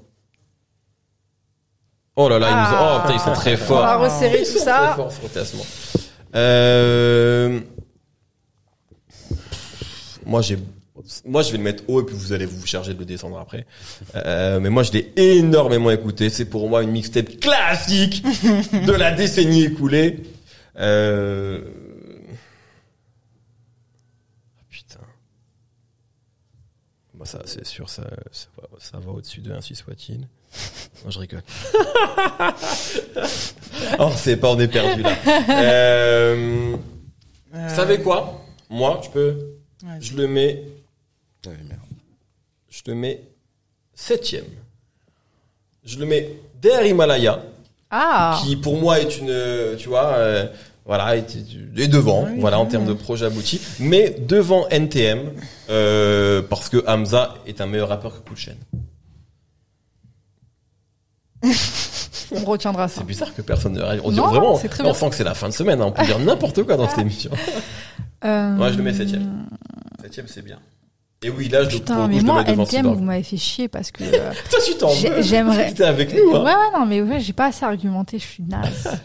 [2.16, 2.96] Oh là là, ils, nous ont...
[2.96, 3.82] oh, putain, ils sont très On forts.
[3.82, 4.96] va resserrer tout ça.
[5.32, 5.66] très forts.
[6.34, 7.60] Euh...
[10.24, 10.58] Moi, j'ai
[11.24, 13.38] moi, je vais le mettre haut et puis vous allez vous charger de le descendre
[13.38, 13.66] après.
[14.16, 16.30] Euh, mais moi, je l'ai énormément écouté.
[16.30, 18.22] C'est pour moi une mixtape classique
[18.86, 20.20] de la décennie écoulée.
[20.78, 21.62] Euh...
[24.58, 25.00] ah, Putain.
[27.20, 30.20] Moi, ça, c'est sûr, ça, ça va, ça va au-dessus de ainsi soit-il.
[31.04, 31.42] Non, je rigole.
[33.98, 35.14] oh, c'est pas, on est perdu là.
[35.50, 36.76] Euh...
[37.54, 38.40] Euh, Vous savez quoi?
[38.70, 39.36] Moi, je peux.
[39.82, 40.64] ouais, Je le mets.
[41.46, 41.80] Ouais, merde.
[42.70, 43.22] Je le mets
[43.94, 44.46] septième.
[45.84, 47.42] Je le mets derrière Himalaya,
[47.90, 48.40] Ah.
[48.42, 50.46] qui pour moi est une, tu vois, euh,
[50.86, 55.32] voilà, est devant, Oui, voilà, en termes de projet abouti, mais devant NTM,
[55.68, 58.54] euh, parce que Hamza est un meilleur rappeur que Cool.
[62.32, 63.00] On retiendra ça.
[63.00, 64.02] C'est bizarre que personne ne réagisse.
[64.04, 65.86] On, dit Non, vraiment, c'est très on sent que c'est la fin de semaine, hein,
[65.86, 67.30] on peut dire n'importe quoi dans cette émission.
[68.22, 69.46] Euh, Ouais, je le mets septième.
[70.02, 70.58] Septième, c'est bien.
[71.22, 73.38] Et oui, là, je, pour Putain, le coup, mais je moi, NTM, vous m'avez fait
[73.38, 74.04] chier parce que.
[74.04, 75.22] euh, Toi, tu t'en veux.
[75.22, 76.44] j'aimerais- avec nous, ouais, hein.
[76.44, 79.00] ouais, non, mais ouais, j'ai pas assez argumenté, je suis naze.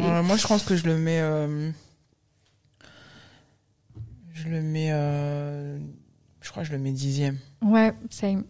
[0.00, 1.20] Euh, moi, je pense que je le mets.
[1.20, 1.70] euh,
[4.34, 4.88] Je le mets.
[4.92, 5.78] euh,
[6.40, 7.36] Je crois que je le mets dixième.
[7.62, 8.44] Ouais, same.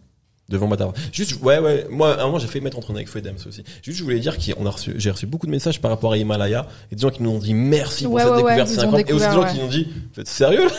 [0.47, 0.93] Devant Matar.
[1.13, 1.85] Juste, ouais, ouais.
[1.91, 3.63] Moi, à un moment, j'ai fait mettre entre avec Fouet Dams aussi.
[3.83, 6.17] Juste, je voulais dire qu'on a reçu, j'ai reçu beaucoup de messages par rapport à
[6.17, 8.79] Himalaya et des gens qui nous ont dit merci pour Ouais, cette ouais, découverte, c'est
[8.79, 9.11] incroyable.
[9.11, 10.71] Et aussi des gens qui nous ont dit, vous êtes sérieux, là?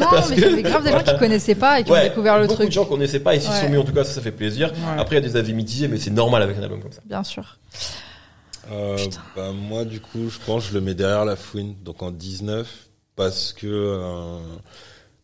[0.00, 2.36] Non, Parce mais que- j'avais grave des gens qui connaissaient pas et qui ont découvert
[2.38, 2.68] le beaucoup truc.
[2.68, 3.60] de gens connaissaient pas et s'ils Ouais.
[3.60, 4.72] sont mis, en tout cas, ça, ça fait plaisir.
[4.72, 4.78] Ouais.
[4.98, 7.02] Après, il y a des avis mitigés, mais c'est normal avec un album comme ça.
[7.04, 7.58] Bien sûr.
[8.70, 8.98] Euh,
[9.36, 12.10] bah, moi, du coup, je pense que je le mets derrière la fouine, donc en
[12.10, 13.66] 19, parce que...
[13.66, 14.38] Euh...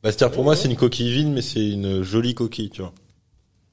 [0.02, 2.92] Bah, c'est-à-dire, pour moi, c'est une coquille vide, mais c'est une jolie coquille, tu vois.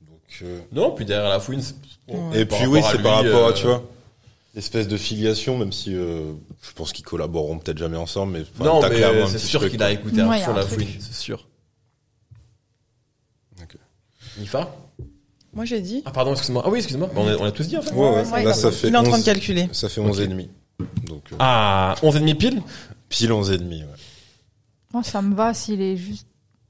[0.08, 1.76] Donc, euh, Non, puis derrière la fouine, c'est-
[2.08, 3.84] bon, Et puis oui, c'est par rapport à, euh, tu vois,
[4.56, 8.64] l'espèce de filiation, même si euh, je pense qu'ils collaboreront peut-être jamais ensemble, mais enfin,
[8.66, 10.52] Non, t'as mais clairement euh, un c'est sûr truc, qu'il a écouté Ouais, a fond
[10.52, 11.48] un la fouine, c'est sûr.
[13.62, 13.76] Ok.
[14.38, 14.76] Nifa?
[15.54, 16.04] Moi, j'ai dit.
[16.06, 16.64] Ah, pardon, excuse-moi.
[16.66, 17.08] Ah oui, excuse-moi.
[17.14, 17.92] Bah, On a, on a tous dit, en fait.
[17.94, 19.70] Ouais, ouais, Ouais, là, ça fait Il est en train 11 de calculer.
[19.72, 20.50] Ça fait 11 et demi.
[21.08, 22.62] Donc, euh, Ah, 11 et demi pile
[23.10, 23.90] pile 11 et demi, ouais.
[24.94, 26.28] Moi, ça me va s'il est juste.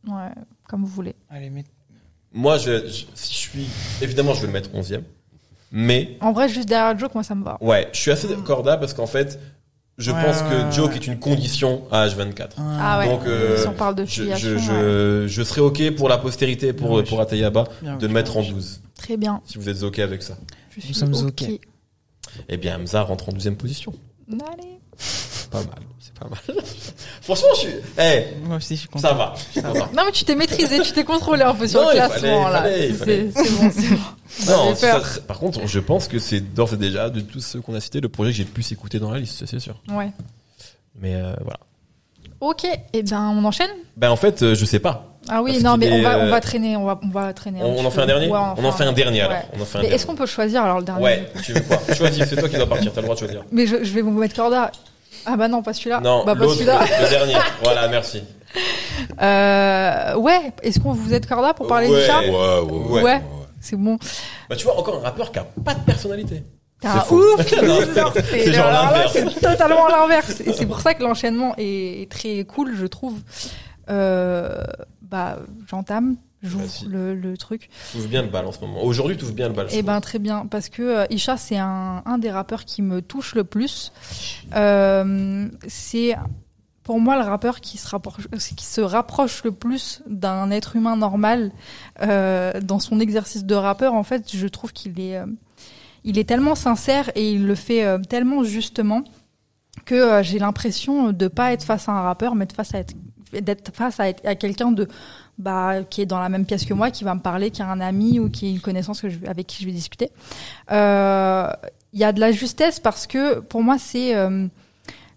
[0.07, 0.29] Ouais,
[0.67, 1.15] comme vous voulez.
[1.29, 1.65] Allez, mais.
[2.31, 3.65] Moi, je, je- si je suis,
[4.01, 5.03] évidemment, je vais le mettre 11e.
[5.71, 7.57] Mais, En vrai, juste derrière le joke, moi, ça me va.
[7.61, 9.39] ouais, je suis assez d'accord parce qu'en fait,
[9.99, 10.95] je Ouais, pense ouais, que Joke ouais.
[10.95, 12.49] est une condition à H24.
[12.57, 13.05] Ah ouais.
[13.09, 14.59] Donc, euh, si on parle de Je, je, ouais.
[14.59, 18.41] je, je serais OK pour la postérité, pour, pour Ateyaba, Bien, de le mettre en
[18.43, 18.81] 12.
[18.97, 19.41] Très bien.
[19.45, 20.35] Si vous êtes OK avec ça.
[20.75, 21.43] Je suis sommes ok.
[21.47, 21.59] ok.
[22.47, 23.93] Eh bien, Hamza rentre en 12e position.
[24.31, 24.79] Allez.
[25.51, 25.79] Pas mal.
[25.99, 26.39] C'est pas mal.
[27.21, 27.69] Franchement, je suis,
[27.99, 29.09] eh, Moi aussi, je suis content.
[29.09, 29.33] ça va.
[29.35, 29.89] Je suis content.
[29.95, 32.43] Non, mais tu t'es maîtrisé, tu t'es contrôlé un peu sur Non, le il classement,
[32.45, 32.85] fallait, là.
[32.87, 33.45] il fallait, il C'est fallait.
[33.45, 33.97] c'est bon, c'est bon.
[34.47, 35.05] Non, J'avais peur.
[35.05, 37.79] ça- par contre, je pense que c'est d'ores et déjà, de tous ceux qu'on a
[37.81, 39.75] cités, le projet que j'ai le plus écouté dans la liste, ça, c'est sûr.
[39.89, 40.11] Ouais.
[41.01, 41.59] Mais euh, voilà.
[42.39, 43.69] Ok, et ben on enchaîne?
[43.97, 45.07] Ben en fait, euh, je sais pas.
[45.27, 47.09] Ah oui, Parce non, qu'il mais on va, on euh, va traîner, on va, on
[47.09, 47.59] va traîner.
[47.61, 49.33] On, en fait un dernier Ouais, On en fait un dernier alors.
[49.33, 49.43] ouais.
[49.57, 49.95] On en fait un Mais dernier.
[49.95, 51.03] est-ce qu'on peut choisir alors le dernier?
[51.03, 51.77] Ouais, tu veux quoi?
[51.93, 53.43] Choisis, c'est toi qui dois partir, t'as le droit de choisir.
[53.51, 54.71] Mais je, je vais vous mettre Corda.
[55.25, 55.99] Ah bah non, pas celui-là.
[56.01, 56.79] Non, bah pas celui-là.
[57.03, 57.35] le dernier.
[57.63, 58.23] Voilà, merci.
[59.21, 62.01] Euh, ouais, est-ce qu'on vous êtes Corda pour parler Ouais.
[62.01, 63.01] du chat Ouais, ouais, ouais.
[63.03, 63.21] Ouais.
[63.61, 63.97] c'est bon.
[64.49, 66.43] Bah, tu vois, encore un rappeur qui a pas de personnalité.
[67.05, 67.21] Faux.
[67.37, 69.29] ouf c'est.
[69.29, 70.41] C'est totalement l'inverse.
[70.41, 73.19] Et c'est pour ça que l'enchaînement est, est très cool, je trouve.
[73.89, 74.61] Euh,
[75.01, 75.37] bah,
[75.69, 77.69] j'entame, j'ouvre le, le truc.
[77.91, 78.81] Tu bien le bal en ce moment.
[78.83, 79.67] Aujourd'hui, tu bien le bal.
[79.71, 83.01] Eh ben très bien, parce que euh, Isha c'est un, un des rappeurs qui me
[83.01, 83.91] touche le plus.
[84.55, 86.15] Euh, c'est
[86.83, 90.95] pour moi le rappeur qui se rapproche, qui se rapproche le plus d'un être humain
[90.95, 91.51] normal
[92.01, 93.93] euh, dans son exercice de rappeur.
[93.93, 95.25] En fait, je trouve qu'il est, euh,
[96.03, 99.03] il est tellement sincère et il le fait euh, tellement justement
[99.85, 102.79] que euh, j'ai l'impression de pas être face à un rappeur, mais de face à
[102.79, 102.95] être
[103.31, 104.87] d'être face à, être- à quelqu'un de
[105.39, 107.67] bah qui est dans la même pièce que moi, qui va me parler, qui a
[107.67, 110.11] un ami ou qui est une connaissance que avec qui je vais discuter.
[110.71, 111.51] Euh,
[111.93, 114.47] Il y a de la justesse parce que pour moi c'est euh,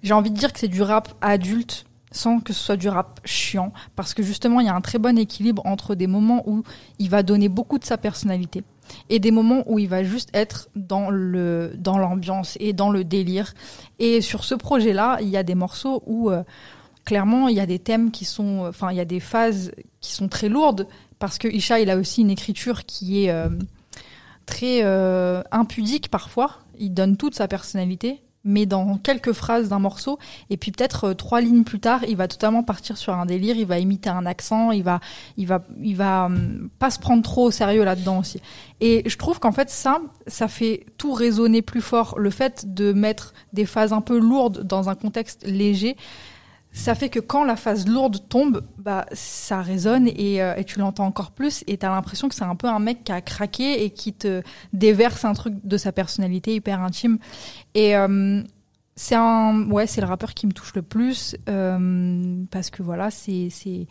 [0.03, 3.21] j'ai envie de dire que c'est du rap adulte sans que ce soit du rap
[3.25, 6.63] chiant parce que justement il y a un très bon équilibre entre des moments où
[6.99, 8.65] il va donner beaucoup de sa personnalité
[9.11, 13.05] et des moments où il va juste être dans le dans l'ambiance et dans le
[13.05, 13.55] délire
[13.99, 16.43] et sur ce projet là il y a des morceaux où euh,
[17.05, 20.13] clairement il y a des thèmes qui sont enfin il y a des phases qui
[20.13, 20.87] sont très lourdes
[21.19, 23.49] parce que Isha il a aussi une écriture qui est euh,
[24.47, 26.59] très euh, impudique parfois.
[26.79, 30.19] Il donne toute sa personnalité mais dans quelques phrases d'un morceau.
[30.51, 33.57] Et puis peut-être euh, trois lignes plus tard il va totalement partir sur un délire
[33.57, 34.99] il va imiter un accent il va
[35.37, 38.41] il va il va hum, pas se prendre trop au sérieux là-dedans aussi.
[38.81, 42.19] Et je trouve qu'en fait ça ça fait tout résonner plus fort.
[42.19, 45.97] Le fait de mettre des phases un peu lourdes dans un contexte léger
[46.73, 50.79] ça fait que quand la phase lourde tombe, bah ça résonne et, euh, et tu
[50.79, 53.85] l'entends encore plus et t'as l'impression que c'est un peu un mec qui a craqué
[53.85, 54.43] et qui te
[54.73, 57.19] déverse un truc de sa personnalité hyper intime.
[57.75, 58.43] Et euh,
[58.97, 63.11] c'est un ouais c'est le rappeur qui me touche le plus euh, parce que voilà
[63.11, 63.87] c'est c'est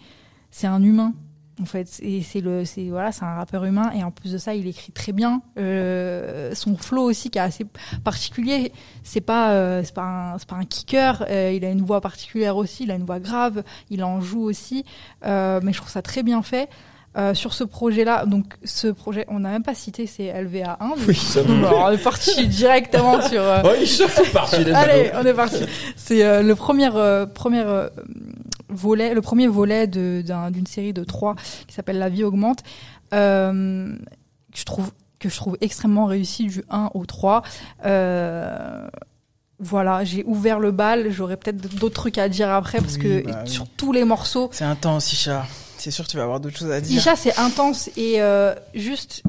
[0.49, 1.13] c'est un humain
[1.61, 4.37] en fait et c'est le c'est voilà c'est un rappeur humain et en plus de
[4.37, 7.65] ça il écrit très bien Euh, son flow aussi qui est assez
[8.03, 8.71] particulier
[9.03, 12.01] c'est pas euh, c'est pas un c'est pas un kicker euh, il a une voix
[12.01, 14.85] particulière aussi il a une voix grave il en joue aussi
[15.25, 16.69] euh, mais je trouve ça très bien fait
[17.17, 20.77] Euh, sur ce projet là donc ce projet on n'a même pas cité c'est LVA1
[21.09, 24.63] Oui, ça me- Alors, on est parti directement sur euh, Ouais, il chauffe parti.
[24.63, 25.57] let's Allez, on est parti.
[25.97, 27.89] C'est euh, le premier, euh, premier euh,
[28.71, 31.35] volet, le premier volet d'une série de trois
[31.67, 32.59] qui s'appelle La vie augmente.
[33.13, 33.93] Euh,
[34.53, 37.43] que je trouve que je trouve extrêmement réussi du 1 au 3.
[37.85, 38.87] Euh,
[39.59, 41.11] voilà, j'ai ouvert le bal.
[41.11, 43.49] J'aurais peut-être d'autres trucs à dire après parce Oui, que bah oui.
[43.49, 45.45] sur tous les morceaux, C'est intense, Isha.
[45.77, 46.97] C'est sûr, tu vas avoir d'autres choses à dire.
[46.97, 49.21] Isha, c'est intense et euh, juste,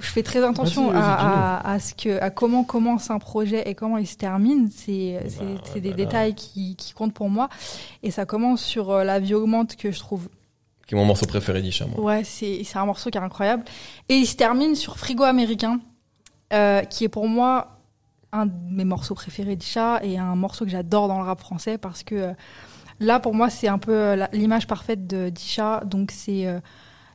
[0.00, 3.74] je fais très attention à, à, à ce que, à comment commence un projet et
[3.74, 4.70] comment il se termine.
[4.74, 7.48] C'est, bah, des bah détails qui, qui comptent pour moi.
[8.02, 10.28] Et ça commence sur euh, La vie augmente que je trouve.
[10.86, 12.00] Qui est mon morceau préféré d'Isha, moi.
[12.00, 13.64] Ouais, c'est, c'est un morceau qui est incroyable.
[14.08, 15.80] Et il se termine sur Frigo américain,
[16.52, 17.78] euh, qui est pour moi
[18.32, 21.76] un de mes morceaux préférés d'Isha et un morceau que j'adore dans le rap français
[21.76, 22.32] parce que euh,
[23.00, 25.82] là, pour moi, c'est un peu euh, l'image parfaite de d'Isha.
[25.84, 26.46] Donc, c'est.
[26.46, 26.60] euh,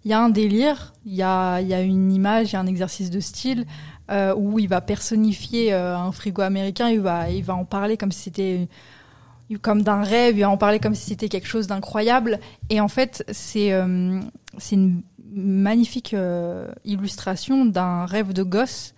[0.06, 2.56] il y a un délire, il y a, il y a une image, il y
[2.58, 3.66] a un exercice de style
[4.12, 7.96] euh, où il va personnifier euh, un frigo américain, il va, il va en parler
[7.98, 8.68] comme si c'était
[9.62, 12.40] comme d'un rêve, il va en parler comme si c'était quelque chose d'incroyable.
[12.70, 14.20] Et en fait, c'est euh,
[14.58, 15.04] c'est une
[15.36, 16.16] magnifique
[16.86, 18.94] illustration d'un rêve de gosse.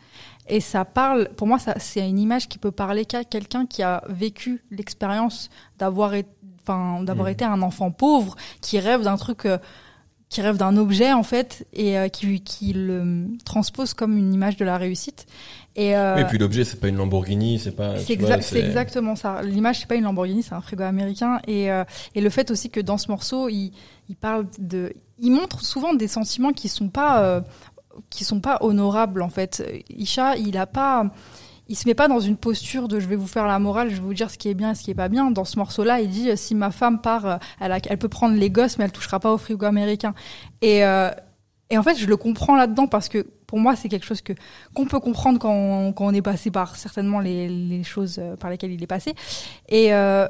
[0.47, 4.03] Et ça parle, pour moi, c'est une image qui peut parler qu'à quelqu'un qui a
[4.09, 5.49] vécu l'expérience
[5.79, 6.29] d'avoir été,
[6.61, 7.33] enfin, d'avoir Mhm.
[7.33, 9.47] été un enfant pauvre, qui rêve d'un truc,
[10.29, 14.57] qui rêve d'un objet, en fait, et euh, qui, qui le transpose comme une image
[14.57, 15.25] de la réussite.
[15.75, 17.99] Et, euh, Oui, et puis l'objet, c'est pas une Lamborghini, c'est pas.
[17.99, 19.41] c'est exactement ça.
[19.41, 21.39] L'image, c'est pas une Lamborghini, c'est un frigo américain.
[21.47, 21.83] Et, euh,
[22.15, 23.71] et le fait aussi que dans ce morceau, il,
[24.09, 27.41] il parle de, il montre souvent des sentiments qui sont pas, euh,
[28.09, 29.63] qui sont pas honorables en fait.
[29.89, 31.11] Isha, il a pas,
[31.67, 33.95] il se met pas dans une posture de je vais vous faire la morale, je
[33.95, 35.31] vais vous dire ce qui est bien et ce qui est pas bien.
[35.31, 38.09] Dans ce morceau-là, il dit euh, si ma femme part, euh, elle, a- elle peut
[38.09, 40.13] prendre les gosses, mais elle touchera pas au frigo américain.
[40.61, 41.09] Et euh,
[41.71, 44.33] et en fait, je le comprends là-dedans parce que pour moi, c'est quelque chose que
[44.75, 48.51] qu'on peut comprendre quand on, quand on est passé par certainement les, les choses par
[48.51, 49.15] lesquelles il est passé.
[49.69, 50.27] Et, euh,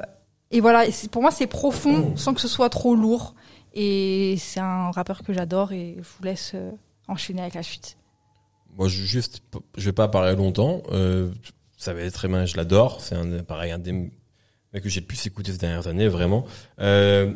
[0.50, 3.34] et voilà, pour moi, c'est profond sans que ce soit trop lourd.
[3.74, 6.54] Et c'est un rappeur que j'adore et je vous laisse
[7.06, 7.98] enchaîner avec la suite.
[8.76, 9.42] Moi, juste,
[9.76, 10.82] je vais pas parler longtemps.
[10.92, 11.30] Euh,
[11.78, 13.00] ça va être très bien, je l'adore.
[13.00, 16.44] C'est un, pareil, un des mecs que j'ai le plus écouté ces dernières années, vraiment.
[16.80, 17.32] Euh,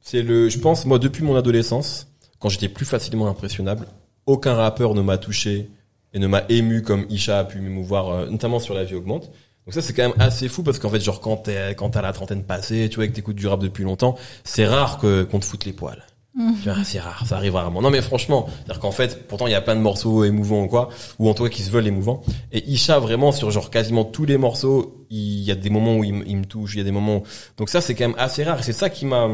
[0.00, 2.08] c'est le, je pense, moi, depuis mon adolescence,
[2.40, 3.86] quand j'étais plus facilement impressionnable,
[4.26, 5.70] aucun rappeur ne m'a touché
[6.12, 9.30] et ne m'a ému comme Isha a pu m'émouvoir, euh, notamment sur La vie augmente.
[9.66, 12.02] Donc ça, c'est quand même assez fou parce qu'en fait, genre, quand t'es, quand t'as
[12.02, 15.38] la trentaine passée, tu vois, que t'écoutes du rap depuis longtemps, c'est rare que, qu'on
[15.38, 16.04] te foute les poils.
[16.64, 17.80] Vois, c'est rare, ça arrive rarement.
[17.80, 20.66] Non mais franchement, c'est-à-dire qu'en fait, pourtant il y a plein de morceaux émouvants ou
[20.68, 22.22] quoi, ou en tout cas qui se veulent émouvants.
[22.52, 26.02] Et Isha vraiment sur genre quasiment tous les morceaux, il y a des moments où
[26.04, 27.18] il, me- touche, il y a des moments.
[27.18, 27.22] Où...
[27.56, 28.64] Donc ça c'est quand même assez rare.
[28.64, 29.28] C'est ça qui m'a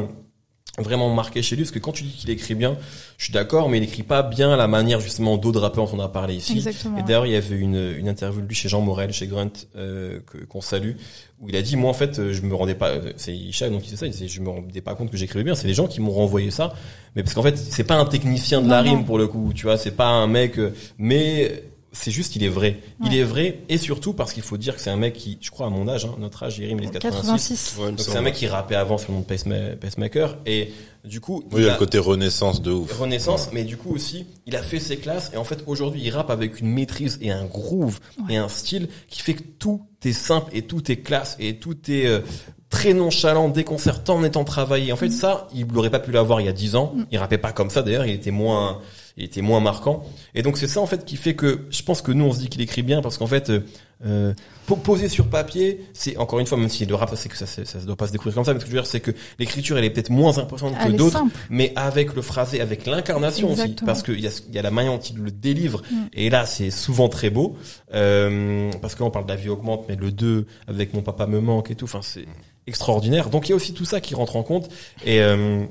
[0.79, 2.77] vraiment marqué chez lui, parce que quand tu dis qu'il écrit bien,
[3.19, 5.97] je suis d'accord, mais il écrit pas bien à la manière justement d'autres rappeurs dont
[5.99, 6.53] on a parlé ici.
[6.55, 6.97] Exactement.
[6.97, 7.07] Et ouais.
[7.07, 10.21] d'ailleurs, il y avait une, une interview de lui chez Jean Morel, chez Grunt, euh,
[10.31, 10.93] que- qu'on salue,
[11.41, 13.91] où il a dit, moi en fait, je me rendais pas, euh, c'est Isha donc
[13.91, 16.01] il ça, il je me rendais pas compte que j'écrivais bien, c'est les gens qui
[16.01, 16.73] m'ont renvoyé ça,
[17.17, 18.97] mais parce qu'en fait, c'est pas un technicien de la Non, non.
[18.97, 22.45] rime pour le coup, tu vois, c'est pas un mec, euh, mais c'est juste qu'il
[22.45, 22.81] est vrai.
[23.05, 25.51] Il est vrai, et surtout parce qu'il faut dire que c'est un mec qui, je
[25.51, 27.75] crois à mon âge, hein, notre âge, il rime, il est de 86.
[27.75, 27.75] 86.
[27.79, 29.75] Ouais, il me Donc c'est un mec qui rappait avant sur le nom de Pacema-
[29.77, 30.73] Pacemaker, et
[31.05, 32.93] du coup, Oui, il y a le côté renaissance de ouf.
[32.99, 36.11] Renaissance, mais du coup aussi, il a fait ses classes et en fait aujourd'hui il
[36.11, 38.35] rappe avec une maîtrise et un groove Ouais.
[38.35, 41.77] et un style qui fait que tout est simple et tout est classe et tout
[41.91, 42.21] est euh,
[42.69, 44.93] très nonchalant, déconcertant en étant travaillé.
[44.93, 46.95] En fait ça, il n'aurait pas pu l'avoir il y a 10 ans.
[47.11, 48.81] Il rappait pas comme ça d'ailleurs, il était moins
[49.21, 50.03] il était moins marquant.
[50.35, 52.39] Et donc c'est ça en fait qui fait que je pense que nous on se
[52.41, 53.61] dit qu'il écrit bien parce qu'en fait euh,
[54.07, 54.33] euh,
[54.67, 57.45] po- poser sur papier, c'est encore une fois même si le rap c'est que ça
[57.47, 59.01] ça se doit pas se découvrir comme ça, mais ce que je veux dire c'est
[59.01, 61.19] que l'écriture elle est peut-être moins importante que Elle d'autres
[61.51, 64.93] mais avec le phrasé, avec l'incarnation aussi, parce qu'il y a, y a la manière
[64.93, 65.97] dont il le délivre, Mm.
[66.15, 67.57] et là c'est souvent très beau,
[67.95, 71.03] euh, parce que là on parle de la vie augmente, mais le 2 avec mon
[71.03, 72.27] papa me manque et tout, enfin c'est
[72.67, 73.31] extraordinaire.
[73.31, 74.69] Donc il y a aussi tout ça qui rentre en compte,
[75.05, 75.65] et euh,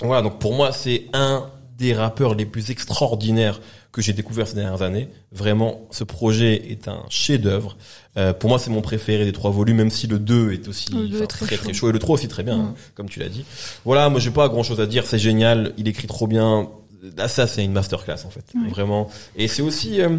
[0.00, 3.60] voilà, donc pour moi c'est un des rappeurs les plus extraordinaires
[3.92, 5.08] que j'ai découvert ces dernières années.
[5.32, 7.76] Vraiment, ce projet est un chef-d'œuvre.
[8.16, 10.88] Euh, pour moi, c'est mon préféré des trois volumes, même si le 2 est aussi
[11.22, 11.62] est très très chaud.
[11.64, 12.60] très chaud et le 3 aussi très bien, Mm.
[12.60, 13.44] hein, comme tu l'as dit.
[13.84, 16.68] Voilà, moi j'ai pas grand chose à dire, c'est génial, il écrit trop bien.
[17.16, 19.08] Là, ça c'est une masterclass en fait, vraiment.
[19.36, 20.16] Et c'est aussi euh,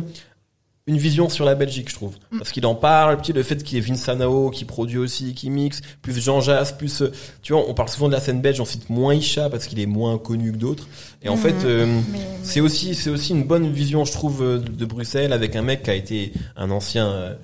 [0.88, 2.38] une vision sur la Belgique, je trouve, Mm.
[2.40, 5.34] parce qu'il en parle, puis le fait qu'il y ait Vince Sanao qui produit aussi,
[5.34, 7.12] qui mixe, plus Jean Jass, plus euh,
[7.44, 9.80] tu vois, on parle souvent de la scène belge, on cite moins Isha parce qu'il
[9.80, 10.88] est moins connu que d'autres.
[11.22, 11.42] Et en Mhm.
[11.42, 15.34] fait, euh, Mais- c'est aussi c'est aussi une bonne vision, je trouve, euh, de Bruxelles
[15.34, 17.08] avec un mec qui a été un ancien.
[17.08, 17.36] euh,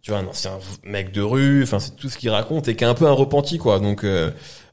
[0.00, 0.52] tu vois, un ancien
[0.84, 3.12] mec de rue, enfin c'est tout ce qu'il raconte et qui est un peu un
[3.12, 3.78] repenti quoi.
[3.80, 4.30] Donc euh,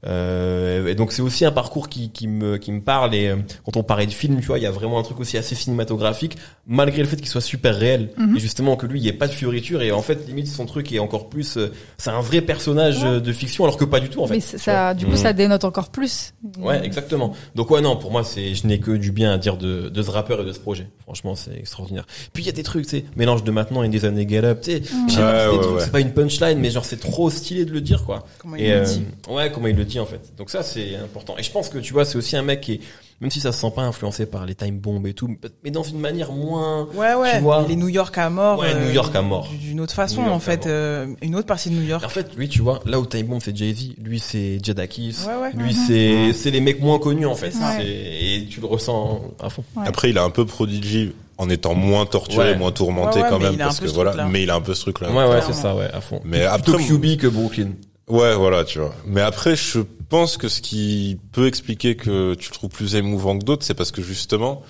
[0.08, 3.36] euh, et donc c'est aussi un parcours qui, qui me qui me parle et euh,
[3.66, 5.56] quand on parlait de film, tu vois, il y a vraiment un truc aussi assez
[5.56, 6.38] cinématographique
[6.68, 8.38] malgré le fait qu'il soit super réel Mhm.
[8.38, 10.66] et justement que lui il n'y ait pas de fioriture et en fait limite son
[10.66, 13.10] truc est encore plus euh, c'est un vrai personnage Ouais.
[13.10, 14.36] euh, de fiction alors que pas du tout en fait.
[14.36, 15.18] mais ça, du coup, Mm.
[15.18, 16.34] ça dénote encore plus.
[16.60, 17.34] Ouais, exactement.
[17.56, 20.02] Donc ouais, non, pour moi, c'est, je n'ai que du bien à dire de, de
[20.02, 20.88] ce rappeur et de ce projet.
[21.04, 22.06] Franchement, c'est extraordinaire.
[22.34, 24.44] Puis il y a des trucs, tu sais, mélange de maintenant et des années Get
[24.44, 27.30] Up, tu sais, je sais Ouais, ouais, c'est pas une punchline, mais genre c'est trop
[27.30, 28.26] stylé de le dire, quoi.
[28.40, 29.04] Comment Et il le euh, dit.
[29.30, 30.34] ouais, comment il le dit en fait.
[30.38, 31.36] Donc ça, c'est important.
[31.38, 32.80] Et je pense que tu vois, c'est aussi un mec qui est,
[33.22, 35.30] même si ça se sent pas influencé par les time bombs et tout,
[35.64, 36.88] mais dans une manière moins.
[36.96, 37.36] Ouais, ouais.
[37.38, 37.66] tu vois.
[37.68, 38.60] Les New York à mort.
[38.60, 39.50] Ouais, euh, New York à mort.
[39.60, 40.66] D'une autre façon, en fait.
[40.68, 42.04] euh, une autre partie de New York.
[42.06, 45.16] En fait, lui, tu vois, là où Time Bomb c'est Jay Z, lui c'est Jadakis.
[45.28, 45.52] Ouais, ouais.
[45.54, 45.86] Lui, Mhm.
[45.88, 47.54] c'est, c'est les mecs moins connus en fait.
[47.84, 49.64] Et tu le ressens à fond.
[49.76, 49.84] Ouais.
[49.88, 52.58] Après, il a un peu prodigy en étant moins torturé, Ouais.
[52.58, 54.26] moins tourmenté Ouais, ouais, quand même, parce que voilà.
[54.28, 55.10] Mais il a un peu ce truc-là.
[55.10, 55.42] Ouais, ouais, clairement.
[55.48, 56.22] c'est ça, ouais, à fond.
[56.24, 57.72] Mais Plutôt après, QB que Brooklyn.
[58.08, 58.94] Ouais, voilà, tu vois.
[59.08, 59.80] Mais après, je
[60.10, 63.74] pense que ce qui peut expliquer que tu le trouves plus émouvant que d'autres, c'est
[63.74, 64.62] parce que justement,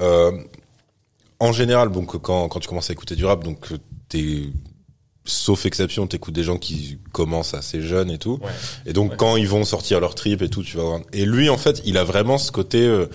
[0.00, 0.30] euh,
[1.40, 4.44] en général, donc quand, quand tu commences à écouter du rap, donc euh, t'es,
[5.24, 8.38] sauf exception, t'écoutes des gens qui commencent assez jeunes et tout.
[8.42, 8.50] Ouais.
[8.86, 9.16] Et donc Ouais.
[9.18, 11.00] quand ils vont sortir leur trip et tout, tu vas voir.
[11.12, 13.06] Et lui, en fait, il a vraiment ce côté euh,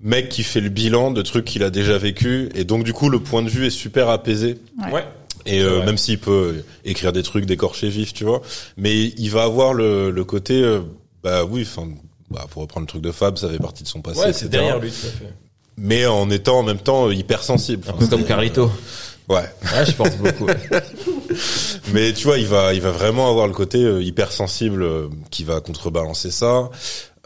[0.00, 2.48] mec qui fait le bilan de trucs qu'il a déjà vécu.
[2.54, 4.58] Et donc du coup, le point de vue est super apaisé.
[4.86, 4.92] Ouais.
[4.92, 5.04] Ouais.
[5.46, 8.42] Et euh, même s'il peut écrire des trucs d'écorché vif, tu vois,
[8.76, 10.80] mais il va avoir le, le côté, euh,
[11.22, 11.88] bah oui, enfin,
[12.30, 14.48] bah, pour reprendre le truc de Fab, ça fait partie de son passé, Ouais, c'est
[14.48, 15.32] derrière lui, tout à fait.
[15.76, 17.84] Mais en étant en même temps euh, hyper sensible.
[17.88, 18.70] Un peu comme Carlito.
[19.28, 19.36] Ouais.
[19.36, 20.46] Ouais, je pense beaucoup.
[20.46, 20.56] ouais.
[21.92, 25.08] Mais tu vois, il va, il va vraiment avoir le côté euh, hyper sensible euh,
[25.30, 26.70] qui va contrebalancer ça.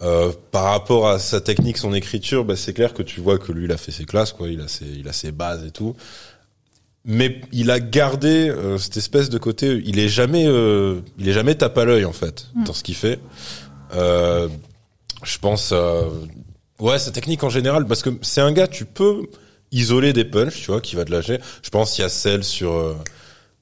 [0.02, 3.50] Euh, par rapport à sa technique, son écriture, bah, c'est clair que tu vois que
[3.50, 4.48] lui, il a fait ses classes, quoi.
[4.48, 5.96] Il a ses, il a ses bases et tout.
[7.08, 9.80] Mais il a gardé euh, cette espèce de côté.
[9.86, 12.64] Il est jamais, euh, il est jamais tape à l'œil en fait Mm.
[12.64, 13.20] dans ce qu'il fait.
[13.94, 14.48] Euh,
[15.22, 16.02] je pense, euh,
[16.80, 19.22] ouais, sa technique en général, parce que c'est un gars, tu peux
[19.72, 21.38] isoler des punchs, tu vois, qui va te lâcher.
[21.62, 22.96] Je pense qu'il y a celle sur euh,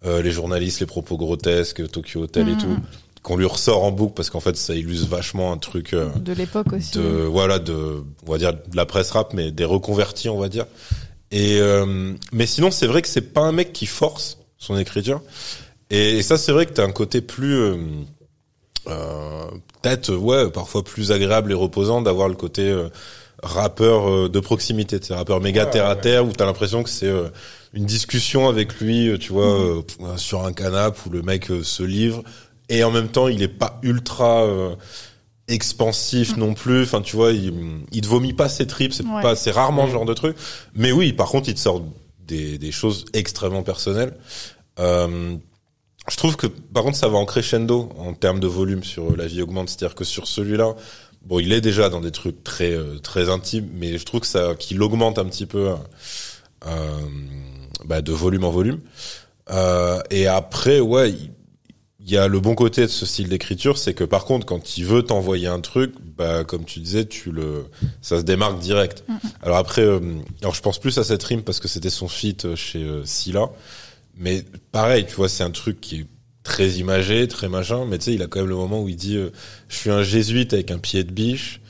[0.06, 2.58] euh, les journalistes, les propos grotesques, Tokyo Hotel et Mhm.
[2.58, 2.76] tout,
[3.22, 5.92] qu'on lui ressort en boucle parce qu'en fait, ça illustre vachement un truc.
[5.94, 6.92] euh, De l'époque aussi.
[6.98, 10.48] de voilà de on va dire de la presse rap mais des reconvertis on va
[10.50, 10.66] dire
[11.34, 15.20] et euh, mais sinon c'est vrai que c'est pas un mec qui force son écriture.
[15.90, 17.76] Et, et ça c'est vrai que t'as un côté plus euh,
[18.86, 19.50] euh,
[19.82, 22.88] peut-être ouais parfois plus agréable et reposant d'avoir le côté euh,
[23.42, 26.90] rappeur euh, de proximité sais rappeur méga Ouais, terre à terre où t'as l'impression que
[26.90, 27.30] c'est euh,
[27.72, 29.82] une discussion avec lui tu vois euh,
[30.16, 32.22] sur un canapé où le mec se livre.
[32.68, 34.76] Et en même temps il est pas ultra euh,
[35.48, 36.82] expansif non plus.
[36.84, 37.52] Enfin, tu vois, il,
[37.92, 38.92] il te vomit pas ses tripes.
[38.92, 39.22] C'est Ouais.
[39.22, 40.36] pas, c'est rarement ce genre de truc.
[40.74, 41.82] Mais oui, par contre, il te sort
[42.26, 44.16] des, des choses extrêmement personnelles.
[44.78, 45.36] Euh,
[46.10, 49.26] je trouve que, par contre, ça va en crescendo en termes de volume sur La
[49.26, 49.68] vie augmente.
[49.70, 50.74] C'est-à-dire que sur celui-là,
[51.24, 54.26] bon, il est déjà dans des trucs très, euh, très intimes, mais je trouve que
[54.26, 55.74] ça, qu'il augmente un petit peu,
[56.66, 56.98] euh,
[57.84, 58.80] bah, de volume en volume.
[59.50, 61.30] Euh, et après, ouais, il-
[62.04, 64.76] il y a le bon côté de ce style d'écriture, c'est que par contre, quand
[64.76, 67.64] il veut t'envoyer un truc, bah comme tu disais, tu le,
[68.02, 69.04] ça se démarque direct.
[69.42, 70.00] Alors après, euh,
[70.42, 73.04] alors je pense plus à cette rime parce que c'était son feat euh, chez euh,
[73.06, 73.48] Scylla,
[74.16, 76.06] mais pareil, tu vois, c'est un truc qui est
[76.42, 78.96] très imagé, très machin, mais tu sais, il a quand même le moment où il
[78.96, 79.30] dit, euh,
[79.68, 81.60] je suis un jésuite avec un pied de biche.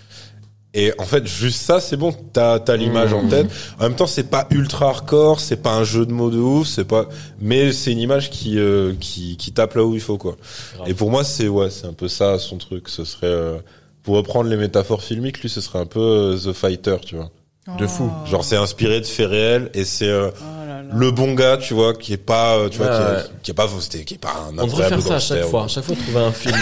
[0.74, 3.46] Et en fait, juste ça, c'est bon, t'as t'as l'image en tête.
[3.78, 6.66] En même temps, c'est pas ultra hardcore, c'est pas un jeu de mots de ouf,
[6.66, 7.08] c'est pas,
[7.40, 10.36] mais c'est une image qui euh, qui qui tape là où il faut quoi.
[10.74, 10.88] Grave.
[10.88, 12.88] Et pour moi, c'est ouais, c'est un peu ça son truc.
[12.88, 13.58] Ce serait euh,
[14.02, 17.30] pour reprendre les métaphores filmiques, lui, ce serait un peu euh, The Fighter, tu vois.
[17.78, 18.10] De fou.
[18.10, 18.26] Oh.
[18.28, 20.63] Genre, c'est inspiré de faits réels et c'est euh, Oh.
[20.94, 23.18] Le bon gars, tu vois, qui est pas, euh, tu vois, Ouais, qui, ouais.
[23.18, 23.68] est, qui est pas
[24.06, 25.64] qui est pas un On devrait faire ça à chaque fois.
[25.64, 26.56] À chaque fois, trouver un film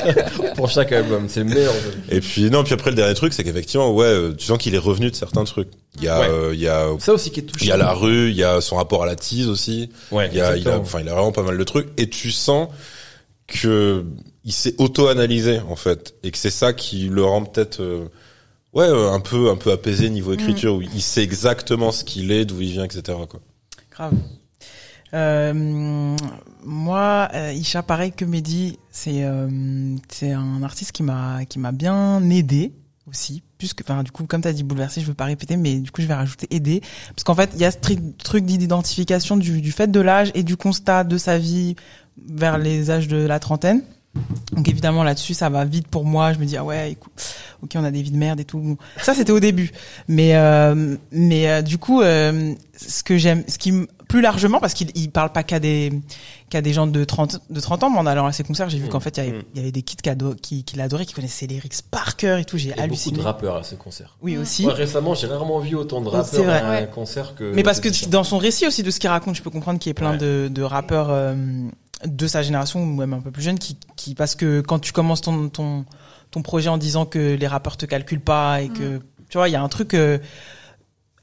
[0.56, 1.26] pour chaque album.
[1.28, 1.72] C'est le meilleur.
[2.10, 4.74] Et puis non, puis après le dernier truc, c'est qu'effectivement, ouais, euh, tu sens qu'il
[4.74, 5.68] est revenu de certains trucs.
[5.96, 6.28] Il y a, Ouais.
[6.28, 7.64] euh, il y a, Ça aussi qui est touchant.
[7.64, 9.90] il y a la rue, il y a son rapport à la tease aussi.
[10.10, 10.82] Ouais, Il y a, il a, exactement.
[10.82, 11.88] enfin, il a vraiment pas mal de trucs.
[11.96, 12.68] Et tu sens
[13.46, 14.04] que
[14.44, 18.04] il s'est auto-analysé en fait, et que c'est ça qui le rend peut-être, euh,
[18.72, 22.44] ouais, un peu, un peu apaisé niveau écriture, où il sait exactement ce qu'il est,
[22.46, 23.02] d'où il vient, etc.
[23.28, 23.40] Quoi.
[23.90, 24.14] Grave.
[25.12, 26.16] Euh,
[26.64, 31.72] moi, euh, Isha, pareil que Mehdi, c'est euh, c'est un artiste qui m'a qui m'a
[31.72, 32.72] bien aidé
[33.06, 33.42] aussi.
[33.58, 35.90] Puisque, enfin, du coup, comme tu as dit bouleversé, je veux pas répéter, mais du
[35.90, 36.80] coup, je vais rajouter aider.
[37.08, 40.42] Parce qu'en fait, il y a ce truc d'identification du, du fait de l'âge et
[40.42, 41.76] du constat de sa vie
[42.26, 43.82] vers les âges de la trentaine.
[44.52, 46.32] Donc évidemment là-dessus ça va vite pour moi.
[46.32, 47.12] Je me dis ah ouais écoute,
[47.62, 48.76] ok on a des vies de merde et tout.
[49.00, 49.70] Ça c'était au début,
[50.08, 53.72] mais euh, mais euh, du coup euh, ce que j'aime, ce qui
[54.08, 55.92] plus largement parce qu'il il parle pas qu'à des
[56.48, 57.90] qu'à des gens de 30 de 30 ans.
[57.90, 58.88] Mais en allant à ses concerts j'ai vu Mm.
[58.88, 59.42] qu'en fait il y avait Mm.
[59.54, 62.16] il y avait des kids qui, ado- qui, qui l'adoraient, qui connaissaient les lyrics par
[62.16, 62.58] cœur et tout.
[62.58, 63.18] J'ai Il y a beaucoup halluciné.
[63.18, 64.16] de rappeurs à ce concert.
[64.22, 64.66] Oui aussi.
[64.66, 66.88] Ouais, récemment, j'ai rarement vu autant de rappeurs à un Ouais.
[66.92, 67.52] concert que.
[67.54, 69.90] Mais parce que dans son récit aussi de ce qu'il raconte, je peux comprendre qu'il
[69.90, 70.18] y ait plein Ouais.
[70.18, 71.36] de, de rappeurs euh,
[72.06, 74.92] de sa génération ou même un peu plus jeunes qui, qui parce que quand tu
[74.92, 75.84] commences ton ton
[76.30, 79.52] ton projet en disant que les rappeurs te calculent pas et que tu vois il
[79.52, 80.18] y a un truc euh,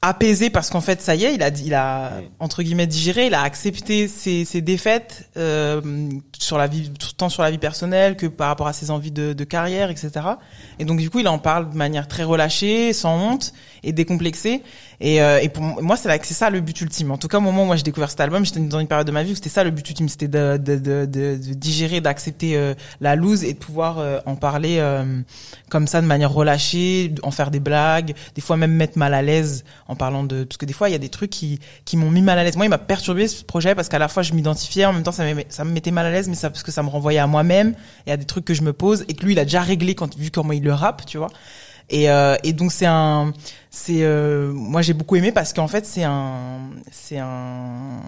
[0.00, 2.24] apaisé parce qu'en fait ça y est il a dit- il a Mm.
[2.38, 5.80] entre guillemets digéré il a accepté ses, ses défaites euh,
[6.38, 9.32] sur la vie tant sur la vie personnelle que par rapport à ses envies de,
[9.32, 10.10] de carrière etc
[10.78, 13.52] et donc du coup il en parle de manière très relâchée sans honte
[13.82, 14.62] et décomplexée
[15.00, 17.10] et, euh, et pour moi c'est ça le but ultime.
[17.10, 19.06] En tout cas au moment où moi j'ai découvert cet album j'étais dans une période
[19.06, 20.08] de ma vie où c'était ça le but ultime.
[20.08, 24.34] C'était de, de, de, de, digérer d'accepter euh, la loose et de pouvoir euh, en
[24.34, 25.20] parler euh,
[25.68, 29.22] comme ça de manière relâchée en faire des blagues des fois même mettre mal à
[29.22, 31.96] l'aise en parlant de parce que des fois il y a des trucs qui qui
[31.96, 32.56] m'ont mis mal à l'aise.
[32.56, 35.12] Moi il m'a perturbé ce projet parce qu'à la fois je m'identifiais en même temps
[35.12, 37.18] ça me ça me mettait mal à l'aise mais ça parce que ça me renvoyait
[37.18, 37.74] à moi-même
[38.06, 39.94] et à des trucs que je me pose et que lui il a déjà réglé
[39.94, 41.30] quand vu comment il le rappe tu vois
[41.90, 43.32] et, euh, et donc c'est un,
[43.70, 48.02] c'est, euh, moi j'ai beaucoup aimé parce qu'en fait c'est un, c'est un,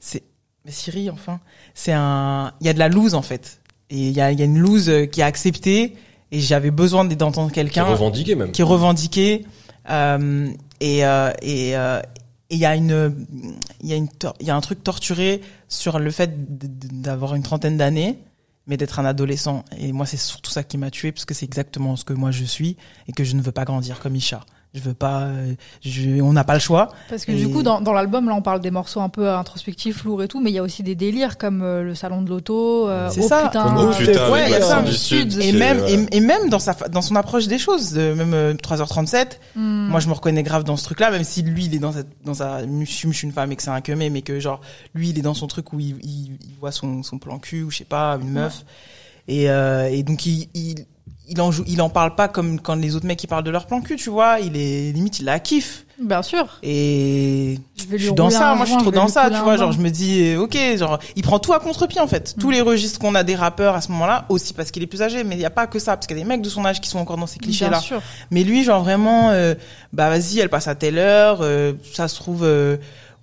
[0.00, 0.22] c'est,
[0.64, 1.40] mais Siri enfin,
[1.74, 4.38] c'est un, il y a de la loose en fait, et il y a, il
[4.38, 5.94] y a une loose euh, qui est acceptée.
[6.32, 8.50] Et j'avais besoin d'entendre Qui quelqu'un revendiqué même.
[8.50, 9.46] qui est revendiqué
[9.88, 10.48] euh,
[10.80, 12.00] et euh, et euh,
[12.50, 13.26] et il y a une
[13.80, 14.08] il y a une
[14.40, 16.32] il y a un truc torturé sur le fait
[17.00, 18.18] d'avoir une trentaine d'années
[18.66, 19.64] mais d'être un adolescent.
[19.78, 22.30] Et moi c'est surtout ça qui m'a tué parce que c'est exactement ce que moi
[22.30, 22.76] je suis
[23.08, 24.44] et que je ne veux pas grandir comme Isha
[24.76, 25.54] je veux pas euh,
[25.84, 28.34] je, on n'a pas le choix Parce que Et- du coup, dans, dans l'album, là,
[28.34, 30.82] on parle des morceaux un peu introspectifs, lourds et tout, mais il y a aussi
[30.82, 33.46] des délires comme euh, le salon de l'auto, euh, C'est oh ça.
[33.46, 34.82] putain, Comme, oh, putain, ouais, avec il y a l'accent ça.
[34.82, 35.32] du Sud.
[35.32, 35.42] Sud.
[35.42, 35.92] et même ouais.
[36.12, 39.88] et, et même dans sa dans son approche des choses de même euh, 3h37 hmm.
[39.88, 42.08] Moi, je me reconnais grave dans ce truc-là, même si lui, il est dans cette,
[42.24, 44.38] dans sa, je suis je suis une femme et que c'est un queumé, mais que
[44.40, 44.60] genre,
[44.94, 47.62] lui, il est dans son truc où il, il, il voit son, son plan cul
[47.62, 48.64] ou je sais pas, une meuf.
[49.28, 50.84] Et, euh, et donc, il, il,
[51.28, 53.50] il en joue, il en parle pas comme quand les autres mecs, ils parlent de
[53.50, 54.40] leur plan cul, tu vois.
[54.40, 55.84] Il est, limite, il la kiffe.
[55.98, 56.58] Bien sûr.
[56.62, 59.56] Et Je vais je suis dans ça, moi, je suis trop dans ça, tu vois.
[59.56, 62.34] Genre, je me dis, euh, ok, genre, il prend tout à contre-pied, en fait.
[62.38, 65.02] Tous les registres qu'on a des rappeurs à ce moment-là, aussi parce qu'il est plus
[65.02, 66.48] âgé, mais il y a pas que ça, parce qu'il y a des mecs de
[66.50, 67.70] son âge qui sont encore dans ces clichés-là.
[67.70, 68.02] Bien sûr.
[68.30, 69.54] Mais lui, genre vraiment, euh,
[69.92, 72.76] bah vas-y, elle passe à telle heure, euh, ça se trouve, euh,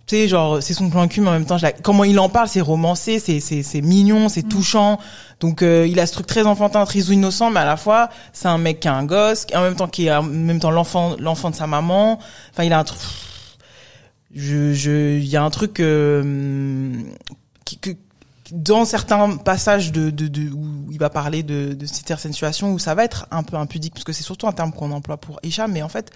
[0.05, 1.71] tu sais, genre c'est son plan cul, mais en même temps, je la...
[1.71, 4.99] comment il en parle, c'est romancé, c'est c'est c'est mignon, c'est touchant.
[5.39, 8.49] Donc euh, il a ce truc très enfantin, très innocent, mais à la fois c'est
[8.49, 11.15] un mec qui a un gosse, en même temps qui est en même temps l'enfant
[11.19, 12.19] l'enfant de sa maman.
[12.51, 12.99] Enfin, il a un truc.
[14.35, 17.01] Je je il y a un truc euh,
[17.63, 17.91] qui, que
[18.51, 22.79] dans certains passages de, de, de où il va parler de, de certaines situations où
[22.79, 25.39] ça va être un peu impudique parce que c'est surtout un terme qu'on emploie pour
[25.43, 26.11] Isha mais en fait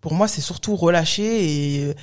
[0.00, 1.94] pour moi c'est surtout relâché et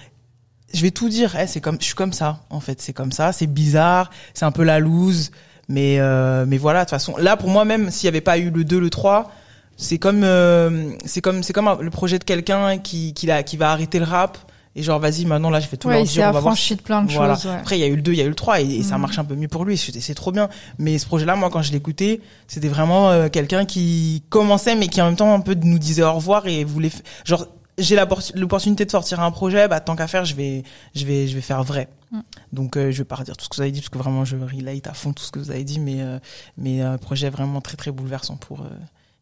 [0.73, 3.11] je vais tout dire eh, c'est comme je suis comme ça en fait c'est comme
[3.11, 5.31] ça c'est bizarre c'est un peu la loose
[5.69, 8.37] mais euh, mais voilà de toute façon là pour moi même s'il y avait pas
[8.37, 9.31] eu le 2 le 3
[9.77, 13.99] c'est comme euh, c'est comme c'est comme le projet de quelqu'un qui qui, va arrêter
[13.99, 14.37] le rap
[14.75, 16.75] et genre vas-y maintenant là je vais tout Ouais, leur dire on va voir de
[16.81, 17.33] plein de Voilà.
[17.35, 17.45] choses.
[17.47, 17.57] ouais.
[17.57, 18.83] après, il y a eu le 2, il y a eu le 3 et, et
[18.83, 19.01] ça Mhm.
[19.01, 19.75] marche un peu mieux pour lui.
[19.75, 20.49] C'est trop bien.
[20.77, 25.01] Mais ce projet-là, moi, quand je l'écoutais, c'était vraiment euh, quelqu'un qui commençait, mais qui
[25.01, 26.91] en même temps un peu nous disait au revoir et voulait,
[27.25, 27.47] genre,
[27.77, 27.95] j'ai
[28.35, 30.63] l'opportunité de sortir un projet, bah tant qu'à faire, je vais,
[30.95, 31.89] je vais, je vais faire vrai.
[32.11, 32.19] Mm.
[32.53, 34.25] Donc, euh, je vais pas redire tout ce que vous avez dit parce que vraiment,
[34.25, 36.19] je relate à fond tout ce que vous avez dit, mais, euh,
[36.57, 38.69] mais un projet vraiment très très bouleversant pour euh,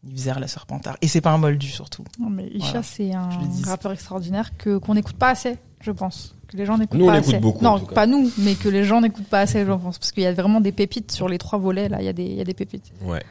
[0.08, 0.98] Yves la Serpentard.
[1.02, 2.06] Et c'est pas un moldu surtout.
[2.20, 2.84] Non, mais Isha, Voilà.
[2.84, 3.30] c'est un
[3.66, 6.36] rappeur extraordinaire que qu'on n'écoute pas assez, je pense.
[6.48, 7.40] Que les gens n'écoutent Nous, on pas l'écoute assez.
[7.40, 9.98] beaucoup, Non, pas nous, mais que les gens n'écoutent pas assez, je pense.
[9.98, 12.02] Parce qu'il y a vraiment des pépites sur les trois volets, là.
[12.02, 12.94] Il y a des, il y a des pépites.
[13.02, 13.24] Ouais.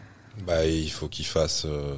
[0.46, 1.64] Bah, il faut qu'il fasse.
[1.64, 1.94] Euh...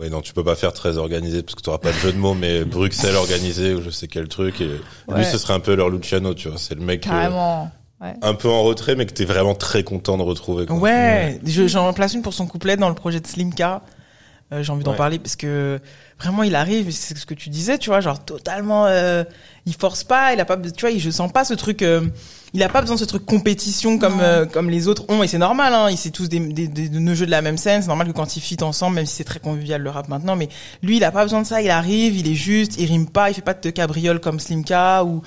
[0.00, 2.16] Ouais, non, tu peux pas faire très organisé parce que t'auras pas de jeu de
[2.18, 4.60] mots, mais Bruxelles organisé ou je sais quel truc.
[4.62, 4.68] Et
[5.08, 5.18] Ouais.
[5.18, 6.58] lui, ce serait un peu leur Luciano, tu vois.
[6.58, 7.70] C'est le mec euh, Carrément.
[8.00, 10.64] un peu en retrait, mais que t'es vraiment très content de retrouver.
[10.66, 10.76] Quoi.
[10.76, 13.82] Ouais, je- j'en place une pour son couplet dans le projet de Slimka.
[14.52, 14.96] Euh, J'ai envie d'en Ouais.
[14.96, 15.78] parler parce que
[16.18, 19.22] vraiment il arrive, c'est ce que tu disais, tu vois, genre totalement, euh,
[19.66, 22.00] il force pas, il a pas, tu vois, je sens pas ce truc, euh,
[22.52, 25.28] il a pas besoin de ce truc compétition comme euh, comme les autres ont et
[25.28, 27.82] c'est normal, hein, ils c'est tous des, des, des, des jeux de la même scène,
[27.82, 30.36] c'est normal que quand ils fit ensemble, même si c'est très convivial le rap maintenant,
[30.36, 30.48] mais
[30.82, 33.30] lui il a pas besoin de ça, il arrive, il est juste, il rime pas,
[33.30, 35.22] il fait pas de cabriole comme Slimka ou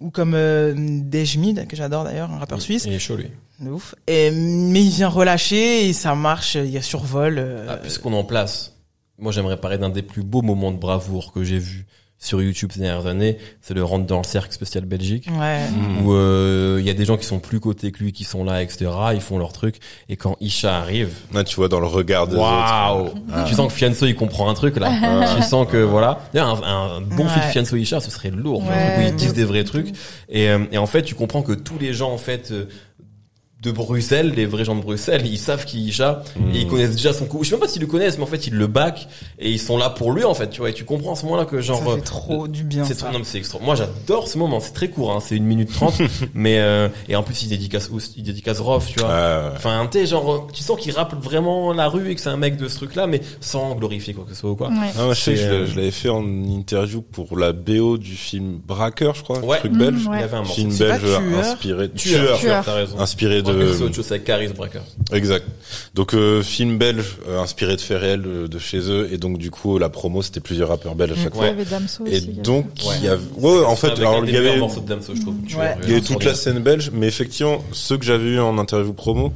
[0.00, 2.84] ou comme euh, Dejmid que j'adore d'ailleurs, un rappeur suisse.
[2.86, 3.28] Il est chaud, lui.
[3.60, 3.94] De ouf.
[4.08, 7.36] Et, mais il vient relâcher et ça marche, il y a survol.
[7.38, 8.74] euh, Ah, puisqu'on est en place,
[9.18, 11.86] moi j'aimerais parler d'un des plus beaux moments de bravoure que j'ai vu
[12.24, 15.28] sur YouTube ces dernières années, c'est le rentre dans le cercle spécial Belgique.
[15.38, 15.60] ouais.
[15.68, 16.04] Mmh.
[16.06, 18.44] Où euh, il y a des gens qui sont plus cotés que lui, qui sont
[18.44, 18.90] là, etc.
[19.14, 19.76] Ils font leur truc.
[20.08, 23.14] Et quand Isha arrive, Ouais, tu vois dans le regard des waouh autres.
[23.32, 23.44] Ah.
[23.46, 24.90] Tu sens que Fianso il comprend un truc là.
[25.36, 26.20] tu sens que voilà.
[26.32, 27.30] D'ailleurs, un, un bon Ouais.
[27.30, 28.62] feat Fianso Isha, ce serait lourd.
[28.64, 29.94] Ouais, où ils disent des vrais trucs.
[30.28, 32.66] Et, euh, et en fait, tu comprends que tous les gens en fait euh,
[33.64, 36.22] de Bruxelles, les vrais gens de Bruxelles, ils savent qui est Isha
[36.54, 37.42] et ils connaissent déjà son coup.
[37.42, 39.08] Je sais même pas s'ils le connaissent, mais en fait ils le back
[39.38, 40.50] et ils sont là pour lui en fait.
[40.50, 40.70] Tu vois.
[40.70, 42.84] Et tu comprends à ce moment-là que genre ça euh, fait trop du bien.
[42.84, 43.58] c'est trop, non, mais c'est extra.
[43.60, 44.60] Moi, j'adore ce moment.
[44.60, 45.18] C'est très court, hein.
[45.20, 45.94] C'est une minute trente.
[46.34, 49.08] mais, euh, et en plus, il dédicace, il dédicace Rof, tu vois.
[49.08, 49.52] Ouais, ouais.
[49.56, 52.36] Enfin, tu sais, genre, tu sens qu'il rappe vraiment la rue et que c'est un
[52.36, 54.68] mec de ce truc-là, mais sans glorifier quoi que ce soit ou quoi.
[54.68, 54.90] Ouais.
[54.98, 58.14] Ah, moi, je sais je euh, je l'avais fait en interview pour la BO du
[58.16, 59.58] film Braqueur, je crois, Ouais.
[59.58, 60.06] truc Mmh, belge.
[60.06, 60.16] ouais.
[60.18, 60.54] Il y avait un morceau.
[60.54, 62.64] Film belge tueur inspiré Tueur, Tueur.
[62.64, 62.98] t'as raison.
[62.98, 64.80] inspiré Ouais, mais c'est autre chose, c'est Caris Bracker.
[65.12, 65.46] exact.
[65.94, 69.38] Donc euh, film belge euh, inspiré de faits réels de, de chez eux et donc
[69.38, 71.46] du coup la promo c'était plusieurs rappeurs belges à chaque Il y fois.
[71.46, 72.18] avait Damso Et aussi.
[72.18, 72.66] il y avait- donc
[72.98, 75.14] il y avait ouais, ouais, en fait Avec alors un il y avait de Damso,
[75.14, 75.34] je trouve.
[75.48, 78.58] Il y avait euh, toute la scène belge mais effectivement ceux que j'avais eu en
[78.58, 79.32] interview promo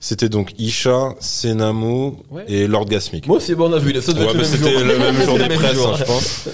[0.00, 2.44] c'était donc Isha, Senamo Ouais.
[2.46, 3.26] et Lord Gasmic.
[3.26, 3.90] Moi aussi, bon, on a vu.
[3.94, 4.80] Devait Ouais, c'était jour.
[4.84, 5.88] le même jour des même presse, jour.
[5.94, 6.44] hein, je pense.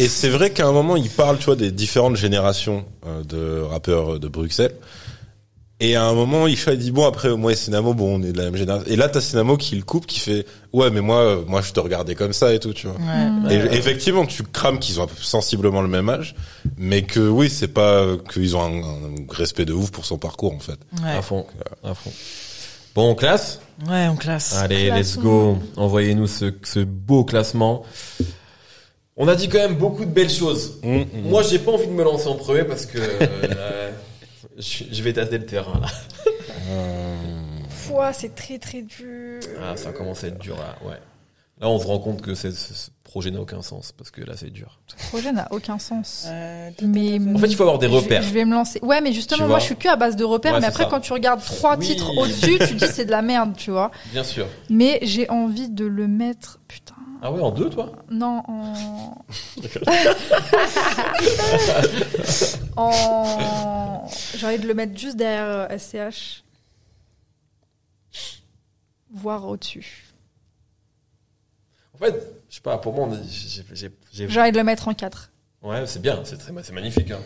[0.00, 3.60] Et c'est vrai qu'à un moment, il parle, tu vois, des différentes générations euh, de
[3.62, 4.74] rappeurs euh, de Bruxelles.
[5.82, 8.32] Et à un moment, Isha il dit bon après moi et Sinamo bon on est
[8.32, 8.86] de la même génération.
[8.86, 10.44] Et là t'as Sinamo qui le coupe qui fait
[10.74, 12.96] ouais mais moi euh, moi je te regardais comme ça et tout tu vois.
[12.96, 13.54] Ouais.
[13.54, 13.76] Et Ouais.
[13.78, 16.34] effectivement tu crames qu'ils ont sensiblement le même âge,
[16.76, 20.18] mais que oui c'est pas euh, qu'ils ont un, un respect de ouf pour son
[20.18, 20.78] parcours en fait.
[21.02, 21.12] Ouais.
[21.16, 21.46] À fond,
[21.82, 22.10] à fond.
[22.94, 24.54] Bon, on classe Ouais, on classe.
[24.56, 25.56] Allez, let's go.
[25.78, 27.84] Envoyez-nous ce, ce beau classement.
[29.16, 30.78] On a dit quand même beaucoup de belles choses.
[30.82, 33.90] Mm, Moi, j'ai pas envie de me lancer en premier parce que euh,
[34.60, 35.88] je, je vais tâter le terrain là.
[37.86, 39.40] Pouah, c'est très très dur.
[39.62, 40.76] Ah, ça commence à être dur là.
[40.88, 40.98] Ouais.
[41.60, 44.22] Là, on se rend compte que c'est- ce, ce projet n'a aucun sens parce que
[44.22, 44.78] là, c'est dur.
[44.96, 46.24] Le projet n'a aucun sens.
[46.28, 48.22] Euh, Mais En fait, il faut avoir des repères.
[48.22, 48.78] Je, vais me lancer.
[48.82, 50.54] Ouais, mais justement, moi, je suis que à base de repères.
[50.54, 50.88] Ouais, mais après, ça.
[50.90, 51.86] quand tu regardes trois Oui.
[51.86, 53.90] titres au-dessus, tu dis c'est de la merde, tu vois.
[54.12, 54.46] Bien sûr.
[54.70, 56.60] Mais j'ai envie de le mettre.
[56.66, 56.94] Putain.
[57.22, 57.92] Ah ouais, en deux, toi?
[58.10, 59.24] Non, en.
[62.76, 64.06] en.
[64.34, 66.42] J'ai envie de le mettre juste derrière euh, SCH.
[69.12, 70.04] Voire au-dessus.
[71.94, 72.14] En fait,
[72.48, 72.78] je sais pas.
[72.78, 75.30] Pour moi, on j'ai, j'ai, j'ai- J'ai envie de le mettre en 4.
[75.62, 77.10] Ouais, c'est bien, c'est très, c'est magnifique.
[77.10, 77.20] Hein.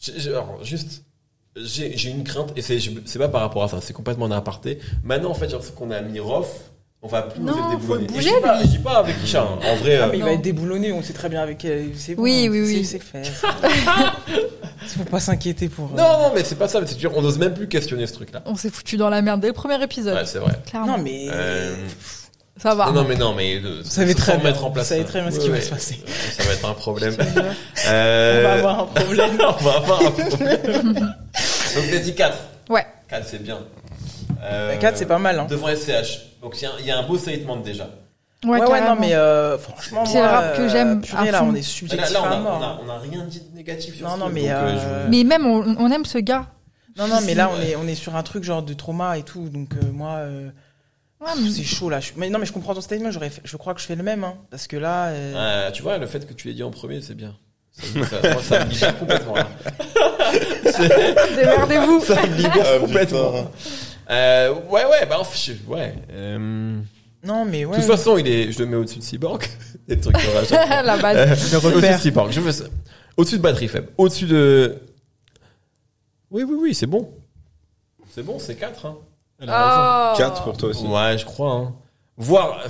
[0.00, 1.04] J'ai- j'ai- alors, juste,
[1.56, 4.26] j'ai, j'ai une crainte, et c'est, je- c'est pas par rapport à ça, c'est complètement
[4.26, 4.80] un aparté.
[5.04, 6.70] Maintenant, en fait, l'impression qu'on a mis Rof,
[7.04, 7.52] on va plus Non,
[7.86, 8.64] faut le Et bouger, je dis pas, lui.
[8.64, 9.58] je dis pas avec Isha, hein.
[9.62, 9.96] en vrai.
[10.00, 10.26] Ah, euh, mais il Non.
[10.26, 11.64] va être déboulonné, on sait très bien avec.
[11.66, 12.84] euh, C'est bon, Oui, oui, c'est- oui.
[12.84, 13.30] C'est fait.
[14.82, 15.84] Il faut pas s'inquiéter pour.
[15.92, 18.14] euh, Non, non, mais c'est pas ça, c'est dur, on n'ose même plus questionner ce
[18.14, 18.42] truc-là.
[18.46, 20.14] On s'est foutu dans la merde dès le premier épisode.
[20.14, 20.52] Ouais, c'est vrai.
[20.66, 20.96] Clairement.
[20.96, 21.26] Non, mais.
[21.30, 21.74] Euh,
[22.56, 22.86] Ça va.
[22.86, 23.56] non, non, mais non, mais.
[23.62, 24.44] euh, Vous savez sans très bien.
[24.50, 25.04] mettre en place Vous ça.
[25.04, 26.00] très bien ce qui Ouais, va se passer.
[26.36, 27.14] Ça va être un problème.
[27.44, 29.30] On Euh, va avoir un problème.
[29.40, 30.92] on va avoir un problème.
[31.74, 32.38] Donc t'as dit 4.
[32.70, 32.86] Ouais.
[33.08, 33.58] 4 c'est bien.
[34.44, 35.38] Euh, 4, c'est pas mal.
[35.40, 35.46] Hein.
[35.48, 36.20] Devant SCH.
[36.42, 37.88] Donc il y a un- il y, a un beau statement déjà.
[38.44, 41.00] Ouais, ouais, non, mais euh, franchement, C'est le rap que euh, j'aime
[41.32, 42.58] là, on est Là, subjectif là, on, à a, mort.
[42.60, 44.50] on, a, on a rien dit de négatif sur Non, ce non, truc, mais, donc,
[44.50, 46.46] euh, euh, je- Mais même, on, on aime ce gars.
[46.98, 49.22] Non, non, mais là, on est, on est sur un truc genre de trauma et
[49.22, 49.48] tout.
[49.48, 50.50] Donc, euh, moi, euh,
[51.22, 52.00] Ouais, mais- c'est chaud là.
[52.00, 53.10] Je- Mais non, mais je comprends ton statement.
[53.10, 54.24] J'aurais fait- Je crois que je fais le même.
[54.24, 55.06] Hein, parce que là.
[55.06, 57.34] euh, Euh, tu vois, le fait que tu l'aies dit en premier, c'est bien.
[57.72, 57.82] Ça,
[58.20, 59.34] ça- moi, ça me libère complètement.
[59.36, 59.46] Là.
[61.36, 62.00] Démerdez-vous.
[62.04, 63.32] Ça me libère Ah, complètement.
[64.10, 65.94] Euh, ouais, ouais, bah, enfin, je- ouais.
[66.10, 66.78] Euh,
[67.24, 67.76] Non, mais De ouais.
[67.78, 69.42] toute façon, il est, je le mets au-dessus de Cyborg.
[69.88, 70.54] Des trucs va acheter.
[70.84, 71.16] La base.
[71.16, 72.00] Le Au-dessus de repère.
[72.00, 72.30] Cyborg.
[72.32, 72.64] Je veux ça.
[73.16, 73.88] Au-dessus de batterie faible.
[73.96, 74.78] Au-dessus de.
[76.30, 77.10] Oui, oui, oui, c'est bon.
[78.10, 78.86] C'est bon, c'est 4.
[78.86, 78.96] Hein.
[79.40, 80.18] Elle a Oh.
[80.18, 80.84] 4 pour toi aussi.
[80.86, 81.52] Ouais, je crois.
[81.52, 81.74] Hein.
[82.16, 82.60] Voir.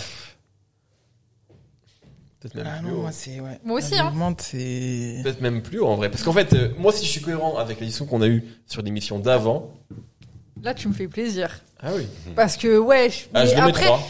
[2.40, 3.00] Peut-être même Ah plus non, haut.
[3.02, 3.40] moi, c'est.
[3.40, 3.58] Ouais.
[3.64, 4.12] Moi aussi, hein.
[4.38, 5.20] c'est.
[5.22, 6.10] Peut-être même plus haut en vrai.
[6.10, 8.82] Parce qu'en fait, euh, moi, si je suis cohérent avec l'édition qu'on a eue sur
[8.82, 9.72] l'émission d'avant.
[10.64, 11.50] Là, tu me fais plaisir.
[11.82, 12.06] Ah oui.
[12.34, 14.00] Parce que, ouais, je, Ah, je le mets après, 3.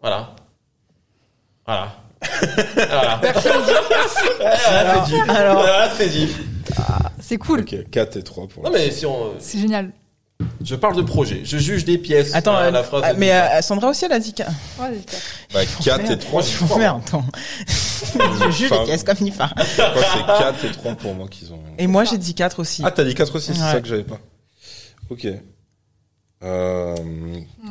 [0.00, 0.34] Voilà.
[1.66, 1.92] Voilà.
[2.76, 3.20] voilà.
[3.20, 5.20] Voilà, c'est dit.
[5.28, 6.28] Alors- Voilà, c'est dit.
[7.20, 7.60] c'est cool.
[7.60, 9.34] Ok, 4 et 3 pour Non, mais si on.
[9.38, 9.90] C'est génial.
[10.64, 11.42] Je parle de projet.
[11.44, 12.34] Je juge des pièces.
[12.34, 13.02] Attends, Voilà, euh, la phrase.
[13.04, 14.32] ah, mais euh, Sandra aussi, elle a dit.
[14.32, 14.46] qu'un-
[14.80, 15.20] Ouais, c'est clair.
[15.52, 16.82] Bah, 4 et 3, je crois.
[16.84, 17.24] attends.
[17.68, 19.50] Je juge Enfin, les caisses comme Nifa.
[19.58, 19.76] C'est
[20.26, 21.60] 4 et 3 pour moi qu'ils ont.
[21.78, 22.82] Et moi, j'ai dit 4 aussi.
[22.84, 23.72] Ah, t'as dit 4 aussi, c'est Ouais.
[23.72, 24.18] ça que j'avais pas.
[25.10, 25.26] Ok.
[26.42, 26.94] Euh,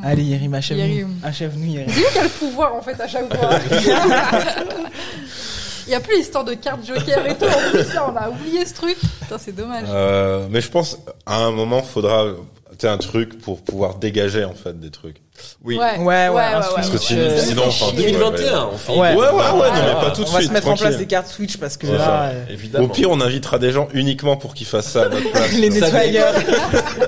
[0.03, 1.10] Allez, Yerim, achève-nous.
[1.23, 1.89] Achève-nous, Yerim.
[1.89, 3.49] C'est lui qui a le pouvoir, en fait, à chaque fois.
[5.88, 7.45] Il y a plus l'histoire de carte joker et tout.
[7.45, 8.97] En plus, là, on a oublié ce truc.
[9.22, 9.85] Putain, c'est dommage.
[9.89, 12.26] euh, mais je pense, à un moment, faudra,
[12.72, 15.18] tu sais, un truc pour pouvoir dégager, en fait, des trucs.
[15.64, 15.77] Oui.
[15.77, 17.97] Ouais, ouais, un Parce que sinon, euh, sinon, enfin, chier.
[18.11, 18.91] 2021, on fait.
[18.93, 18.97] Ouais.
[18.99, 20.49] Ouais, ouais, ouais, non, Ah, mais pas tout de On va suite.
[20.49, 22.85] se mettre en place des cartes Switch parce que Ouais, là, euh, Évidemment.
[22.85, 25.51] Au pire, on invitera des gens uniquement pour qu'ils fassent ça à notre place.
[25.53, 26.34] les nettoyeurs.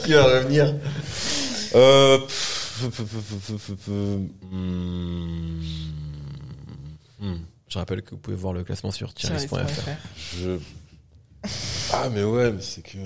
[0.04, 0.74] qui va revenir.
[1.76, 2.18] Euh,
[7.68, 9.90] Je rappelle que vous pouvez voir le classement sur Tiens, tiris.fr.
[10.38, 10.58] je...
[11.94, 12.98] Ah, mais ouais, mais c'est que...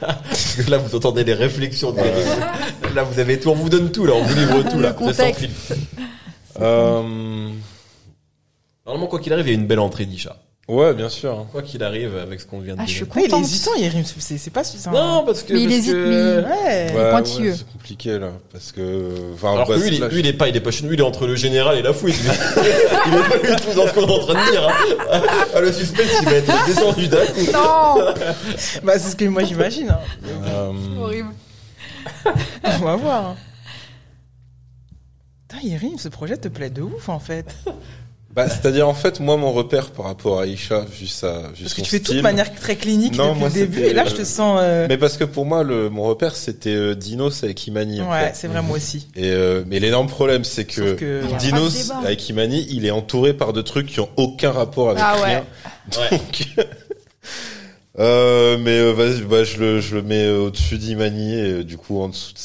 [0.00, 1.92] Parce que là, vous entendez les réflexions.
[1.92, 3.48] de- Là, vous avez tout.
[3.50, 4.12] On vous donne tout, là.
[4.14, 4.94] On vous livre tout, là.
[5.34, 5.74] Filtre.
[6.60, 7.50] Euh...
[8.86, 10.36] Normalement, quoi qu'il arrive, il y a une belle entrée d'Isha.
[10.66, 11.44] Ouais, bien sûr.
[11.52, 12.96] Quoi qu'il arrive, avec ce qu'on vient de Ah, je dire.
[12.96, 13.44] suis Ouais, il est contente.
[13.44, 14.02] hésitant, Yerim.
[14.18, 14.92] C'est c'est pas suffisant.
[14.92, 15.52] Non, parce que.
[15.52, 16.92] Mais il parce hésite, que- mais- Ouais.
[17.04, 17.50] Ouais, pointilleux.
[17.50, 18.30] ouais, c'est compliqué, là.
[18.50, 19.32] Parce que...
[19.34, 20.92] Enfin, Alors bah, que lui, il lui, il est pas, il est pas chez nous,
[20.94, 22.14] il est entre le général et la fouille.
[22.16, 24.66] il est pas du tout dans ce qu'on est en train de dire.
[24.66, 25.22] Hein.
[25.54, 27.52] Ah, le suspense, il va être descendu d'un coup.
[27.52, 28.14] Non
[28.84, 29.90] Bah, c'est ce que moi j'imagine.
[29.90, 30.00] hein.
[30.46, 31.28] euh, Horrible.
[32.64, 33.24] On va voir.
[33.26, 33.36] hein.
[35.46, 37.54] Putain, Yerim, ce projet te plaît de ouf en fait.
[38.34, 41.74] Bah, c'est-à-dire, en fait, moi, mon repère par rapport à Isha, vu sa, vu Parce
[41.74, 43.80] que tu fais tout de manière très clinique Non, depuis moi, le début.
[43.82, 44.58] Et là, je te euh, sens.
[44.60, 48.00] euh, Mais parce que pour moi, le, mon repère, c'était euh, Dinos avec Imani.
[48.02, 48.32] en Ouais, fait.
[48.34, 49.06] c'est vrai, moi aussi.
[49.14, 53.62] Et euh, mais l'énorme problème, c'est que, Dinos avec Imani, il est entouré par de
[53.62, 55.24] trucs qui ont aucun rapport avec Ah ouais.
[55.26, 55.44] rien.
[56.10, 56.18] Ouais.
[56.18, 56.66] Donc,
[58.00, 62.00] euh, mais euh, vas-y, bah, je le, je le mets au-dessus d'Imani et du coup
[62.02, 62.32] en dessous.
[62.32, 62.38] De...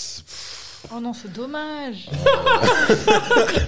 [0.95, 2.09] Oh non, c'est dommage.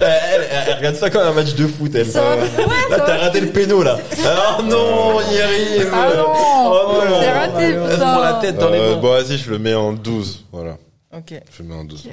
[0.00, 2.10] elle- elle regarde ça comme un match de foot, elle.
[2.10, 2.42] Ça va- ouais,
[2.90, 3.18] Là, ça t'as va.
[3.18, 3.98] raté le péno, là.
[4.26, 5.90] Ah non, il arrive.
[5.92, 7.20] Ah non Oh non.
[7.20, 9.00] C'est raté, Elle se prend la putain tête dans les Euh, mains.
[9.00, 10.44] bon, vas-y, je le mets en 12.
[10.52, 10.76] Voilà,
[11.16, 11.32] Ok.
[11.56, 12.08] je le mets en 12.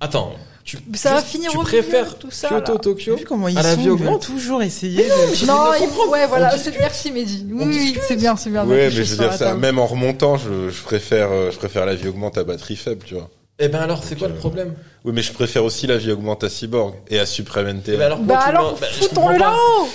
[0.00, 0.32] Attends,
[0.64, 2.78] tu, Ça va juste, finir tu au préfères milieu, tout ça, Kyoto, là.
[2.78, 5.46] Tokyo Vu comment ils à la sont, vie ils veulent augmente toujours essayer de.
[5.46, 6.10] Non, de il- comprendre.
[6.12, 7.46] ouais, voilà, c'est merci Mehdi.
[7.52, 8.62] Oui, oui, c'est bien, c'est bien.
[8.64, 11.86] Ouais, mais je veux dire ça, même en remontant, je, je préfère, euh, je préfère
[11.86, 13.28] la vie augmente à batterie faible, tu vois.
[13.62, 14.74] Eh ben alors, c'est quoi le problème?
[15.04, 17.92] Oui, mais je préfère aussi la vie augmente à Cyborg et à Supreme NT.
[17.92, 19.50] Eh ben alors, pourquoi Bah tu alors, bah, je foutons-le pas.
[19.50, 19.88] là-haut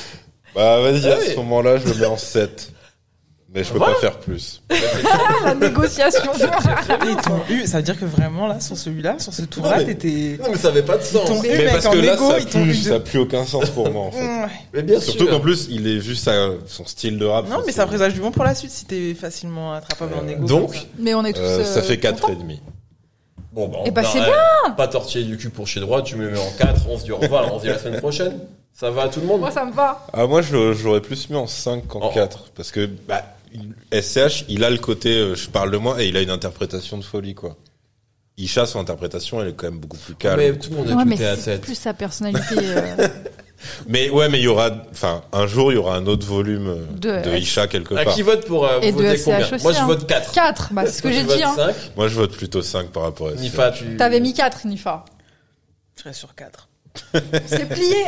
[0.55, 1.25] Bah vas-y, Ah à oui.
[1.31, 2.71] ce moment-là, je le mets en 7.
[3.53, 3.93] Mais je peux Voilà.
[3.93, 4.61] pas faire plus.
[4.69, 4.75] Ah,
[5.45, 6.31] La négociation
[7.07, 9.85] Ils t'ont eu, ça veut dire que vraiment là, sur celui-là, sur ce tour-là, mais-
[9.95, 10.37] t'étais.
[10.43, 11.25] Non, mais ça avait pas de sens.
[11.27, 12.95] T'ont Mais mec, parce en que là, égo, ça ils t'ont eu plus, de- ça
[12.95, 14.19] a plus aucun sens pour moi, en fait.
[14.19, 14.47] Ouais.
[14.73, 15.29] Mais bien Surtout sûr.
[15.29, 17.49] qu'en plus, il est juste à son style de rap.
[17.49, 20.31] Non, mais ça présage du bon pour la suite si t'es facilement attrapable en Euh,
[20.31, 20.45] égo.
[20.45, 20.81] donc, comme ça.
[20.99, 21.39] Mais on est tous.
[21.41, 22.33] Euh, ça euh, fait 4 contents.
[22.33, 22.59] et demi.
[23.55, 26.15] Bon, bah, Eh ben, on- c'est euh, Pas tortiller du cul pour chez droit, tu
[26.17, 28.37] me mets en 4, on se dit au revoir, on se dit la semaine prochaine.
[28.73, 29.39] Ça va à tout le monde?
[29.39, 30.05] Moi, ça me va.
[30.11, 32.11] Ah, moi, je, l'aurais plus mis en 5 qu'en Oh.
[32.13, 32.51] 4.
[32.53, 33.23] Parce que, bah,
[33.53, 36.29] il- SCH, il a le côté, euh, je parle de moi, et il a une
[36.29, 37.55] interprétation de folie, quoi.
[38.37, 40.37] Isha, son interprétation, elle est quand même beaucoup plus calme.
[40.41, 41.61] Mais tout le monde Ouais, a mais écouté à c'est 7.
[41.61, 42.55] plus sa personnalité.
[42.59, 43.07] euh,
[43.87, 46.67] Mais ouais, mais il y aura, enfin, un jour, il y aura un autre volume
[46.67, 48.13] euh, De de, Isha quelque À part.
[48.13, 49.85] qui vote pour euh, Et vous de votez combien aussi, Moi, je hein.
[49.87, 50.31] vote 4.
[50.31, 51.43] 4, bah, c'est ce que j'ai dit.
[51.43, 51.53] Hein.
[51.55, 51.75] 5.
[51.95, 53.39] Moi, je vote plutôt 5 par rapport à SCH.
[53.41, 53.97] Nifa, tu.
[53.97, 55.05] T'avais mis 4, Nifa.
[55.95, 56.67] Je serais sur 4.
[57.45, 58.05] C'est plié.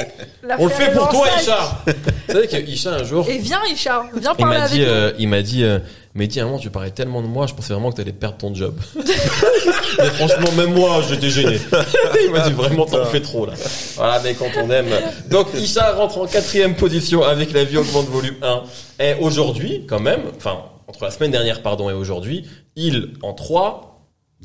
[0.59, 4.05] On le fait pour toi, Isha Vous savez que Isha, un jour, Et viens, Isha.
[4.13, 4.87] Viens il parler m'a avec dit, nous.
[4.87, 5.79] euh, il m'a dit, euh,
[6.17, 8.11] Mais dis, à un moment, tu parlais tellement de moi, je pensais vraiment que t'allais
[8.11, 8.75] perdre ton job.
[8.95, 11.59] mais franchement, même moi, j'étais gêné.
[12.25, 13.53] Il m'a dit vraiment, t'en fais trop, là.
[13.97, 14.87] Voilà, mais quand on aime.
[15.29, 18.63] Donc, Isha rentre en quatrième position avec La vie augmente volume 1.
[18.99, 24.01] Et aujourd'hui, quand même, enfin, entre la semaine dernière, pardon, et aujourd'hui, il en 3,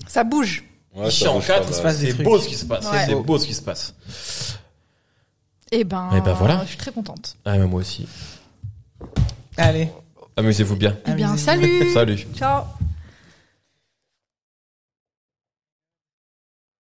[0.06, 0.64] Ça bouge.
[0.94, 1.64] Ouais, ça Isha en bouge pas 4.
[1.64, 1.74] mal.
[1.74, 2.26] se passe des C'est trucs.
[2.26, 2.84] beau ce qui se passe.
[2.84, 3.04] Ouais.
[3.06, 3.94] C'est beau ce qui se passe.
[5.70, 6.60] Et ben, Eh ben, voilà.
[6.64, 7.34] je suis très contente.
[7.46, 8.06] Ah, mais moi aussi.
[9.56, 9.88] Allez.
[10.36, 10.96] Amusez-vous bien.
[11.06, 11.90] Eh bien, salut.
[11.92, 12.26] Salut.
[12.34, 12.64] Ciao.